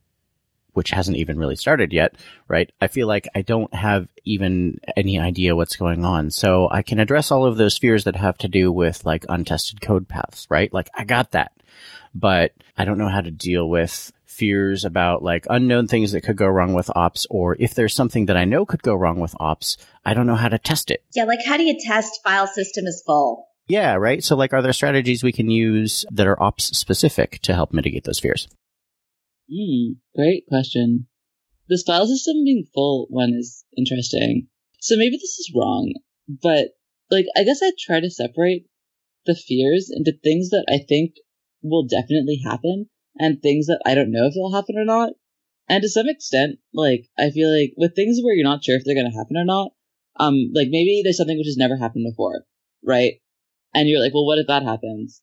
which 0.73 0.91
hasn't 0.91 1.17
even 1.17 1.39
really 1.39 1.57
started 1.57 1.93
yet, 1.93 2.15
right? 2.47 2.71
I 2.81 2.87
feel 2.87 3.09
like 3.09 3.27
I 3.35 3.43
don't 3.43 3.73
have 3.75 4.07
even 4.25 4.79
any 4.97 5.19
idea 5.19 5.57
what's 5.57 5.77
going 5.77 6.05
on. 6.05 6.31
So 6.31 6.69
I 6.71 6.83
can 6.83 7.01
address 7.01 7.31
all 7.31 7.47
of 7.47 7.57
those 7.57 7.79
fears 7.79 8.05
that 8.05 8.17
have 8.17 8.39
to 8.39 8.49
do 8.49 8.71
with 8.71 9.05
like 9.05 9.25
untested 9.29 9.81
code 9.81 10.09
paths, 10.09 10.47
right? 10.51 10.73
Like 10.73 10.89
I 10.95 11.05
got 11.05 11.33
that. 11.33 11.53
But 12.15 12.53
I 12.77 12.85
don't 12.85 12.99
know 12.99 13.09
how 13.09 13.21
to 13.21 13.31
deal 13.31 13.69
with 13.69 14.13
fears 14.39 14.85
about 14.85 15.23
like 15.23 15.47
unknown 15.51 15.89
things 15.89 16.13
that 16.13 16.23
could 16.23 16.37
go 16.37 16.47
wrong 16.47 16.73
with 16.73 16.91
ops, 16.95 17.27
or 17.29 17.57
if 17.59 17.75
there's 17.75 17.95
something 17.95 18.27
that 18.27 18.37
I 18.37 18.45
know 18.45 18.65
could 18.65 18.83
go 18.83 18.95
wrong 18.95 19.19
with 19.21 19.35
ops, 19.41 19.77
I 20.05 20.15
don't 20.15 20.27
know 20.27 20.37
how 20.37 20.49
to 20.49 20.59
test 20.59 20.91
it. 20.91 21.05
Yeah. 21.15 21.25
Like 21.25 21.45
how 21.45 21.57
do 21.57 21.65
you 21.65 21.77
test 21.85 22.21
file 22.23 22.47
system 22.47 22.87
is 22.87 23.03
full? 23.05 23.49
Yeah, 23.67 23.95
right. 23.95 24.25
So 24.25 24.35
like, 24.35 24.55
are 24.55 24.63
there 24.63 24.73
strategies 24.73 25.23
we 25.23 25.33
can 25.33 25.51
use 25.51 26.07
that 26.11 26.27
are 26.27 26.43
ops 26.43 26.77
specific 26.77 27.41
to 27.43 27.55
help 27.55 27.73
mitigate 27.73 28.05
those 28.05 28.21
fears? 28.21 28.49
Hmm, 29.51 29.99
great 30.17 30.47
question. 30.49 31.07
This 31.69 31.83
file 31.87 32.07
system 32.07 32.45
being 32.45 32.65
full 32.75 33.07
one 33.11 33.35
is 33.35 33.65
interesting. 33.77 34.49
So 34.81 34.97
maybe 34.97 35.17
this 35.17 35.39
is 35.39 35.53
wrong, 35.55 35.93
but 36.29 36.69
like, 37.11 37.27
I 37.37 37.45
guess 37.45 37.61
I 37.63 37.73
try 37.79 38.01
to 38.01 38.11
separate 38.11 38.67
the 39.27 39.35
fears 39.35 39.91
into 39.95 40.13
things 40.13 40.49
that 40.51 40.65
I 40.69 40.79
think 40.89 41.17
will 41.63 41.87
definitely 41.87 42.41
happen 42.45 42.89
and 43.19 43.41
things 43.41 43.67
that 43.67 43.81
I 43.85 43.95
don't 43.95 44.13
know 44.13 44.27
if 44.27 44.35
they'll 44.35 44.53
happen 44.53 44.77
or 44.79 44.85
not. 44.85 45.13
And 45.69 45.83
to 45.83 45.89
some 45.89 46.09
extent, 46.09 46.59
like, 46.73 47.09
I 47.19 47.31
feel 47.31 47.53
like 47.55 47.75
with 47.77 47.95
things 47.95 48.21
where 48.23 48.35
you're 48.35 48.49
not 48.49 48.65
sure 48.65 48.77
if 48.77 48.85
they're 48.85 48.95
going 48.95 49.11
to 49.11 49.17
happen 49.17 49.37
or 49.37 49.45
not, 49.45 49.73
um, 50.19 50.51
like 50.55 50.69
maybe 50.71 51.03
there's 51.03 51.17
something 51.17 51.37
which 51.37 51.47
has 51.47 51.57
never 51.59 51.77
happened 51.77 52.07
before, 52.11 52.45
right? 52.83 53.15
And 53.75 53.89
you're 53.89 54.01
like, 54.01 54.15
well, 54.15 54.27
what 54.27 54.39
if 54.39 54.47
that 54.47 54.63
happens? 54.63 55.21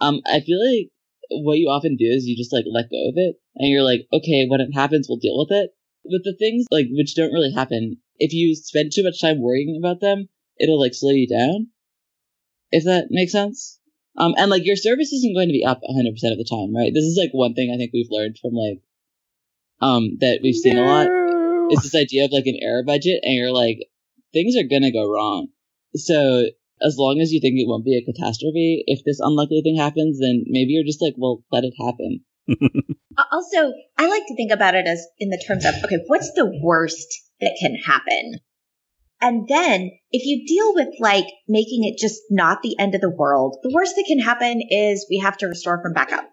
Um, 0.00 0.20
I 0.26 0.40
feel 0.40 0.58
like 0.58 0.90
what 1.30 1.58
you 1.58 1.68
often 1.68 1.96
do 1.96 2.06
is 2.06 2.26
you 2.26 2.36
just 2.36 2.52
like 2.52 2.64
let 2.70 2.90
go 2.90 3.08
of 3.08 3.14
it 3.16 3.36
and 3.56 3.70
you're 3.70 3.84
like, 3.84 4.06
okay, 4.12 4.46
when 4.48 4.60
it 4.60 4.74
happens, 4.74 5.06
we'll 5.08 5.18
deal 5.18 5.38
with 5.38 5.50
it. 5.50 5.70
With 6.04 6.24
the 6.24 6.36
things 6.38 6.66
like 6.70 6.86
which 6.90 7.14
don't 7.14 7.32
really 7.32 7.52
happen, 7.52 7.98
if 8.18 8.32
you 8.32 8.54
spend 8.54 8.92
too 8.92 9.04
much 9.04 9.20
time 9.20 9.40
worrying 9.40 9.80
about 9.82 10.00
them, 10.00 10.28
it'll 10.58 10.80
like 10.80 10.94
slow 10.94 11.12
you 11.12 11.26
down. 11.26 11.68
If 12.70 12.84
that 12.84 13.06
makes 13.10 13.32
sense. 13.32 13.78
Um, 14.16 14.34
and 14.36 14.50
like 14.50 14.64
your 14.64 14.76
service 14.76 15.12
isn't 15.12 15.34
going 15.34 15.48
to 15.48 15.52
be 15.52 15.64
up 15.64 15.80
100% 15.82 16.08
of 16.32 16.38
the 16.38 16.48
time, 16.48 16.74
right? 16.74 16.92
This 16.94 17.04
is 17.04 17.16
like 17.16 17.30
one 17.32 17.54
thing 17.54 17.72
I 17.72 17.76
think 17.76 17.92
we've 17.92 18.10
learned 18.10 18.38
from 18.38 18.52
like, 18.52 18.80
um, 19.80 20.18
that 20.20 20.40
we've 20.42 20.54
seen 20.54 20.78
a 20.78 20.82
lot 20.82 21.08
is 21.72 21.82
this 21.82 22.00
idea 22.00 22.24
of 22.24 22.32
like 22.32 22.46
an 22.46 22.58
error 22.60 22.84
budget 22.84 23.20
and 23.22 23.34
you're 23.34 23.52
like, 23.52 23.88
things 24.32 24.54
are 24.56 24.68
gonna 24.68 24.92
go 24.92 25.10
wrong. 25.10 25.48
So 25.96 26.46
as 26.82 26.96
long 26.98 27.20
as 27.20 27.32
you 27.32 27.40
think 27.40 27.58
it 27.58 27.66
won't 27.66 27.84
be 27.84 27.96
a 27.96 28.04
catastrophe, 28.04 28.84
if 28.86 29.04
this 29.04 29.20
unlikely 29.20 29.62
thing 29.62 29.76
happens, 29.76 30.20
then 30.20 30.44
maybe 30.46 30.72
you're 30.72 30.84
just 30.84 31.02
like, 31.02 31.14
well, 31.16 31.42
let 31.50 31.64
it 31.64 31.74
happen. 31.78 32.20
also, 33.32 33.72
I 33.96 34.06
like 34.06 34.26
to 34.26 34.36
think 34.36 34.52
about 34.52 34.74
it 34.74 34.86
as 34.86 35.06
in 35.18 35.30
the 35.30 35.42
terms 35.46 35.64
of, 35.64 35.74
okay, 35.84 36.02
what's 36.06 36.32
the 36.32 36.46
worst 36.62 37.22
that 37.40 37.56
can 37.60 37.76
happen? 37.76 38.40
And 39.20 39.48
then 39.48 39.90
if 40.10 40.26
you 40.26 40.46
deal 40.46 40.74
with 40.74 41.00
like 41.00 41.26
making 41.48 41.84
it 41.84 41.98
just 41.98 42.20
not 42.30 42.62
the 42.62 42.76
end 42.78 42.94
of 42.94 43.00
the 43.00 43.10
world, 43.10 43.56
the 43.62 43.72
worst 43.72 43.96
that 43.96 44.04
can 44.06 44.18
happen 44.18 44.60
is 44.70 45.06
we 45.08 45.18
have 45.18 45.36
to 45.38 45.46
restore 45.46 45.80
from 45.82 45.94
backup. 45.94 46.28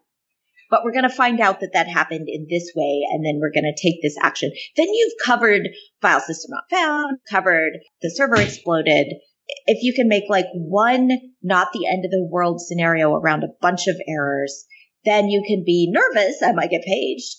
But 0.69 0.83
we're 0.83 0.93
going 0.93 1.03
to 1.03 1.09
find 1.09 1.41
out 1.41 1.59
that 1.59 1.71
that 1.73 1.89
happened 1.89 2.27
in 2.29 2.47
this 2.49 2.71
way. 2.75 3.01
And 3.11 3.25
then 3.25 3.39
we're 3.41 3.51
going 3.51 3.71
to 3.71 3.81
take 3.81 4.01
this 4.01 4.15
action. 4.21 4.51
Then 4.77 4.87
you've 4.87 5.13
covered 5.23 5.67
file 6.01 6.21
system 6.21 6.51
not 6.51 6.63
found, 6.69 7.17
covered 7.29 7.73
the 8.01 8.09
server 8.09 8.35
exploded. 8.35 9.07
If 9.65 9.83
you 9.83 9.93
can 9.93 10.07
make 10.07 10.23
like 10.29 10.45
one 10.53 11.11
not 11.43 11.73
the 11.73 11.87
end 11.87 12.05
of 12.05 12.11
the 12.11 12.27
world 12.29 12.61
scenario 12.61 13.13
around 13.13 13.43
a 13.43 13.53
bunch 13.59 13.87
of 13.87 13.97
errors, 14.07 14.65
then 15.03 15.27
you 15.27 15.43
can 15.45 15.63
be 15.65 15.91
nervous. 15.91 16.41
I 16.41 16.53
might 16.53 16.69
get 16.69 16.83
paged, 16.85 17.35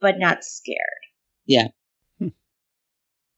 but 0.00 0.18
not 0.18 0.44
scared. 0.44 0.78
Yeah. 1.46 1.68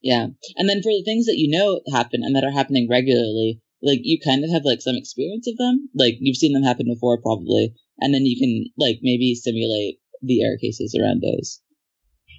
Yeah. 0.03 0.27
And 0.57 0.69
then 0.69 0.83
for 0.83 0.91
the 0.91 1.05
things 1.05 1.27
that 1.27 1.37
you 1.37 1.51
know 1.51 1.81
happen 1.93 2.23
and 2.23 2.35
that 2.35 2.45
are 2.45 2.53
happening 2.53 2.89
regularly, 2.89 3.61
like 3.83 4.01
you 4.03 4.19
kind 4.21 4.45
of 4.45 4.51
have 4.51 4.65
like 4.65 4.81
some 4.81 4.97
experience 4.97 5.47
of 5.49 5.57
them. 5.57 5.89
Like 5.95 6.17
you've 6.21 6.37
seen 6.37 6.53
them 6.53 6.63
happen 6.63 6.87
before 6.87 7.21
probably. 7.21 7.75
And 7.99 8.15
then 8.15 8.25
you 8.25 8.39
can 8.39 8.73
like 8.79 9.01
maybe 9.03 9.35
simulate 9.35 10.01
the 10.23 10.43
error 10.43 10.57
cases 10.61 10.97
around 10.99 11.23
those. 11.23 11.61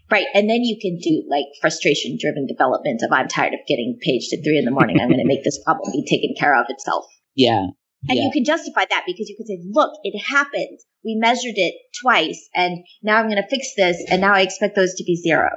Right. 0.10 0.28
And 0.34 0.50
then 0.50 0.64
you 0.64 0.78
can 0.82 1.00
do 1.00 1.24
like 1.30 1.46
frustration 1.62 2.18
driven 2.20 2.46
development 2.46 3.02
of 3.02 3.12
I'm 3.14 3.28
tired 3.28 3.54
of 3.54 3.60
getting 3.68 3.98
paged 4.02 4.34
at 4.34 4.44
three 4.44 4.58
in 4.58 4.66
the 4.66 4.72
morning. 4.72 5.00
I'm 5.00 5.08
going 5.08 5.22
to 5.22 5.28
make 5.28 5.44
this 5.44 5.62
problem 5.64 5.92
be 5.94 6.04
taken 6.04 6.36
care 6.38 6.60
of 6.60 6.66
itself. 6.68 7.06
Yeah. 7.36 7.68
And 8.10 8.18
yeah. 8.18 8.26
you 8.26 8.32
can 8.34 8.44
justify 8.44 8.86
that 8.90 9.04
because 9.06 9.30
you 9.30 9.38
can 9.38 9.46
say, 9.46 9.60
look, 9.72 9.94
it 10.04 10.20
happened. 10.20 10.80
We 11.06 11.16
measured 11.16 11.56
it 11.56 11.76
twice 12.02 12.50
and 12.56 12.84
now 13.04 13.18
I'm 13.18 13.30
going 13.30 13.42
to 13.42 13.48
fix 13.48 13.74
this. 13.78 14.04
And 14.10 14.22
now 14.22 14.34
I 14.34 14.42
expect 14.42 14.76
those 14.76 14.96
to 14.96 15.04
be 15.04 15.16
zero 15.16 15.50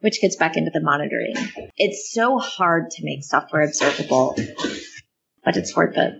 which 0.00 0.20
gets 0.20 0.36
back 0.36 0.56
into 0.56 0.70
the 0.72 0.80
monitoring. 0.80 1.34
It's 1.76 2.12
so 2.12 2.38
hard 2.38 2.90
to 2.90 3.04
make 3.04 3.24
software 3.24 3.62
observable, 3.62 4.34
but 5.44 5.56
it's 5.56 5.76
worth 5.76 5.96
it. 5.96 6.14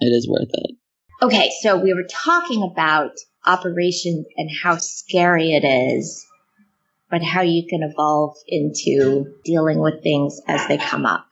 It 0.00 0.06
is 0.06 0.28
worth 0.28 0.50
it. 0.52 0.76
Okay, 1.22 1.50
so 1.62 1.78
we 1.78 1.94
were 1.94 2.06
talking 2.10 2.62
about 2.62 3.12
operations 3.46 4.26
and 4.36 4.50
how 4.62 4.76
scary 4.78 5.52
it 5.52 5.64
is, 5.64 6.26
but 7.10 7.22
how 7.22 7.42
you 7.42 7.66
can 7.68 7.82
evolve 7.82 8.36
into 8.48 9.26
dealing 9.44 9.80
with 9.80 10.02
things 10.02 10.40
as 10.48 10.66
they 10.66 10.78
come 10.78 11.06
up. 11.06 11.26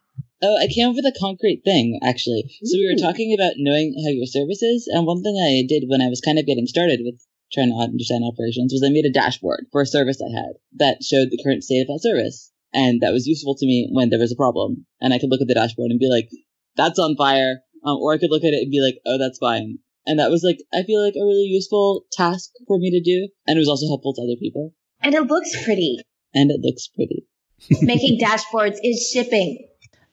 Oh, 0.45 0.59
I 0.59 0.67
came 0.67 0.89
up 0.89 0.97
with 0.97 1.05
a 1.05 1.17
concrete 1.21 1.63
thing, 1.65 2.01
actually. 2.03 2.45
So 2.65 2.77
we 2.77 2.93
were 2.93 3.01
talking 3.01 3.33
about 3.33 3.55
knowing 3.59 3.95
how 4.05 4.11
your 4.11 4.27
service 4.27 4.63
is, 4.63 4.89
and 4.93 5.07
one 5.07 5.23
thing 5.23 5.37
I 5.37 5.65
did 5.69 5.85
when 5.87 6.03
I 6.03 6.09
was 6.09 6.21
kind 6.21 6.39
of 6.39 6.47
getting 6.47 6.67
started 6.67 7.01
with 7.05 7.21
trying 7.53 7.71
to 7.71 7.77
understand 7.77 8.25
operations 8.25 8.73
was 8.73 8.83
I 8.85 8.93
made 8.93 9.05
a 9.05 9.13
dashboard 9.13 9.67
for 9.71 9.83
a 9.83 9.87
service 9.87 10.21
I 10.21 10.33
had 10.33 10.55
that 10.79 11.03
showed 11.03 11.31
the 11.31 11.41
current 11.43 11.65
state 11.65 11.83
of 11.83 11.89
that 11.89 12.01
service. 12.03 12.51
And 12.75 13.03
that 13.03 13.13
was 13.13 13.27
useful 13.27 13.55
to 13.57 13.67
me 13.67 13.89
when 13.93 14.09
there 14.09 14.19
was 14.19 14.33
a 14.33 14.37
problem. 14.37 14.87
And 15.01 15.13
I 15.13 15.19
could 15.19 15.31
look 15.31 15.43
at 15.43 15.49
the 15.49 15.55
dashboard 15.55 15.91
and 15.91 16.01
be 16.01 16.09
like, 16.09 16.31
that's 16.77 16.99
on 16.99 17.17
fire. 17.17 17.61
Um, 17.85 17.99
or 17.99 18.15
I 18.15 18.19
could 18.19 18.31
look 18.31 18.45
at 18.45 18.55
it 18.55 18.63
and 18.63 18.71
be 18.71 18.81
like, 18.81 18.99
oh, 19.05 19.19
that's 19.19 19.39
fine. 19.39 19.79
And 20.07 20.19
that 20.19 20.31
was 20.31 20.43
like, 20.43 20.59
I 20.73 20.83
feel 20.83 21.05
like 21.05 21.15
a 21.15 21.25
really 21.25 21.47
useful 21.47 22.07
task 22.13 22.51
for 22.67 22.79
me 22.79 22.91
to 22.91 23.01
do. 23.01 23.29
And 23.47 23.57
it 23.57 23.61
was 23.61 23.69
also 23.69 23.87
helpful 23.87 24.15
to 24.15 24.23
other 24.23 24.39
people. 24.41 24.73
And 25.01 25.15
it 25.15 25.23
looks 25.23 25.65
pretty. 25.65 25.99
And 26.35 26.51
it 26.51 26.61
looks 26.61 26.89
pretty. 26.89 27.27
Making 27.83 28.19
dashboards 28.19 28.79
is 28.83 29.11
shipping. 29.13 29.69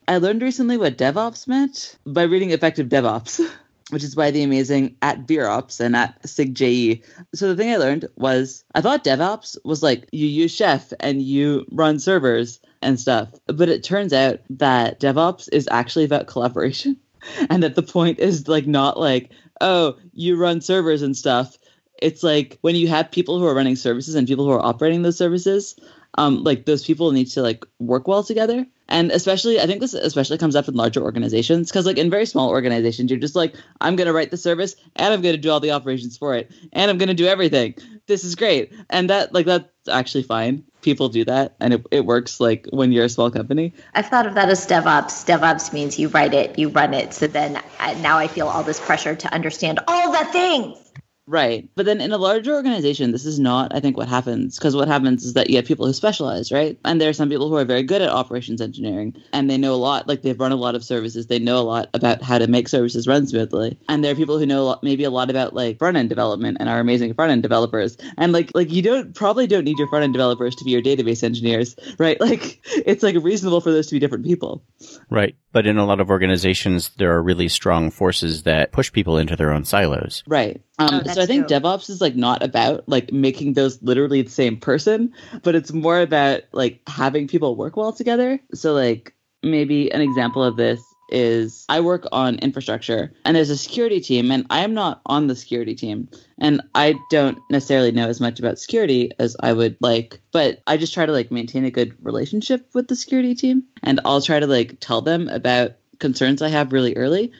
I 0.07 0.17
learned 0.17 0.41
recently 0.41 0.77
what 0.77 0.97
DevOps 0.97 1.47
meant 1.47 1.97
by 2.05 2.23
reading 2.23 2.51
Effective 2.51 2.87
DevOps. 2.87 3.39
which 3.89 4.03
is 4.03 4.15
by 4.15 4.31
the 4.31 4.43
amazing 4.43 4.95
at 5.01 5.27
BeerOps 5.27 5.79
and 5.79 5.95
at 5.95 6.21
SigJE. 6.23 7.03
So 7.33 7.47
the 7.47 7.55
thing 7.55 7.71
I 7.71 7.77
learned 7.77 8.07
was 8.15 8.63
I 8.75 8.81
thought 8.81 9.03
DevOps 9.03 9.57
was 9.63 9.83
like 9.83 10.07
you 10.11 10.27
use 10.27 10.53
Chef 10.53 10.93
and 10.99 11.21
you 11.21 11.65
run 11.71 11.99
servers 11.99 12.59
and 12.81 12.99
stuff. 12.99 13.29
But 13.47 13.69
it 13.69 13.83
turns 13.83 14.13
out 14.13 14.39
that 14.49 14.99
DevOps 14.99 15.49
is 15.51 15.67
actually 15.71 16.05
about 16.05 16.27
collaboration. 16.27 16.97
And 17.49 17.61
that 17.63 17.75
the 17.75 17.83
point 17.83 18.19
is 18.19 18.47
like 18.47 18.65
not 18.65 18.97
like, 18.97 19.31
oh, 19.59 19.97
you 20.13 20.37
run 20.37 20.61
servers 20.61 21.01
and 21.01 21.17
stuff. 21.17 21.57
It's 22.01 22.23
like 22.23 22.57
when 22.61 22.77
you 22.77 22.87
have 22.87 23.11
people 23.11 23.37
who 23.37 23.45
are 23.45 23.53
running 23.53 23.75
services 23.75 24.15
and 24.15 24.25
people 24.25 24.45
who 24.45 24.51
are 24.51 24.65
operating 24.65 25.01
those 25.01 25.17
services, 25.17 25.75
um, 26.17 26.45
like 26.45 26.65
those 26.65 26.85
people 26.85 27.11
need 27.11 27.25
to 27.31 27.41
like 27.41 27.65
work 27.79 28.07
well 28.07 28.23
together. 28.23 28.65
And 28.89 29.11
especially, 29.11 29.59
I 29.59 29.67
think 29.67 29.79
this 29.79 29.93
especially 29.93 30.39
comes 30.39 30.55
up 30.55 30.67
in 30.67 30.73
larger 30.73 31.01
organizations 31.01 31.69
because, 31.69 31.85
like, 31.85 31.97
in 31.97 32.09
very 32.09 32.25
small 32.25 32.49
organizations, 32.49 33.09
you're 33.11 33.19
just 33.19 33.35
like, 33.35 33.55
I'm 33.79 33.95
going 33.95 34.07
to 34.07 34.13
write 34.13 34.31
the 34.31 34.37
service 34.37 34.75
and 34.95 35.13
I'm 35.13 35.21
going 35.21 35.35
to 35.35 35.41
do 35.41 35.51
all 35.51 35.59
the 35.59 35.71
operations 35.71 36.17
for 36.17 36.35
it 36.35 36.51
and 36.73 36.89
I'm 36.89 36.97
going 36.97 37.07
to 37.07 37.13
do 37.13 37.27
everything. 37.27 37.75
This 38.07 38.23
is 38.23 38.35
great. 38.35 38.73
And 38.89 39.09
that, 39.09 39.31
like, 39.31 39.45
that's 39.45 39.69
actually 39.87 40.23
fine. 40.23 40.63
People 40.81 41.09
do 41.09 41.23
that 41.25 41.55
and 41.59 41.75
it, 41.75 41.85
it 41.91 42.05
works, 42.05 42.39
like, 42.39 42.67
when 42.71 42.91
you're 42.91 43.05
a 43.05 43.09
small 43.09 43.29
company. 43.29 43.73
I've 43.93 44.07
thought 44.07 44.25
of 44.25 44.33
that 44.33 44.49
as 44.49 44.65
DevOps. 44.65 45.25
DevOps 45.25 45.71
means 45.71 45.99
you 45.99 46.07
write 46.07 46.33
it, 46.33 46.57
you 46.57 46.69
run 46.69 46.95
it. 46.95 47.13
So 47.13 47.27
then 47.27 47.61
I, 47.79 47.93
now 47.95 48.17
I 48.17 48.27
feel 48.27 48.47
all 48.47 48.63
this 48.63 48.79
pressure 48.79 49.15
to 49.15 49.33
understand 49.33 49.79
all 49.87 50.11
the 50.11 50.25
things. 50.31 50.88
Right. 51.29 51.69
But 51.75 51.85
then 51.85 52.01
in 52.01 52.11
a 52.11 52.17
larger 52.17 52.55
organization, 52.55 53.11
this 53.11 53.23
is 53.23 53.39
not, 53.39 53.71
I 53.75 53.79
think, 53.79 53.95
what 53.95 54.07
happens. 54.07 54.57
Because 54.57 54.75
what 54.75 54.87
happens 54.87 55.23
is 55.23 55.33
that 55.33 55.47
you 55.47 55.57
have 55.57 55.65
people 55.65 55.85
who 55.85 55.93
specialize, 55.93 56.51
right? 56.51 56.79
And 56.83 56.99
there 56.99 57.07
are 57.07 57.13
some 57.13 57.29
people 57.29 57.49
who 57.49 57.55
are 57.55 57.65
very 57.65 57.83
good 57.83 58.01
at 58.01 58.09
operations 58.09 58.61
engineering 58.61 59.13
and 59.31 59.47
they 59.47 59.59
know 59.59 59.75
a 59.75 59.77
lot, 59.77 60.07
like 60.07 60.23
they've 60.23 60.39
run 60.39 60.51
a 60.51 60.55
lot 60.55 60.73
of 60.73 60.83
services. 60.83 61.27
They 61.27 61.37
know 61.37 61.59
a 61.59 61.61
lot 61.61 61.87
about 61.93 62.23
how 62.23 62.39
to 62.39 62.47
make 62.47 62.67
services 62.67 63.07
run 63.07 63.27
smoothly. 63.27 63.77
And 63.87 64.03
there 64.03 64.11
are 64.11 64.15
people 64.15 64.39
who 64.39 64.47
know 64.47 64.63
a 64.63 64.65
lot, 64.65 64.83
maybe 64.83 65.03
a 65.03 65.11
lot 65.11 65.29
about 65.29 65.53
like 65.53 65.77
front 65.77 65.97
end 65.97 66.09
development 66.09 66.57
and 66.59 66.67
are 66.67 66.79
amazing 66.79 67.13
front 67.13 67.31
end 67.31 67.43
developers. 67.43 67.95
And 68.17 68.33
like, 68.33 68.49
like 68.55 68.71
you 68.71 68.81
don't 68.81 69.13
probably 69.13 69.45
don't 69.45 69.65
need 69.65 69.77
your 69.77 69.87
front 69.89 70.05
end 70.05 70.13
developers 70.13 70.55
to 70.55 70.65
be 70.65 70.71
your 70.71 70.81
database 70.81 71.23
engineers, 71.23 71.75
right? 71.99 72.19
Like 72.29 72.59
it's 72.65 73.01
like 73.01 73.15
reasonable 73.21 73.59
for 73.59 73.71
those 73.71 73.87
to 73.87 73.95
be 73.95 73.99
different 73.99 74.23
people. 74.23 74.63
Right. 75.09 75.35
But 75.51 75.65
in 75.65 75.77
a 75.77 75.85
lot 75.85 75.99
of 75.99 76.09
organizations, 76.09 76.89
there 76.97 77.11
are 77.15 77.23
really 77.23 77.47
strong 77.47 77.89
forces 77.89 78.43
that 78.43 78.71
push 78.71 78.91
people 78.91 79.17
into 79.17 79.35
their 79.35 79.51
own 79.51 79.65
silos. 79.65 80.23
Right. 80.27 80.61
Um, 80.77 81.01
oh, 81.05 81.13
so 81.13 81.21
I 81.21 81.25
think 81.25 81.47
true. 81.47 81.59
DevOps 81.59 81.89
is 81.89 82.01
like 82.01 82.15
not 82.15 82.43
about 82.43 82.87
like 82.87 83.11
making 83.11 83.53
those 83.53 83.81
literally 83.81 84.21
the 84.21 84.29
same 84.29 84.57
person, 84.57 85.13
but 85.41 85.55
it's 85.55 85.73
more 85.73 85.99
about 85.99 86.41
like 86.51 86.81
having 86.87 87.27
people 87.27 87.55
work 87.55 87.77
well 87.77 87.93
together. 87.93 88.39
So 88.53 88.73
like 88.73 89.13
maybe 89.41 89.91
an 89.91 90.01
example 90.01 90.43
of 90.43 90.55
this 90.55 90.81
is 91.11 91.65
I 91.69 91.81
work 91.81 92.05
on 92.11 92.39
infrastructure 92.39 93.13
and 93.25 93.35
there's 93.35 93.49
a 93.49 93.57
security 93.57 93.99
team 93.99 94.31
and 94.31 94.45
I 94.49 94.61
am 94.61 94.73
not 94.73 95.01
on 95.05 95.27
the 95.27 95.35
security 95.35 95.75
team 95.75 96.09
and 96.37 96.61
I 96.75 96.95
don't 97.09 97.37
necessarily 97.49 97.91
know 97.91 98.07
as 98.07 98.21
much 98.21 98.39
about 98.39 98.59
security 98.59 99.11
as 99.19 99.35
I 99.41 99.53
would 99.53 99.77
like, 99.81 100.19
but 100.31 100.61
I 100.67 100.77
just 100.77 100.93
try 100.93 101.05
to 101.05 101.11
like 101.11 101.31
maintain 101.31 101.65
a 101.65 101.71
good 101.71 101.95
relationship 102.03 102.69
with 102.73 102.87
the 102.87 102.95
security 102.95 103.35
team 103.35 103.63
and 103.83 103.99
I'll 104.05 104.21
try 104.21 104.39
to 104.39 104.47
like 104.47 104.77
tell 104.79 105.01
them 105.01 105.27
about 105.29 105.73
concerns 105.99 106.41
I 106.41 106.49
have 106.49 106.73
really 106.73 106.95
early 106.95 107.31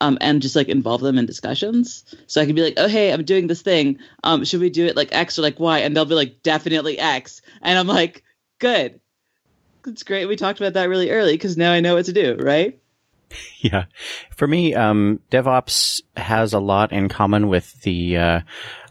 um, 0.00 0.18
and 0.20 0.42
just 0.42 0.56
like 0.56 0.68
involve 0.68 1.00
them 1.00 1.18
in 1.18 1.26
discussions. 1.26 2.04
So 2.26 2.40
I 2.40 2.46
can 2.46 2.54
be 2.54 2.62
like, 2.62 2.74
oh, 2.76 2.88
hey, 2.88 3.12
I'm 3.12 3.24
doing 3.24 3.46
this 3.46 3.62
thing. 3.62 3.98
Um, 4.22 4.44
should 4.44 4.60
we 4.60 4.70
do 4.70 4.86
it 4.86 4.96
like 4.96 5.14
X 5.14 5.38
or 5.38 5.42
like 5.42 5.58
Y? 5.58 5.78
And 5.78 5.96
they'll 5.96 6.04
be 6.04 6.14
like, 6.14 6.42
definitely 6.42 6.98
X. 6.98 7.40
And 7.62 7.78
I'm 7.78 7.86
like, 7.86 8.22
good. 8.58 9.00
It's 9.86 10.02
great. 10.02 10.26
We 10.26 10.36
talked 10.36 10.60
about 10.60 10.74
that 10.74 10.88
really 10.88 11.10
early 11.10 11.32
because 11.32 11.56
now 11.56 11.72
I 11.72 11.80
know 11.80 11.94
what 11.94 12.06
to 12.06 12.12
do, 12.12 12.36
right? 12.38 12.78
Yeah. 13.60 13.86
For 14.30 14.46
me, 14.46 14.74
um, 14.74 15.20
DevOps 15.30 16.02
has 16.18 16.52
a 16.52 16.58
lot 16.58 16.92
in 16.92 17.08
common 17.08 17.48
with 17.48 17.80
the, 17.80 18.18
uh, 18.18 18.40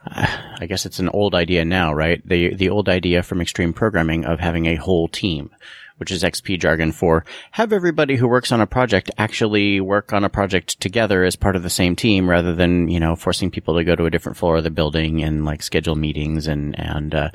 I 0.08 0.66
guess 0.68 0.88
it's 0.88 0.98
an 0.98 1.10
old 1.10 1.36
idea 1.36 1.64
now, 1.64 1.94
right? 1.94 2.28
The, 2.28 2.56
the 2.56 2.70
old 2.70 2.89
idea 2.89 3.22
from 3.22 3.39
extreme 3.39 3.74
programming 3.74 4.26
of 4.26 4.39
having 4.39 4.66
a 4.66 4.76
whole 4.76 5.08
team 5.08 5.52
which 5.98 6.12
is 6.12 6.24
XP 6.24 6.60
jargon 6.60 6.91
for 6.91 7.24
have 7.52 7.72
everybody 7.72 8.16
who 8.16 8.28
works 8.28 8.52
on 8.52 8.60
a 8.60 8.68
project 8.68 9.12
actually 9.18 9.80
work 9.80 10.12
on 10.12 10.24
a 10.24 10.30
project 10.30 10.80
together 10.82 11.24
as 11.24 11.36
part 11.36 11.56
of 11.56 11.64
the 11.64 11.70
same 11.70 11.96
team 11.96 12.30
rather 12.30 12.54
than, 12.54 12.88
you 12.89 13.00
know, 13.00 13.16
forcing 13.16 13.52
people 13.52 13.76
to 13.76 13.84
go 13.84 13.96
to 13.96 14.06
a 14.06 14.10
different 14.10 14.38
floor 14.38 14.58
of 14.58 14.64
the 14.64 14.72
building 14.72 15.24
and 15.24 15.46
like 15.46 15.62
schedule 15.62 15.96
meetings 15.96 16.48
and, 16.48 16.78
and, 16.78 17.16
uh, 17.16 17.30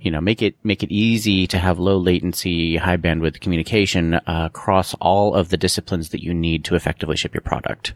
you 0.00 0.10
know, 0.10 0.20
make 0.20 0.42
it, 0.42 0.56
make 0.64 0.82
it 0.82 0.92
easy 0.92 1.46
to 1.48 1.58
have 1.58 1.78
low 1.78 1.96
latency, 1.96 2.76
high 2.76 2.96
bandwidth 2.96 3.40
communication 3.40 4.14
uh, 4.14 4.20
across 4.26 4.94
all 4.94 5.34
of 5.34 5.48
the 5.48 5.56
disciplines 5.56 6.10
that 6.10 6.22
you 6.22 6.32
need 6.34 6.64
to 6.64 6.74
effectively 6.74 7.16
ship 7.16 7.34
your 7.34 7.40
product. 7.40 7.92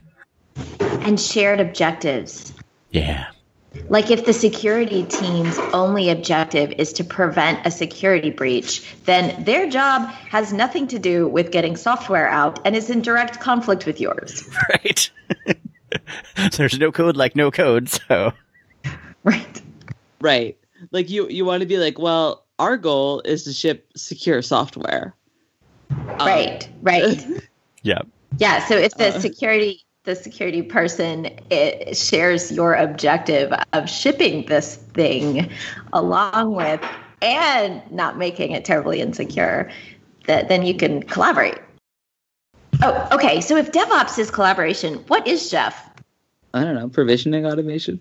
And 0.80 1.20
shared 1.20 1.60
objectives. 1.60 2.52
Yeah. 2.90 3.26
Like 3.88 4.10
if 4.10 4.26
the 4.26 4.32
security 4.32 5.04
team's 5.04 5.58
only 5.72 6.10
objective 6.10 6.72
is 6.72 6.92
to 6.94 7.04
prevent 7.04 7.64
a 7.66 7.70
security 7.70 8.30
breach, 8.30 8.96
then 9.04 9.44
their 9.44 9.70
job 9.70 10.08
has 10.08 10.52
nothing 10.52 10.88
to 10.88 10.98
do 10.98 11.28
with 11.28 11.52
getting 11.52 11.76
software 11.76 12.28
out 12.28 12.58
and 12.64 12.74
is 12.74 12.90
in 12.90 13.00
direct 13.00 13.40
conflict 13.40 13.86
with 13.86 14.00
yours. 14.00 14.48
Right. 14.68 15.10
There's 16.56 16.78
no 16.78 16.92
code 16.92 17.16
like 17.16 17.34
no 17.34 17.50
code, 17.50 17.88
so. 17.88 18.32
Right. 19.24 19.62
Right. 20.20 20.58
Like 20.92 21.10
you 21.10 21.28
you 21.28 21.44
want 21.44 21.60
to 21.60 21.66
be 21.66 21.78
like, 21.78 21.98
well, 21.98 22.46
our 22.58 22.76
goal 22.76 23.20
is 23.24 23.44
to 23.44 23.52
ship 23.52 23.90
secure 23.96 24.42
software. 24.42 25.14
Right. 26.18 26.64
Um, 26.66 26.78
right. 26.82 27.26
yeah. 27.82 28.02
Yeah. 28.38 28.64
So 28.66 28.76
if 28.76 28.94
the 28.96 29.14
Uh. 29.14 29.20
security 29.20 29.84
the 30.04 30.16
security 30.16 30.62
person 30.62 31.28
it 31.50 31.94
shares 31.94 32.50
your 32.50 32.74
objective 32.74 33.52
of 33.74 33.88
shipping 33.88 34.46
this 34.46 34.76
thing 34.94 35.50
along 35.92 36.54
with 36.54 36.80
and 37.20 37.82
not 37.92 38.16
making 38.16 38.52
it 38.52 38.64
terribly 38.64 39.00
insecure, 39.00 39.70
that 40.26 40.48
then 40.48 40.64
you 40.64 40.74
can 40.74 41.02
collaborate. 41.02 41.58
Oh, 42.82 43.08
okay. 43.12 43.42
So 43.42 43.56
if 43.56 43.72
DevOps 43.72 44.18
is 44.18 44.30
collaboration, 44.30 45.04
what 45.08 45.26
is 45.26 45.46
Chef? 45.46 45.90
I 46.54 46.64
don't 46.64 46.74
know, 46.74 46.88
provisioning 46.88 47.44
automation. 47.46 48.00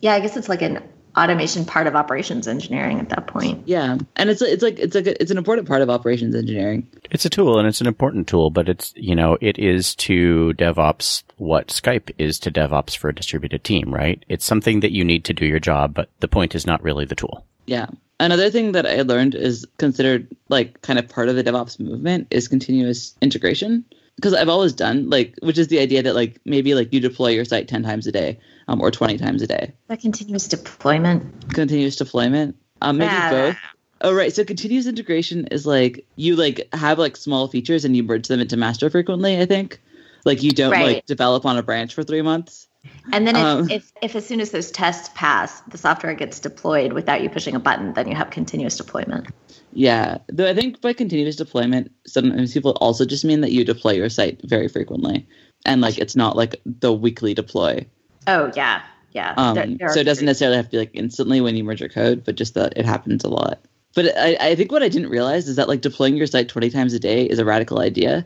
Yeah, 0.00 0.14
I 0.14 0.20
guess 0.20 0.36
it's 0.36 0.48
like 0.48 0.62
an 0.62 0.80
automation 1.16 1.64
part 1.64 1.86
of 1.86 1.94
operations 1.94 2.46
engineering 2.46 3.00
at 3.00 3.08
that 3.10 3.26
point. 3.26 3.66
Yeah, 3.66 3.98
and 4.16 4.30
it's 4.30 4.42
it's 4.42 4.62
like 4.62 4.78
it's 4.78 4.94
like 4.94 5.06
a, 5.06 5.20
it's 5.20 5.30
an 5.30 5.38
important 5.38 5.68
part 5.68 5.82
of 5.82 5.90
operations 5.90 6.34
engineering. 6.34 6.88
It's 7.10 7.24
a 7.24 7.30
tool 7.30 7.58
and 7.58 7.66
it's 7.66 7.80
an 7.80 7.86
important 7.86 8.28
tool, 8.28 8.50
but 8.50 8.68
it's, 8.68 8.92
you 8.96 9.14
know, 9.14 9.36
it 9.40 9.58
is 9.58 9.94
to 9.96 10.52
DevOps 10.56 11.24
what 11.36 11.68
Skype 11.68 12.12
is 12.18 12.38
to 12.40 12.50
DevOps 12.50 12.96
for 12.96 13.08
a 13.08 13.14
distributed 13.14 13.64
team, 13.64 13.92
right? 13.92 14.24
It's 14.28 14.44
something 14.44 14.80
that 14.80 14.92
you 14.92 15.04
need 15.04 15.24
to 15.24 15.34
do 15.34 15.44
your 15.46 15.58
job, 15.58 15.94
but 15.94 16.10
the 16.20 16.28
point 16.28 16.54
is 16.54 16.66
not 16.66 16.82
really 16.82 17.04
the 17.04 17.16
tool. 17.16 17.44
Yeah. 17.66 17.86
Another 18.20 18.50
thing 18.50 18.72
that 18.72 18.86
I 18.86 19.02
learned 19.02 19.34
is 19.34 19.66
considered 19.78 20.28
like 20.48 20.82
kind 20.82 20.98
of 20.98 21.08
part 21.08 21.28
of 21.28 21.36
the 21.36 21.44
DevOps 21.44 21.80
movement 21.80 22.28
is 22.30 22.48
continuous 22.48 23.14
integration. 23.20 23.84
Because 24.16 24.34
I've 24.34 24.50
always 24.50 24.74
done 24.74 25.08
like, 25.08 25.34
which 25.40 25.56
is 25.56 25.68
the 25.68 25.78
idea 25.78 26.02
that 26.02 26.14
like 26.14 26.38
maybe 26.44 26.74
like 26.74 26.92
you 26.92 27.00
deploy 27.00 27.30
your 27.30 27.46
site 27.46 27.68
10 27.68 27.82
times 27.82 28.06
a 28.06 28.12
day 28.12 28.38
um, 28.70 28.80
or 28.80 28.90
20 28.90 29.18
times 29.18 29.42
a 29.42 29.46
day. 29.46 29.72
That 29.88 30.00
continuous 30.00 30.46
deployment. 30.46 31.52
Continuous 31.52 31.96
deployment. 31.96 32.56
Um, 32.80 32.98
maybe 32.98 33.10
Ah. 33.12 33.30
both. 33.30 33.56
Oh, 34.02 34.14
right. 34.14 34.32
So 34.32 34.44
continuous 34.44 34.86
integration 34.86 35.46
is 35.48 35.66
like 35.66 36.06
you 36.16 36.36
like 36.36 36.68
have 36.72 36.98
like 36.98 37.16
small 37.16 37.48
features 37.48 37.84
and 37.84 37.94
you 37.96 38.02
merge 38.02 38.28
them 38.28 38.40
into 38.40 38.56
master 38.56 38.88
frequently, 38.88 39.38
I 39.38 39.44
think. 39.44 39.80
Like 40.24 40.42
you 40.42 40.52
don't 40.52 40.70
Right. 40.70 40.96
like 40.96 41.06
develop 41.06 41.44
on 41.44 41.58
a 41.58 41.62
branch 41.62 41.94
for 41.94 42.02
three 42.02 42.22
months. 42.22 42.68
And 43.12 43.26
then 43.26 43.36
if, 43.36 43.44
Um. 43.44 43.70
if, 43.70 43.92
if 44.00 44.16
as 44.16 44.24
soon 44.24 44.40
as 44.40 44.52
those 44.52 44.70
tests 44.70 45.10
pass, 45.14 45.60
the 45.62 45.76
software 45.76 46.14
gets 46.14 46.38
deployed 46.38 46.92
without 46.94 47.22
you 47.22 47.28
pushing 47.28 47.54
a 47.54 47.60
button, 47.60 47.92
then 47.92 48.08
you 48.08 48.14
have 48.14 48.30
continuous 48.30 48.76
deployment. 48.76 49.26
Yeah, 49.72 50.18
though 50.28 50.48
I 50.48 50.54
think 50.54 50.80
by 50.80 50.92
continuous 50.94 51.36
deployment, 51.36 51.90
sometimes 52.06 52.54
people 52.54 52.72
also 52.80 53.04
just 53.04 53.24
mean 53.24 53.40
that 53.42 53.52
you 53.52 53.64
deploy 53.64 53.92
your 53.92 54.08
site 54.08 54.40
very 54.44 54.66
frequently, 54.68 55.26
and 55.66 55.80
like 55.82 55.98
it's 55.98 56.16
not 56.16 56.36
like 56.36 56.60
the 56.64 56.92
weekly 56.92 57.34
deploy. 57.34 57.86
Oh 58.26 58.50
yeah, 58.54 58.82
yeah. 59.12 59.34
Um, 59.36 59.54
There- 59.54 59.66
there 59.78 59.88
so 59.90 60.00
it 60.00 60.04
doesn't 60.04 60.26
necessarily 60.26 60.56
have 60.56 60.66
to 60.66 60.70
be 60.72 60.78
like 60.78 60.90
instantly 60.94 61.40
when 61.40 61.56
you 61.56 61.64
merge 61.64 61.80
your 61.80 61.88
code, 61.88 62.22
but 62.24 62.36
just 62.36 62.54
that 62.54 62.72
it 62.76 62.84
happens 62.84 63.24
a 63.24 63.28
lot. 63.28 63.58
But 63.94 64.16
I, 64.16 64.36
I 64.40 64.54
think 64.54 64.70
what 64.70 64.82
I 64.82 64.88
didn't 64.88 65.08
realize 65.10 65.48
is 65.48 65.56
that 65.56 65.68
like 65.68 65.80
deploying 65.80 66.16
your 66.16 66.26
site 66.26 66.48
twenty 66.48 66.70
times 66.70 66.94
a 66.94 66.98
day 67.00 67.24
is 67.24 67.38
a 67.38 67.44
radical 67.44 67.80
idea, 67.80 68.24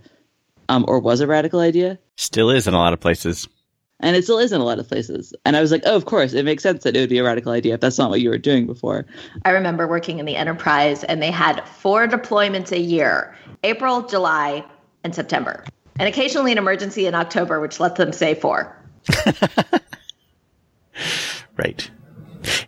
um, 0.68 0.84
or 0.88 0.98
was 0.98 1.20
a 1.20 1.26
radical 1.26 1.60
idea, 1.60 1.98
Still 2.16 2.50
is 2.50 2.66
in 2.66 2.74
a 2.74 2.78
lot 2.78 2.92
of 2.92 3.00
places. 3.00 3.48
and 4.00 4.14
it 4.16 4.24
still 4.24 4.38
is 4.38 4.52
in 4.52 4.60
a 4.60 4.64
lot 4.64 4.78
of 4.78 4.86
places. 4.88 5.32
And 5.46 5.56
I 5.56 5.60
was 5.62 5.70
like, 5.72 5.82
oh, 5.86 5.96
of 5.96 6.04
course, 6.04 6.34
it 6.34 6.44
makes 6.44 6.62
sense 6.62 6.82
that 6.82 6.94
it 6.96 7.00
would 7.00 7.08
be 7.08 7.18
a 7.18 7.24
radical 7.24 7.52
idea 7.52 7.74
if 7.74 7.80
that's 7.80 7.96
not 7.96 8.10
what 8.10 8.20
you 8.20 8.28
were 8.28 8.36
doing 8.38 8.66
before. 8.66 9.06
I 9.44 9.50
remember 9.50 9.86
working 9.86 10.18
in 10.18 10.26
the 10.26 10.36
enterprise, 10.36 11.04
and 11.04 11.22
they 11.22 11.30
had 11.30 11.66
four 11.66 12.06
deployments 12.06 12.72
a 12.72 12.78
year: 12.80 13.34
April, 13.62 14.02
July, 14.02 14.64
and 15.04 15.14
September, 15.14 15.64
and 15.98 16.08
occasionally 16.08 16.52
an 16.52 16.58
emergency 16.58 17.06
in 17.06 17.14
October, 17.14 17.60
which 17.60 17.80
let 17.80 17.96
them 17.96 18.12
say 18.12 18.34
four. 18.34 18.76
Right. 21.56 21.88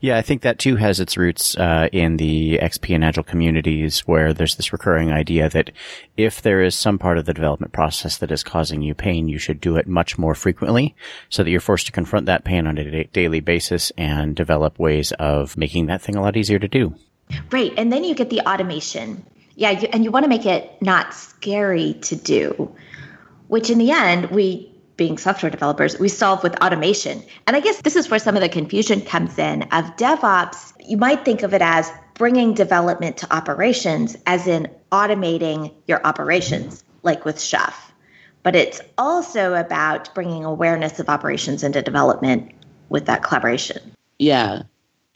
Yeah, 0.00 0.16
I 0.16 0.22
think 0.22 0.42
that 0.42 0.58
too 0.58 0.76
has 0.76 1.00
its 1.00 1.18
roots 1.18 1.56
uh, 1.56 1.88
in 1.92 2.16
the 2.16 2.58
XP 2.62 2.94
and 2.94 3.04
Agile 3.04 3.24
communities 3.24 4.00
where 4.00 4.32
there's 4.32 4.56
this 4.56 4.72
recurring 4.72 5.12
idea 5.12 5.50
that 5.50 5.70
if 6.16 6.40
there 6.40 6.62
is 6.62 6.74
some 6.74 6.98
part 6.98 7.18
of 7.18 7.26
the 7.26 7.34
development 7.34 7.72
process 7.72 8.18
that 8.18 8.30
is 8.30 8.42
causing 8.42 8.80
you 8.80 8.94
pain, 8.94 9.28
you 9.28 9.38
should 9.38 9.60
do 9.60 9.76
it 9.76 9.86
much 9.86 10.16
more 10.16 10.34
frequently 10.34 10.94
so 11.28 11.42
that 11.42 11.50
you're 11.50 11.60
forced 11.60 11.86
to 11.86 11.92
confront 11.92 12.24
that 12.26 12.44
pain 12.44 12.66
on 12.66 12.78
a 12.78 12.90
da- 12.90 13.10
daily 13.12 13.40
basis 13.40 13.92
and 13.98 14.34
develop 14.34 14.78
ways 14.78 15.12
of 15.12 15.56
making 15.58 15.86
that 15.86 16.00
thing 16.00 16.16
a 16.16 16.22
lot 16.22 16.36
easier 16.36 16.58
to 16.58 16.68
do. 16.68 16.94
Right, 17.50 17.72
and 17.76 17.92
then 17.92 18.04
you 18.04 18.14
get 18.14 18.30
the 18.30 18.40
automation. 18.48 19.26
Yeah, 19.56 19.72
you, 19.72 19.88
and 19.92 20.04
you 20.04 20.10
want 20.10 20.24
to 20.24 20.28
make 20.28 20.46
it 20.46 20.80
not 20.80 21.12
scary 21.12 21.94
to 22.02 22.16
do, 22.16 22.74
which 23.48 23.68
in 23.68 23.78
the 23.78 23.90
end, 23.90 24.30
we, 24.30 24.72
being 24.96 25.18
software 25.18 25.50
developers, 25.50 25.98
we 25.98 26.08
solve 26.08 26.42
with 26.42 26.56
automation. 26.62 27.22
And 27.46 27.56
I 27.56 27.60
guess 27.60 27.82
this 27.82 27.96
is 27.96 28.10
where 28.10 28.20
some 28.20 28.34
of 28.34 28.42
the 28.42 28.48
confusion 28.48 29.00
comes 29.00 29.38
in 29.38 29.62
of 29.64 29.96
DevOps. 29.96 30.72
You 30.86 30.96
might 30.96 31.24
think 31.24 31.42
of 31.42 31.52
it 31.54 31.62
as 31.62 31.90
bringing 32.14 32.54
development 32.54 33.18
to 33.18 33.34
operations, 33.34 34.16
as 34.26 34.46
in 34.46 34.68
automating 34.90 35.74
your 35.86 36.04
operations, 36.06 36.82
like 37.02 37.24
with 37.24 37.40
Chef. 37.40 37.92
But 38.42 38.56
it's 38.56 38.80
also 38.96 39.54
about 39.54 40.14
bringing 40.14 40.44
awareness 40.44 40.98
of 41.00 41.08
operations 41.08 41.62
into 41.62 41.82
development 41.82 42.52
with 42.88 43.06
that 43.06 43.22
collaboration. 43.22 43.92
Yeah. 44.18 44.62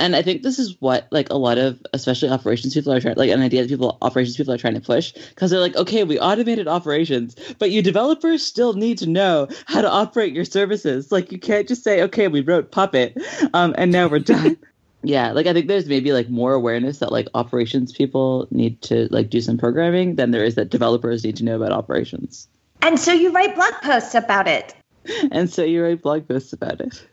And 0.01 0.16
I 0.16 0.22
think 0.22 0.42
this 0.42 0.59
is 0.59 0.80
what 0.80 1.07
like 1.11 1.28
a 1.30 1.36
lot 1.36 1.59
of 1.59 1.78
especially 1.92 2.30
operations 2.30 2.72
people 2.72 2.90
are 2.92 3.01
trying 3.01 3.16
like 3.16 3.30
an 3.30 3.42
idea 3.42 3.62
that 3.62 3.68
people 3.68 3.98
operations 4.01 4.36
people 4.36 4.55
are 4.55 4.59
trying 4.59 4.74
to 4.74 4.80
push 4.80 5.12
because 5.12 5.51
they're 5.51 5.61
like, 5.61 5.76
okay, 5.76 6.05
we 6.05 6.18
automated 6.18 6.66
operations, 6.66 7.36
but 7.59 7.70
you 7.70 7.82
developers 7.82 8.44
still 8.44 8.72
need 8.72 8.96
to 8.98 9.07
know 9.07 9.46
how 9.66 9.82
to 9.82 9.90
operate 9.90 10.32
your 10.32 10.46
services. 10.46 11.12
Like 11.12 11.30
you 11.30 11.38
can't 11.38 11.68
just 11.68 11.84
say, 11.84 12.03
okay, 12.03 12.28
we 12.28 12.40
wrote 12.40 12.72
Puppet, 12.72 13.16
um, 13.53 13.74
and 13.76 13.92
now 13.92 14.09
we're 14.09 14.20
done. 14.20 14.57
yeah, 15.03 15.32
like 15.32 15.46
I 15.46 15.53
think 15.53 15.68
there's 15.68 15.86
maybe 15.86 16.12
like 16.12 16.30
more 16.30 16.55
awareness 16.55 16.98
that 17.01 17.12
like 17.12 17.28
operations 17.34 17.92
people 17.92 18.48
need 18.51 18.80
to 18.82 19.07
like 19.11 19.28
do 19.28 19.42
some 19.42 19.59
programming 19.59 20.16
than 20.16 20.30
there 20.30 20.44
is 20.44 20.55
that 20.55 20.70
developers 20.70 21.24
need 21.24 21.36
to 21.36 21.44
know 21.44 21.57
about 21.57 21.72
operations. 21.72 22.48
And 22.80 22.98
so 22.98 23.12
you 23.12 23.32
write 23.32 23.55
blog 23.55 23.74
posts 23.82 24.14
about 24.14 24.48
it. 24.48 24.74
And 25.32 25.51
so 25.51 25.64
you 25.64 25.82
write 25.82 26.03
blog 26.03 26.28
posts 26.28 26.53
about 26.53 26.80
it. 26.80 27.05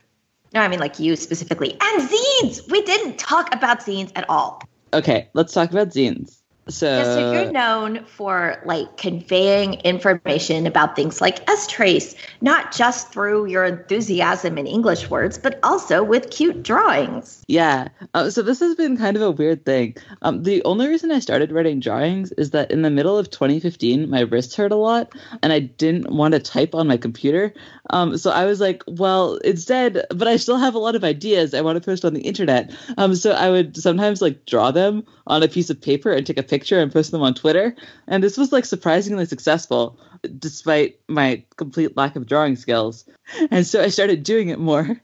No, 0.53 0.61
I 0.61 0.67
mean 0.67 0.79
like 0.79 0.99
you 0.99 1.15
specifically. 1.15 1.71
And 1.71 2.09
zines! 2.09 2.71
We 2.71 2.81
didn't 2.81 3.17
talk 3.17 3.53
about 3.53 3.81
zines 3.81 4.11
at 4.15 4.29
all. 4.29 4.61
Okay, 4.93 5.29
let's 5.33 5.53
talk 5.53 5.71
about 5.71 5.89
zines. 5.89 6.41
So, 6.69 6.87
Yeah, 6.87 7.03
so 7.03 7.31
you're 7.31 7.51
known 7.51 8.03
for 8.05 8.61
like 8.65 8.97
conveying 8.97 9.75
information 9.75 10.67
about 10.67 10.95
things 10.95 11.21
like 11.21 11.45
strace, 11.45 12.15
not 12.41 12.75
just 12.75 13.11
through 13.11 13.47
your 13.47 13.63
enthusiasm 13.63 14.57
in 14.57 14.67
English 14.67 15.09
words, 15.09 15.37
but 15.37 15.59
also 15.63 16.03
with 16.03 16.29
cute 16.29 16.63
drawings. 16.63 17.43
Yeah. 17.47 17.87
Uh, 18.13 18.29
so 18.29 18.41
this 18.41 18.59
has 18.59 18.75
been 18.75 18.97
kind 18.97 19.15
of 19.15 19.23
a 19.23 19.31
weird 19.31 19.65
thing. 19.65 19.95
Um, 20.21 20.43
the 20.43 20.63
only 20.65 20.87
reason 20.87 21.11
I 21.11 21.19
started 21.19 21.51
writing 21.51 21.79
drawings 21.79 22.31
is 22.33 22.51
that 22.51 22.69
in 22.69 22.81
the 22.81 22.89
middle 22.89 23.17
of 23.17 23.29
2015, 23.29 24.09
my 24.09 24.21
wrists 24.21 24.55
hurt 24.55 24.71
a 24.71 24.75
lot, 24.75 25.13
and 25.41 25.53
I 25.53 25.59
didn't 25.59 26.11
want 26.11 26.33
to 26.33 26.39
type 26.39 26.75
on 26.75 26.87
my 26.87 26.97
computer. 26.97 27.53
Um, 27.89 28.17
so 28.17 28.31
I 28.31 28.45
was 28.45 28.59
like, 28.59 28.83
well, 28.87 29.35
instead, 29.37 30.05
but 30.09 30.27
I 30.27 30.35
still 30.35 30.57
have 30.57 30.75
a 30.75 30.79
lot 30.79 30.95
of 30.95 31.05
ideas 31.05 31.53
I 31.53 31.61
want 31.61 31.77
to 31.77 31.85
post 31.85 32.03
on 32.03 32.13
the 32.13 32.21
internet. 32.21 32.75
Um, 32.97 33.15
so 33.15 33.31
I 33.31 33.49
would 33.49 33.77
sometimes 33.77 34.21
like 34.21 34.45
draw 34.45 34.71
them 34.71 35.05
on 35.25 35.43
a 35.43 35.47
piece 35.47 35.69
of 35.69 35.79
paper 35.79 36.11
and 36.11 36.25
take 36.25 36.37
a 36.37 36.43
picture 36.43 36.56
and 36.65 36.91
post 36.91 37.11
them 37.11 37.21
on 37.21 37.33
Twitter. 37.33 37.75
And 38.07 38.23
this 38.23 38.37
was 38.37 38.51
like 38.51 38.65
surprisingly 38.65 39.25
successful, 39.25 39.97
despite 40.39 40.99
my 41.07 41.43
complete 41.55 41.95
lack 41.97 42.15
of 42.15 42.27
drawing 42.27 42.55
skills. 42.55 43.05
And 43.51 43.65
so 43.65 43.81
I 43.81 43.89
started 43.89 44.23
doing 44.23 44.49
it 44.49 44.59
more. 44.59 45.01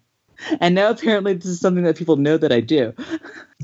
And 0.60 0.76
now 0.76 0.90
apparently 0.90 1.34
this 1.34 1.46
is 1.46 1.60
something 1.60 1.84
that 1.84 1.98
people 1.98 2.18
know 2.18 2.38
that 2.38 2.52
I 2.52 2.60
do. 2.60 2.94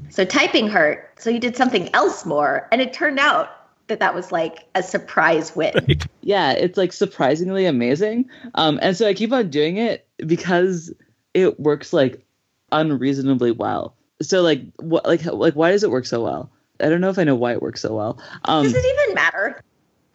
So 0.10 0.26
typing 0.26 0.68
hurt. 0.70 1.12
So 1.20 1.30
you 1.30 1.40
did 1.40 1.58
something 1.58 1.94
else 1.94 2.26
more. 2.26 2.68
And 2.72 2.82
it 2.82 2.94
turned 2.94 3.20
out 3.20 3.50
that 3.88 4.00
that 4.00 4.16
was 4.16 4.32
like 4.32 4.66
a 4.76 4.84
surprise 4.84 5.56
win. 5.56 5.74
Yeah, 6.22 6.52
it's 6.52 6.78
like 6.78 6.94
surprisingly 6.94 7.66
amazing. 7.66 8.30
Um, 8.54 8.78
and 8.84 8.96
so 8.96 9.08
I 9.08 9.16
keep 9.16 9.32
on 9.32 9.50
doing 9.50 9.78
it 9.78 10.06
because 10.18 10.94
it 11.34 11.60
works 11.60 11.92
like 11.92 12.24
unreasonably 12.72 13.52
well. 13.52 13.96
So 14.22 14.44
like 14.44 14.62
what 14.78 15.08
like 15.08 15.26
like 15.26 15.56
why 15.56 15.72
does 15.72 15.84
it 15.84 15.90
work 15.90 16.06
so 16.06 16.22
well? 16.22 16.52
I 16.80 16.89
don't 16.89 17.01
know 17.01 17.09
if 17.09 17.19
I 17.19 17.23
know 17.23 17.36
why 17.36 17.53
it 17.53 17.61
works 17.61 17.82
so 17.82 17.95
well. 17.95 18.21
Um, 18.45 18.63
Does 18.63 18.73
it 18.73 18.86
even 18.86 19.15
matter? 19.15 19.61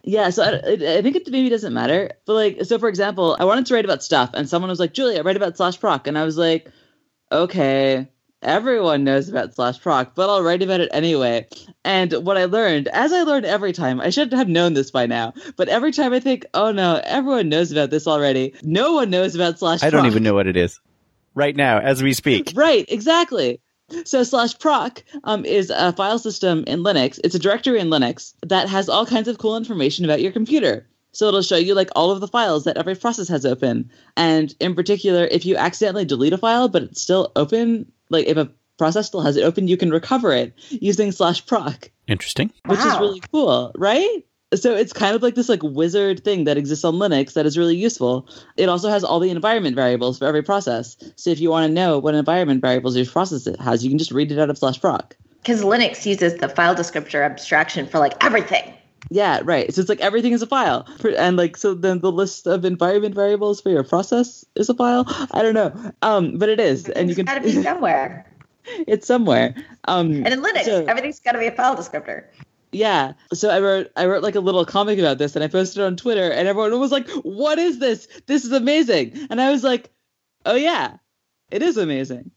yeah, 0.05 0.29
so 0.29 0.43
I, 0.43 0.97
I 0.97 1.01
think 1.01 1.15
it 1.15 1.29
maybe 1.29 1.49
doesn't 1.49 1.73
matter. 1.73 2.11
But 2.25 2.33
like, 2.33 2.65
so 2.65 2.77
for 2.77 2.87
example, 2.87 3.35
I 3.39 3.45
wanted 3.45 3.65
to 3.67 3.73
write 3.73 3.85
about 3.85 4.03
stuff, 4.03 4.31
and 4.33 4.47
someone 4.47 4.69
was 4.69 4.79
like, 4.79 4.93
"Julia, 4.93 5.23
write 5.23 5.35
about 5.35 5.57
slash 5.57 5.79
proc," 5.79 6.07
and 6.07 6.17
I 6.17 6.23
was 6.23 6.37
like, 6.37 6.71
"Okay, 7.31 8.07
everyone 8.41 9.03
knows 9.03 9.29
about 9.29 9.55
slash 9.55 9.81
proc, 9.81 10.13
but 10.13 10.29
I'll 10.29 10.43
write 10.43 10.61
about 10.61 10.79
it 10.79 10.89
anyway." 10.93 11.47
And 11.83 12.13
what 12.13 12.37
I 12.37 12.45
learned, 12.45 12.87
as 12.87 13.11
I 13.13 13.23
learned 13.23 13.45
every 13.45 13.73
time, 13.73 13.99
I 13.99 14.11
should 14.11 14.31
have 14.33 14.47
known 14.47 14.73
this 14.73 14.91
by 14.91 15.07
now, 15.07 15.33
but 15.57 15.69
every 15.69 15.91
time 15.91 16.13
I 16.13 16.19
think, 16.19 16.45
"Oh 16.53 16.71
no, 16.71 17.01
everyone 17.03 17.49
knows 17.49 17.71
about 17.71 17.89
this 17.89 18.07
already. 18.07 18.53
No 18.61 18.93
one 18.93 19.09
knows 19.09 19.33
about 19.33 19.57
slash." 19.57 19.81
I 19.81 19.89
don't 19.89 20.05
even 20.05 20.23
know 20.23 20.35
what 20.35 20.47
it 20.47 20.55
is. 20.55 20.79
Right 21.33 21.55
now, 21.55 21.79
as 21.79 22.01
we 22.01 22.13
speak. 22.13 22.53
Right, 22.55 22.85
exactly. 22.87 23.59
So 24.05 24.23
slash 24.23 24.57
proc 24.57 25.03
um, 25.23 25.45
is 25.45 25.69
a 25.69 25.93
file 25.93 26.19
system 26.19 26.63
in 26.65 26.81
Linux. 26.83 27.19
It's 27.23 27.35
a 27.35 27.39
directory 27.39 27.79
in 27.79 27.89
Linux 27.89 28.33
that 28.45 28.67
has 28.67 28.89
all 28.89 29.05
kinds 29.05 29.27
of 29.27 29.37
cool 29.37 29.57
information 29.57 30.05
about 30.05 30.21
your 30.21 30.31
computer. 30.31 30.87
So 31.11 31.27
it'll 31.27 31.41
show 31.41 31.55
you 31.55 31.75
like 31.75 31.89
all 31.95 32.11
of 32.11 32.19
the 32.19 32.27
files 32.27 32.65
that 32.65 32.77
every 32.77 32.95
process 32.95 33.27
has 33.29 33.45
open. 33.45 33.89
And 34.17 34.53
in 34.59 34.75
particular, 34.75 35.25
if 35.25 35.45
you 35.45 35.55
accidentally 35.55 36.05
delete 36.05 36.33
a 36.33 36.37
file 36.37 36.67
but 36.67 36.83
it's 36.83 37.01
still 37.01 37.31
open, 37.35 37.91
like 38.09 38.25
if 38.25 38.37
a 38.37 38.51
process 38.77 39.07
still 39.07 39.21
has 39.21 39.37
it 39.37 39.43
open, 39.43 39.67
you 39.67 39.77
can 39.77 39.91
recover 39.91 40.33
it 40.33 40.53
using 40.69 41.11
slash 41.11 41.45
proc, 41.45 41.89
Interesting. 42.07 42.51
which 42.65 42.79
is 42.79 42.99
really 42.99 43.21
cool, 43.31 43.71
right? 43.75 44.23
So 44.55 44.73
it's 44.75 44.93
kind 44.93 45.15
of 45.15 45.21
like 45.21 45.35
this 45.35 45.49
like 45.49 45.61
wizard 45.63 46.23
thing 46.23 46.43
that 46.45 46.57
exists 46.57 46.83
on 46.85 46.95
Linux 46.95 47.33
that 47.33 47.45
is 47.45 47.57
really 47.57 47.75
useful. 47.75 48.27
It 48.57 48.69
also 48.69 48.89
has 48.89 49.03
all 49.03 49.19
the 49.19 49.29
environment 49.29 49.75
variables 49.75 50.19
for 50.19 50.25
every 50.25 50.43
process. 50.43 50.97
So 51.15 51.29
if 51.29 51.39
you 51.39 51.49
want 51.49 51.67
to 51.67 51.73
know 51.73 51.99
what 51.99 52.15
environment 52.15 52.61
variables 52.61 52.95
your 52.95 53.05
process 53.05 53.47
has, 53.59 53.83
you 53.83 53.89
can 53.89 53.97
just 53.97 54.11
read 54.11 54.31
it 54.31 54.39
out 54.39 54.49
of 54.49 54.57
slash 54.57 54.79
proc. 54.81 55.15
Because 55.41 55.61
Linux 55.63 56.05
uses 56.05 56.35
the 56.35 56.49
file 56.49 56.75
descriptor 56.75 57.23
abstraction 57.23 57.85
for 57.87 57.99
like 57.99 58.13
everything. 58.23 58.73
Yeah, 59.11 59.41
right. 59.43 59.71
So 59.71 59.81
it's 59.81 59.89
like 59.89 60.01
everything 60.01 60.31
is 60.33 60.41
a 60.41 60.47
file. 60.47 60.87
And 61.17 61.37
like 61.37 61.57
so 61.57 61.75
then 61.75 61.99
the 61.99 62.11
list 62.11 62.47
of 62.47 62.65
environment 62.65 63.13
variables 63.13 63.61
for 63.61 63.69
your 63.69 63.83
process 63.83 64.43
is 64.55 64.67
a 64.69 64.73
file. 64.73 65.05
I 65.31 65.43
don't 65.43 65.53
know. 65.53 65.91
Um, 66.01 66.39
but 66.39 66.49
it 66.49 66.59
is. 66.59 66.89
and 66.89 67.09
you 67.09 67.15
can 67.15 67.25
gotta 67.25 67.41
be 67.41 67.51
somewhere. 67.63 68.25
it's 68.87 69.05
somewhere. 69.05 69.53
Um 69.87 70.11
And 70.25 70.29
in 70.29 70.41
Linux, 70.41 70.63
so- 70.63 70.85
everything's 70.85 71.19
gotta 71.19 71.37
be 71.37 71.45
a 71.45 71.51
file 71.51 71.75
descriptor. 71.75 72.23
Yeah. 72.75 73.13
So 73.33 73.49
I 73.49 73.59
wrote 73.59 73.91
I 73.95 74.05
wrote 74.05 74.21
like 74.23 74.35
a 74.35 74.39
little 74.41 74.65
comic 74.65 74.99
about 74.99 75.17
this 75.17 75.35
and 75.35 75.43
I 75.43 75.47
posted 75.47 75.81
it 75.81 75.85
on 75.85 75.95
Twitter 75.95 76.29
and 76.31 76.47
everyone 76.47 76.77
was 76.79 76.91
like, 76.91 77.09
"What 77.23 77.57
is 77.57 77.79
this? 77.79 78.07
This 78.27 78.43
is 78.45 78.51
amazing." 78.51 79.27
And 79.29 79.39
I 79.41 79.49
was 79.51 79.63
like, 79.63 79.91
"Oh 80.45 80.55
yeah. 80.55 80.97
It 81.51 81.61
is 81.63 81.77
amazing." 81.77 82.31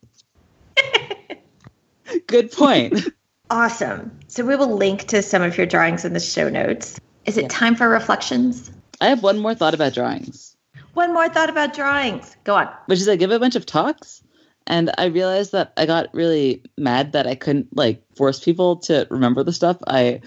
Good 2.26 2.52
point. 2.52 3.00
Awesome. 3.50 4.10
So 4.26 4.44
we 4.44 4.56
will 4.56 4.76
link 4.76 5.04
to 5.06 5.22
some 5.22 5.40
of 5.40 5.56
your 5.56 5.64
drawings 5.66 6.04
in 6.04 6.12
the 6.12 6.20
show 6.20 6.50
notes. 6.50 7.00
Is 7.24 7.38
it 7.38 7.44
Yeah. 7.44 7.48
time 7.48 7.74
for 7.76 7.88
reflections? 7.88 8.70
I 9.00 9.06
have 9.08 9.22
one 9.22 9.38
more 9.38 9.54
thought 9.54 9.72
about 9.72 9.94
drawings, 9.94 10.54
One 10.92 11.14
more 11.14 11.30
thought 11.30 11.48
about 11.48 11.72
drawings. 11.72 12.36
Go 12.44 12.54
on. 12.56 12.68
which 12.88 13.00
is 13.00 13.08
I 13.08 13.16
give 13.16 13.30
a 13.30 13.38
bunch 13.38 13.56
of 13.56 13.64
talks 13.64 14.22
and 14.68 14.92
I 14.98 15.06
realized 15.06 15.52
that 15.52 15.72
I 15.76 15.86
got 15.86 16.14
really 16.14 16.62
mad 16.76 17.12
that 17.12 17.26
I 17.26 17.34
couldn't 17.34 17.74
like 17.74 18.02
force 18.14 18.38
people 18.38 18.76
to 18.80 19.06
remember 19.10 19.42
the 19.42 19.52
stuff 19.52 19.78
I 19.86 20.20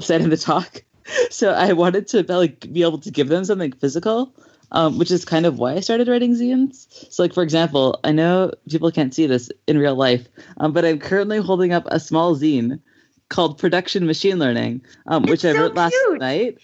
said 0.00 0.22
in 0.22 0.30
the 0.30 0.36
talk. 0.36 0.82
So 1.30 1.52
I 1.54 1.72
wanted 1.72 2.06
to 2.08 2.22
like 2.22 2.70
be 2.70 2.82
able 2.82 2.98
to 2.98 3.10
give 3.10 3.28
them 3.28 3.42
something 3.42 3.72
physical, 3.72 4.34
um, 4.72 4.98
which 4.98 5.10
is 5.10 5.24
kind 5.24 5.46
of 5.46 5.58
why 5.58 5.72
I 5.72 5.80
started 5.80 6.06
writing 6.06 6.34
zines. 6.34 6.86
So, 7.10 7.22
like 7.22 7.32
for 7.32 7.42
example, 7.42 7.98
I 8.04 8.12
know 8.12 8.52
people 8.68 8.90
can't 8.90 9.14
see 9.14 9.26
this 9.26 9.50
in 9.66 9.78
real 9.78 9.94
life, 9.94 10.28
um, 10.58 10.74
but 10.74 10.84
I'm 10.84 10.98
currently 10.98 11.38
holding 11.38 11.72
up 11.72 11.84
a 11.86 11.98
small 11.98 12.36
zine 12.36 12.78
called 13.30 13.56
Production 13.56 14.06
Machine 14.06 14.38
Learning, 14.38 14.82
um, 15.06 15.22
which 15.22 15.46
I 15.46 15.52
wrote 15.52 15.74
last 15.74 15.92
cute. 15.92 16.20
night. 16.20 16.58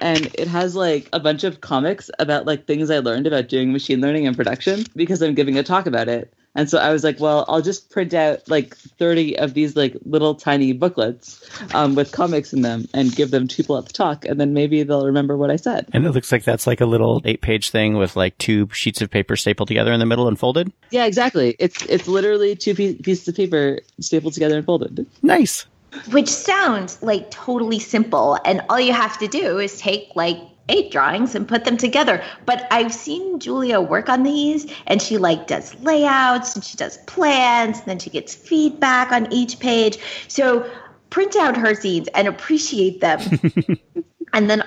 And 0.00 0.34
it 0.34 0.48
has 0.48 0.74
like 0.74 1.10
a 1.12 1.20
bunch 1.20 1.44
of 1.44 1.60
comics 1.60 2.10
about 2.18 2.46
like 2.46 2.66
things 2.66 2.88
I 2.88 3.00
learned 3.00 3.26
about 3.26 3.50
doing 3.50 3.70
machine 3.70 4.00
learning 4.00 4.26
and 4.26 4.34
production 4.34 4.86
because 4.96 5.20
I'm 5.20 5.34
giving 5.34 5.58
a 5.58 5.62
talk 5.62 5.84
about 5.86 6.08
it. 6.08 6.32
And 6.54 6.70
so 6.70 6.78
I 6.78 6.92
was 6.92 7.02
like, 7.02 7.18
well, 7.18 7.44
I'll 7.48 7.62
just 7.62 7.90
print 7.90 8.14
out 8.14 8.48
like 8.48 8.76
30 8.76 9.38
of 9.38 9.54
these 9.54 9.74
like 9.76 9.96
little 10.04 10.34
tiny 10.34 10.72
booklets 10.72 11.48
um, 11.74 11.94
with 11.94 12.12
comics 12.12 12.52
in 12.52 12.62
them 12.62 12.86
and 12.94 13.14
give 13.14 13.30
them 13.30 13.48
to 13.48 13.56
people 13.56 13.76
at 13.76 13.86
the 13.86 13.92
talk, 13.92 14.24
and 14.24 14.40
then 14.40 14.54
maybe 14.54 14.82
they'll 14.82 15.06
remember 15.06 15.36
what 15.36 15.50
I 15.50 15.56
said. 15.56 15.88
And 15.92 16.06
it 16.06 16.12
looks 16.12 16.30
like 16.30 16.44
that's 16.44 16.66
like 16.66 16.80
a 16.80 16.86
little 16.86 17.20
eight 17.24 17.40
page 17.40 17.70
thing 17.70 17.96
with 17.96 18.14
like 18.16 18.38
two 18.38 18.68
sheets 18.72 19.02
of 19.02 19.10
paper 19.10 19.36
stapled 19.36 19.68
together 19.68 19.92
in 19.92 20.00
the 20.00 20.06
middle 20.06 20.28
and 20.28 20.38
folded. 20.38 20.72
Yeah, 20.90 21.06
exactly. 21.06 21.56
It's 21.58 21.82
it's 21.86 22.06
literally 22.06 22.54
two 22.54 22.74
pie- 22.74 22.98
pieces 23.02 23.26
of 23.28 23.34
paper 23.34 23.80
stapled 24.00 24.34
together 24.34 24.56
and 24.56 24.64
folded. 24.64 25.06
Nice. 25.22 25.66
Which 26.10 26.28
sounds 26.28 27.00
like 27.02 27.30
totally 27.30 27.78
simple. 27.78 28.38
And 28.44 28.62
all 28.68 28.80
you 28.80 28.92
have 28.92 29.18
to 29.18 29.28
do 29.28 29.58
is 29.58 29.78
take 29.78 30.10
like 30.14 30.38
eight 30.68 30.90
drawings 30.90 31.34
and 31.34 31.46
put 31.46 31.64
them 31.64 31.76
together. 31.76 32.22
But 32.46 32.66
I've 32.70 32.92
seen 32.92 33.38
Julia 33.38 33.80
work 33.80 34.08
on 34.08 34.22
these 34.22 34.72
and 34.86 35.00
she 35.00 35.18
like 35.18 35.46
does 35.46 35.74
layouts 35.80 36.54
and 36.54 36.64
she 36.64 36.76
does 36.76 36.98
plans 37.06 37.78
and 37.78 37.86
then 37.86 37.98
she 37.98 38.10
gets 38.10 38.34
feedback 38.34 39.12
on 39.12 39.30
each 39.32 39.58
page. 39.58 39.98
So 40.28 40.68
print 41.10 41.36
out 41.36 41.56
her 41.56 41.74
zines 41.74 42.08
and 42.14 42.26
appreciate 42.28 43.00
them. 43.00 43.20
and 44.32 44.48
then 44.48 44.64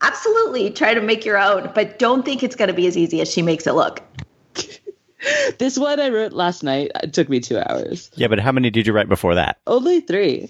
absolutely 0.00 0.70
try 0.70 0.94
to 0.94 1.00
make 1.00 1.24
your 1.24 1.38
own, 1.38 1.70
but 1.74 1.98
don't 1.98 2.24
think 2.24 2.42
it's 2.42 2.56
going 2.56 2.68
to 2.68 2.74
be 2.74 2.86
as 2.86 2.96
easy 2.96 3.20
as 3.20 3.30
she 3.30 3.42
makes 3.42 3.66
it 3.66 3.72
look. 3.72 4.02
This 5.58 5.78
one 5.78 6.00
I 6.00 6.08
wrote 6.08 6.32
last 6.32 6.62
night. 6.62 6.92
It 7.02 7.12
took 7.12 7.28
me 7.28 7.40
two 7.40 7.58
hours. 7.58 8.10
Yeah, 8.14 8.28
but 8.28 8.38
how 8.38 8.52
many 8.52 8.70
did 8.70 8.86
you 8.86 8.94
write 8.94 9.08
before 9.10 9.34
that? 9.34 9.58
Only 9.66 10.00
three. 10.00 10.48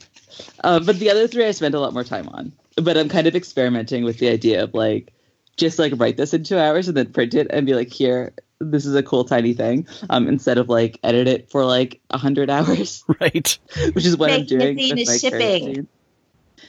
Um, 0.62 0.86
but 0.86 1.00
the 1.00 1.10
other 1.10 1.26
three 1.26 1.44
I 1.44 1.50
spent 1.50 1.74
a 1.74 1.80
lot 1.80 1.92
more 1.92 2.04
time 2.04 2.28
on. 2.28 2.52
But 2.76 2.96
I'm 2.96 3.08
kind 3.08 3.26
of 3.26 3.34
experimenting 3.34 4.04
with 4.04 4.18
the 4.18 4.28
idea 4.28 4.62
of 4.64 4.74
like, 4.74 5.12
just 5.56 5.78
like 5.78 5.92
write 5.96 6.16
this 6.16 6.32
in 6.32 6.44
two 6.44 6.58
hours 6.58 6.88
and 6.88 6.96
then 6.96 7.12
print 7.12 7.34
it 7.34 7.48
and 7.50 7.66
be 7.66 7.74
like, 7.74 7.92
here, 7.92 8.32
this 8.60 8.86
is 8.86 8.94
a 8.94 9.02
cool 9.02 9.24
tiny 9.24 9.52
thing. 9.52 9.86
Um, 10.08 10.28
instead 10.28 10.56
of 10.58 10.68
like 10.68 10.98
edit 11.02 11.26
it 11.28 11.50
for 11.50 11.64
like 11.64 12.00
a 12.10 12.18
hundred 12.18 12.48
hours, 12.56 13.04
Right. 13.20 13.58
which 13.92 14.06
is 14.06 14.16
what 14.16 14.30
I'm 14.30 14.40
Making 14.42 14.56
a 14.56 14.60
doing. 14.74 14.76
zine 14.78 14.90
with 14.90 14.98
is 15.00 15.08
my 15.08 15.16
shipping. 15.18 15.74
zine. 15.74 15.86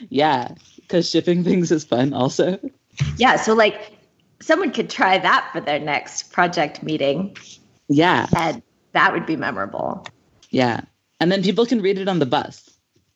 Yeah, 0.10 0.56
because 0.78 1.10
shipping 1.10 1.44
things 1.46 1.72
is 1.72 1.84
fun 1.84 2.14
also. 2.14 2.60
Yeah, 3.18 3.36
so 3.38 3.54
like 3.54 3.94
someone 4.42 4.72
could 4.72 4.90
try 4.90 5.18
that 5.20 5.50
for 5.54 5.62
their 5.62 5.80
next 5.80 6.32
project 6.34 6.82
meeting 6.84 7.38
Yeah, 7.88 8.28
and 8.36 8.62
that 8.94 9.14
would 9.14 9.26
be 9.26 9.36
memorable. 9.36 10.06
yeah. 10.50 10.82
And 11.20 11.32
then 11.32 11.44
people 11.44 11.68
can 11.68 11.82
read 11.84 12.00
it 12.00 12.08
on 12.08 12.18
the 12.18 12.26
bus. 12.26 12.68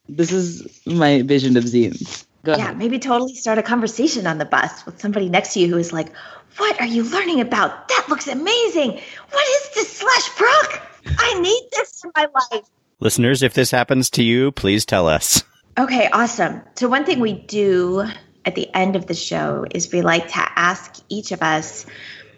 This 0.08 0.32
is 0.32 0.80
my 0.86 1.24
vision 1.24 1.58
of 1.58 1.64
zines. 1.64 2.24
Go 2.46 2.52
Yeah, 2.52 2.66
ahead. 2.66 2.78
maybe 2.78 3.00
totally 3.00 3.34
start 3.34 3.58
a 3.58 3.64
conversation 3.64 4.28
on 4.28 4.38
the 4.38 4.46
bus 4.46 4.86
with 4.86 5.02
somebody 5.02 5.30
next 5.30 5.54
to 5.54 5.60
you 5.60 5.68
who 5.68 5.78
is 5.78 5.92
like, 5.92 6.14
What 6.58 6.80
are 6.80 6.86
you 6.86 7.04
learning 7.04 7.42
about? 7.42 7.88
That 7.90 8.06
looks 8.08 8.28
amazing. 8.28 8.92
What 8.92 9.48
is 9.48 9.70
this 9.74 9.98
slash 9.98 10.30
proc? 10.36 10.82
I 11.18 11.40
need 11.40 11.64
this 11.72 12.04
in 12.04 12.12
my 12.16 12.28
life. 12.34 12.66
Listeners, 13.00 13.42
if 13.44 13.54
this 13.56 13.72
happens 13.72 14.10
to 14.12 14.24
you, 14.24 14.52
please 14.52 14.86
tell 14.86 15.08
us. 15.08 15.44
Okay, 15.78 16.08
awesome. 16.14 16.62
So, 16.76 16.88
one 16.88 17.04
thing 17.04 17.20
we 17.20 17.34
do 17.34 18.06
at 18.46 18.56
the 18.56 18.74
end 18.74 18.96
of 18.96 19.08
the 19.08 19.16
show 19.16 19.66
is 19.72 19.92
we 19.92 20.02
like 20.02 20.28
to 20.30 20.38
ask 20.56 21.04
each 21.10 21.32
of 21.32 21.42
us 21.42 21.86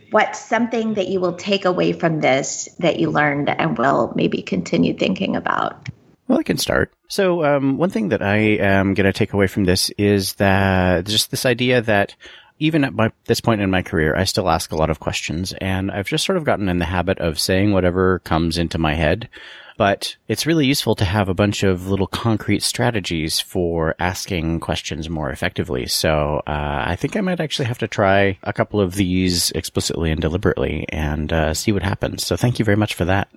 what's 0.09 0.39
something 0.39 0.93
that 0.93 1.09
you 1.09 1.19
will 1.19 1.35
take 1.35 1.65
away 1.65 1.91
from 1.91 2.21
this 2.21 2.69
that 2.79 2.97
you 2.97 3.11
learned 3.11 3.49
and 3.49 3.77
will 3.77 4.13
maybe 4.15 4.41
continue 4.41 4.97
thinking 4.97 5.35
about. 5.35 5.89
Well, 6.27 6.39
I 6.39 6.43
can 6.43 6.57
start. 6.57 6.93
So, 7.07 7.43
um, 7.45 7.77
one 7.77 7.89
thing 7.89 8.09
that 8.09 8.21
I 8.21 8.37
am 8.37 8.93
going 8.93 9.05
to 9.05 9.13
take 9.13 9.33
away 9.33 9.47
from 9.47 9.63
this 9.63 9.89
is 9.97 10.33
that 10.35 11.05
just 11.05 11.31
this 11.31 11.45
idea 11.45 11.81
that 11.81 12.15
even 12.59 12.83
at 12.83 12.93
my, 12.93 13.11
this 13.25 13.39
point 13.39 13.61
in 13.61 13.69
my 13.71 13.81
career, 13.81 14.15
I 14.15 14.25
still 14.25 14.49
ask 14.49 14.71
a 14.71 14.75
lot 14.75 14.89
of 14.89 14.99
questions 14.99 15.53
and 15.61 15.91
I've 15.91 16.07
just 16.07 16.25
sort 16.25 16.37
of 16.37 16.43
gotten 16.43 16.69
in 16.69 16.79
the 16.79 16.85
habit 16.85 17.19
of 17.19 17.39
saying 17.39 17.71
whatever 17.71 18.19
comes 18.19 18.57
into 18.57 18.77
my 18.77 18.95
head. 18.95 19.29
But 19.77 20.17
it's 20.27 20.47
really 20.47 20.65
useful 20.65 20.95
to 20.95 21.05
have 21.05 21.29
a 21.29 21.35
bunch 21.35 21.61
of 21.61 21.87
little 21.87 22.07
concrete 22.07 22.63
strategies 22.63 23.39
for 23.39 23.93
asking 23.99 24.59
questions 24.59 25.07
more 25.07 25.29
effectively. 25.29 25.85
So, 25.85 26.41
uh, 26.47 26.83
I 26.87 26.95
think 26.95 27.15
I 27.15 27.21
might 27.21 27.39
actually 27.39 27.65
have 27.65 27.77
to 27.77 27.87
try 27.87 28.39
a 28.41 28.51
couple 28.51 28.81
of 28.81 28.95
these 28.95 29.51
explicitly 29.51 30.09
and 30.11 30.19
deliberately 30.19 30.87
and, 30.89 31.31
uh, 31.31 31.53
see 31.53 31.71
what 31.71 31.83
happens. 31.83 32.25
So 32.25 32.35
thank 32.35 32.57
you 32.57 32.65
very 32.65 32.75
much 32.75 32.95
for 32.95 33.05
that. 33.05 33.29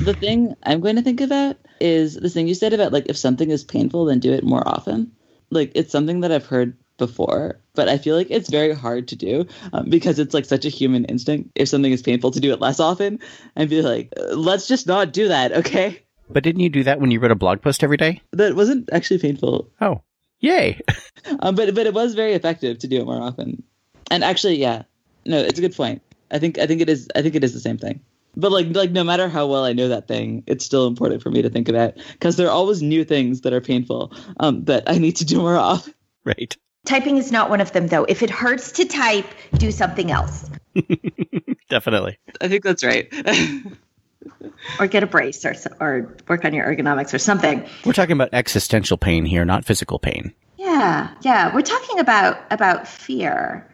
The 0.00 0.14
thing 0.14 0.54
I'm 0.62 0.80
going 0.80 0.94
to 0.94 1.02
think 1.02 1.20
about 1.20 1.56
is 1.80 2.14
this 2.14 2.34
thing 2.34 2.48
you 2.48 2.54
said 2.54 2.72
about 2.72 2.92
like 2.92 3.06
if 3.08 3.16
something 3.16 3.50
is 3.50 3.64
painful, 3.64 4.04
then 4.06 4.20
do 4.20 4.32
it 4.32 4.44
more 4.44 4.66
often. 4.66 5.12
Like 5.50 5.72
it's 5.74 5.92
something 5.92 6.20
that 6.20 6.32
I've 6.32 6.46
heard 6.46 6.76
before, 6.98 7.58
but 7.74 7.88
I 7.88 7.98
feel 7.98 8.14
like 8.16 8.30
it's 8.30 8.50
very 8.50 8.74
hard 8.74 9.08
to 9.08 9.16
do 9.16 9.46
um, 9.72 9.88
because 9.88 10.18
it's 10.18 10.34
like 10.34 10.44
such 10.44 10.64
a 10.64 10.68
human 10.68 11.06
instinct. 11.06 11.50
If 11.54 11.68
something 11.68 11.90
is 11.90 12.02
painful, 12.02 12.32
to 12.32 12.40
do 12.40 12.52
it 12.52 12.60
less 12.60 12.78
often 12.78 13.18
and 13.56 13.70
be 13.70 13.82
like, 13.82 14.12
"Uh, 14.16 14.36
let's 14.36 14.68
just 14.68 14.86
not 14.86 15.12
do 15.12 15.28
that, 15.28 15.52
okay? 15.64 16.02
But 16.28 16.44
didn't 16.44 16.60
you 16.60 16.68
do 16.68 16.84
that 16.84 17.00
when 17.00 17.10
you 17.10 17.18
wrote 17.18 17.32
a 17.32 17.36
blog 17.36 17.62
post 17.62 17.82
every 17.82 17.96
day? 17.96 18.20
That 18.32 18.54
wasn't 18.54 18.90
actually 18.92 19.18
painful, 19.18 19.70
Oh, 19.80 20.02
yay. 20.38 20.80
um, 21.40 21.54
but 21.56 21.74
but 21.74 21.86
it 21.86 21.94
was 21.94 22.14
very 22.14 22.34
effective 22.34 22.78
to 22.80 22.88
do 22.88 23.00
it 23.00 23.06
more 23.06 23.20
often. 23.20 23.62
And 24.10 24.22
actually, 24.22 24.56
yeah, 24.58 24.82
no, 25.26 25.38
it's 25.38 25.58
a 25.58 25.62
good 25.62 25.74
point. 25.74 26.02
I 26.30 26.38
think 26.38 26.58
I 26.58 26.66
think 26.66 26.80
it 26.80 26.88
is. 26.88 27.08
I 27.16 27.22
think 27.22 27.34
it 27.34 27.42
is 27.42 27.52
the 27.52 27.60
same 27.60 27.78
thing. 27.78 28.00
But 28.36 28.52
like 28.52 28.74
like 28.74 28.90
no 28.92 29.04
matter 29.04 29.28
how 29.28 29.46
well 29.46 29.64
I 29.64 29.72
know 29.72 29.88
that 29.88 30.08
thing, 30.08 30.44
it's 30.46 30.64
still 30.64 30.86
important 30.86 31.22
for 31.22 31.30
me 31.30 31.42
to 31.42 31.50
think 31.50 31.68
about 31.68 31.94
because 32.12 32.36
there 32.36 32.46
are 32.46 32.52
always 32.52 32.82
new 32.82 33.04
things 33.04 33.42
that 33.42 33.52
are 33.52 33.60
painful 33.60 34.12
um, 34.38 34.64
that 34.64 34.84
I 34.86 34.98
need 34.98 35.16
to 35.16 35.24
do 35.24 35.38
more 35.38 35.56
of. 35.56 35.88
right. 36.24 36.56
Typing 36.86 37.18
is 37.18 37.30
not 37.30 37.50
one 37.50 37.60
of 37.60 37.72
them, 37.72 37.88
though. 37.88 38.04
If 38.04 38.22
it 38.22 38.30
hurts 38.30 38.72
to 38.72 38.86
type, 38.86 39.26
do 39.58 39.70
something 39.70 40.10
else 40.10 40.48
Definitely. 41.68 42.18
I 42.40 42.48
think 42.48 42.64
that's 42.64 42.84
right. 42.84 43.12
or 44.80 44.86
get 44.86 45.02
a 45.02 45.06
brace 45.06 45.44
or, 45.44 45.54
or 45.80 46.16
work 46.28 46.44
on 46.44 46.54
your 46.54 46.66
ergonomics 46.66 47.14
or 47.14 47.18
something. 47.18 47.66
We're 47.84 47.92
talking 47.92 48.12
about 48.12 48.30
existential 48.32 48.96
pain 48.96 49.24
here, 49.24 49.44
not 49.44 49.64
physical 49.64 49.98
pain. 49.98 50.34
Yeah, 50.56 51.14
yeah. 51.22 51.54
We're 51.54 51.62
talking 51.62 51.98
about 51.98 52.38
about 52.50 52.86
fear. 52.86 53.66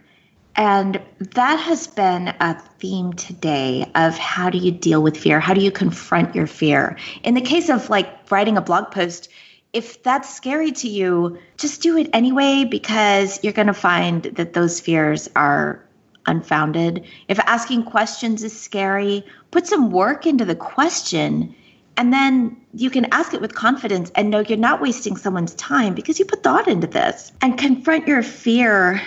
And 0.56 1.00
that 1.18 1.56
has 1.56 1.86
been 1.86 2.28
a 2.40 2.58
theme 2.78 3.12
today 3.12 3.90
of 3.94 4.16
how 4.16 4.48
do 4.48 4.56
you 4.56 4.70
deal 4.70 5.02
with 5.02 5.16
fear? 5.16 5.38
How 5.38 5.52
do 5.52 5.60
you 5.60 5.70
confront 5.70 6.34
your 6.34 6.46
fear? 6.46 6.96
In 7.22 7.34
the 7.34 7.42
case 7.42 7.68
of 7.68 7.90
like 7.90 8.30
writing 8.30 8.56
a 8.56 8.62
blog 8.62 8.90
post, 8.90 9.28
if 9.74 10.02
that's 10.02 10.34
scary 10.34 10.72
to 10.72 10.88
you, 10.88 11.38
just 11.58 11.82
do 11.82 11.98
it 11.98 12.08
anyway 12.14 12.64
because 12.64 13.38
you're 13.44 13.52
going 13.52 13.66
to 13.66 13.74
find 13.74 14.22
that 14.22 14.54
those 14.54 14.80
fears 14.80 15.28
are 15.36 15.84
unfounded. 16.24 17.04
If 17.28 17.38
asking 17.40 17.84
questions 17.84 18.42
is 18.42 18.58
scary, 18.58 19.24
put 19.50 19.66
some 19.66 19.90
work 19.90 20.26
into 20.26 20.46
the 20.46 20.56
question 20.56 21.54
And 21.96 22.12
then 22.12 22.56
you 22.74 22.90
can 22.90 23.06
ask 23.12 23.32
it 23.32 23.40
with 23.40 23.54
confidence 23.54 24.10
and 24.14 24.30
know 24.30 24.40
you're 24.40 24.58
not 24.58 24.80
wasting 24.80 25.16
someone's 25.16 25.54
time 25.54 25.94
because 25.94 26.18
you 26.18 26.24
put 26.24 26.42
thought 26.42 26.68
into 26.68 26.86
this 26.86 27.32
and 27.40 27.56
confront 27.56 28.06
your 28.06 28.22
fear 28.22 29.00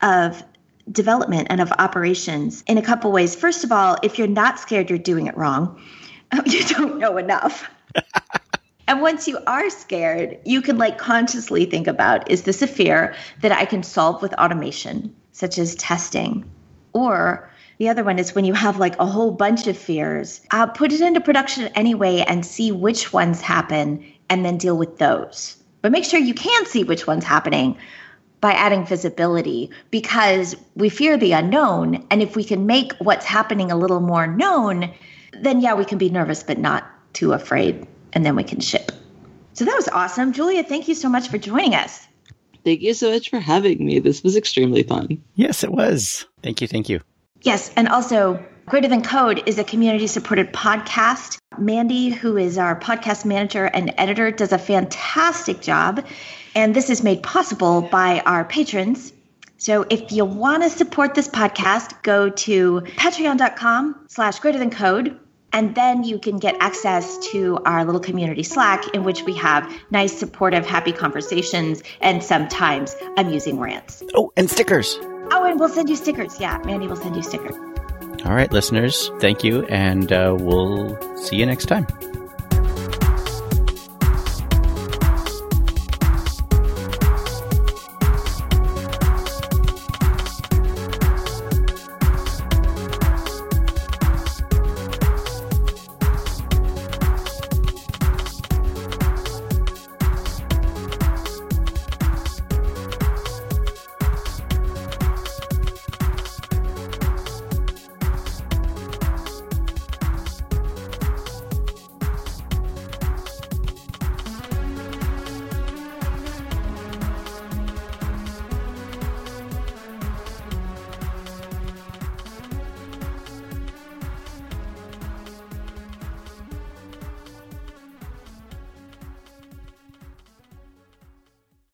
of 0.00 0.42
development 0.92 1.48
and 1.50 1.60
of 1.60 1.72
operations 1.78 2.62
in 2.66 2.78
a 2.78 2.82
couple 2.82 3.10
ways. 3.10 3.34
First 3.34 3.64
of 3.64 3.72
all, 3.72 3.96
if 4.02 4.18
you're 4.18 4.28
not 4.28 4.58
scared 4.58 4.90
you're 4.90 4.98
doing 4.98 5.26
it 5.26 5.36
wrong, 5.36 5.80
you 6.46 6.64
don't 6.64 6.98
know 6.98 7.16
enough. 7.16 7.68
and 8.88 9.00
once 9.00 9.26
you 9.26 9.38
are 9.46 9.70
scared, 9.70 10.38
you 10.44 10.62
can 10.62 10.78
like 10.78 10.98
consciously 10.98 11.64
think 11.64 11.86
about 11.86 12.30
is 12.30 12.42
this 12.42 12.62
a 12.62 12.66
fear 12.66 13.14
that 13.40 13.52
I 13.52 13.64
can 13.64 13.82
solve 13.82 14.22
with 14.22 14.34
automation, 14.34 15.14
such 15.32 15.58
as 15.58 15.74
testing? 15.76 16.48
Or 16.92 17.50
the 17.78 17.88
other 17.88 18.04
one 18.04 18.18
is 18.18 18.34
when 18.34 18.44
you 18.44 18.54
have 18.54 18.78
like 18.78 18.98
a 18.98 19.06
whole 19.06 19.32
bunch 19.32 19.66
of 19.66 19.76
fears, 19.76 20.40
uh, 20.50 20.66
put 20.66 20.92
it 20.92 21.00
into 21.00 21.20
production 21.20 21.66
anyway 21.74 22.24
and 22.26 22.44
see 22.44 22.70
which 22.70 23.12
ones 23.12 23.40
happen 23.40 24.04
and 24.28 24.44
then 24.44 24.58
deal 24.58 24.76
with 24.76 24.98
those. 24.98 25.56
But 25.80 25.90
make 25.90 26.04
sure 26.04 26.20
you 26.20 26.34
can 26.34 26.64
see 26.66 26.84
which 26.84 27.06
one's 27.06 27.24
happening 27.24 27.76
by 28.42 28.52
adding 28.52 28.84
visibility 28.84 29.70
because 29.90 30.54
we 30.74 30.90
fear 30.90 31.16
the 31.16 31.32
unknown. 31.32 32.04
And 32.10 32.20
if 32.20 32.36
we 32.36 32.44
can 32.44 32.66
make 32.66 32.92
what's 32.98 33.24
happening 33.24 33.70
a 33.70 33.76
little 33.76 34.00
more 34.00 34.26
known, 34.26 34.92
then 35.40 35.62
yeah, 35.62 35.74
we 35.74 35.86
can 35.86 35.96
be 35.96 36.10
nervous, 36.10 36.42
but 36.42 36.58
not 36.58 36.84
too 37.14 37.32
afraid. 37.32 37.86
And 38.12 38.26
then 38.26 38.36
we 38.36 38.44
can 38.44 38.60
ship. 38.60 38.92
So 39.54 39.64
that 39.64 39.76
was 39.76 39.88
awesome. 39.88 40.32
Julia, 40.32 40.64
thank 40.64 40.88
you 40.88 40.94
so 40.94 41.08
much 41.08 41.28
for 41.28 41.38
joining 41.38 41.74
us. 41.74 42.06
Thank 42.64 42.82
you 42.82 42.94
so 42.94 43.12
much 43.12 43.30
for 43.30 43.38
having 43.38 43.86
me. 43.86 44.00
This 44.00 44.22
was 44.22 44.36
extremely 44.36 44.82
fun. 44.82 45.22
Yes, 45.36 45.62
it 45.62 45.72
was. 45.72 46.26
Thank 46.42 46.60
you. 46.60 46.66
Thank 46.66 46.88
you. 46.88 47.00
Yes, 47.42 47.72
and 47.76 47.88
also 47.88 48.44
Greater 48.72 48.88
Than 48.88 49.02
Code 49.02 49.42
is 49.44 49.58
a 49.58 49.64
community 49.64 50.06
supported 50.06 50.50
podcast. 50.50 51.36
Mandy, 51.58 52.08
who 52.08 52.38
is 52.38 52.56
our 52.56 52.80
podcast 52.80 53.26
manager 53.26 53.66
and 53.66 53.92
editor, 53.98 54.30
does 54.30 54.50
a 54.50 54.56
fantastic 54.56 55.60
job. 55.60 56.06
And 56.54 56.74
this 56.74 56.88
is 56.88 57.02
made 57.02 57.22
possible 57.22 57.82
by 57.82 58.20
our 58.20 58.46
patrons. 58.46 59.12
So 59.58 59.84
if 59.90 60.10
you 60.10 60.24
want 60.24 60.62
to 60.62 60.70
support 60.70 61.14
this 61.14 61.28
podcast, 61.28 62.02
go 62.02 62.30
to 62.30 62.80
patreon.com 62.96 64.06
slash 64.08 64.38
greater 64.38 64.58
than 64.58 64.70
code. 64.70 65.20
And 65.52 65.74
then 65.74 66.02
you 66.02 66.18
can 66.18 66.38
get 66.38 66.56
access 66.58 67.18
to 67.32 67.58
our 67.66 67.84
little 67.84 68.00
community 68.00 68.42
Slack 68.42 68.94
in 68.94 69.04
which 69.04 69.20
we 69.24 69.34
have 69.34 69.70
nice, 69.90 70.18
supportive, 70.18 70.64
happy 70.64 70.92
conversations 70.92 71.82
and 72.00 72.24
sometimes 72.24 72.96
amusing 73.18 73.60
rants. 73.60 74.02
Oh, 74.14 74.32
and 74.34 74.48
stickers. 74.48 74.98
Oh, 75.30 75.44
and 75.44 75.60
we'll 75.60 75.68
send 75.68 75.90
you 75.90 75.96
stickers. 75.96 76.40
Yeah, 76.40 76.56
Mandy 76.64 76.86
will 76.86 76.96
send 76.96 77.16
you 77.16 77.22
stickers. 77.22 77.54
All 78.24 78.34
right, 78.34 78.50
listeners, 78.52 79.10
thank 79.18 79.42
you, 79.42 79.64
and 79.64 80.12
uh, 80.12 80.36
we'll 80.38 80.96
see 81.16 81.36
you 81.36 81.46
next 81.46 81.66
time. 81.66 81.86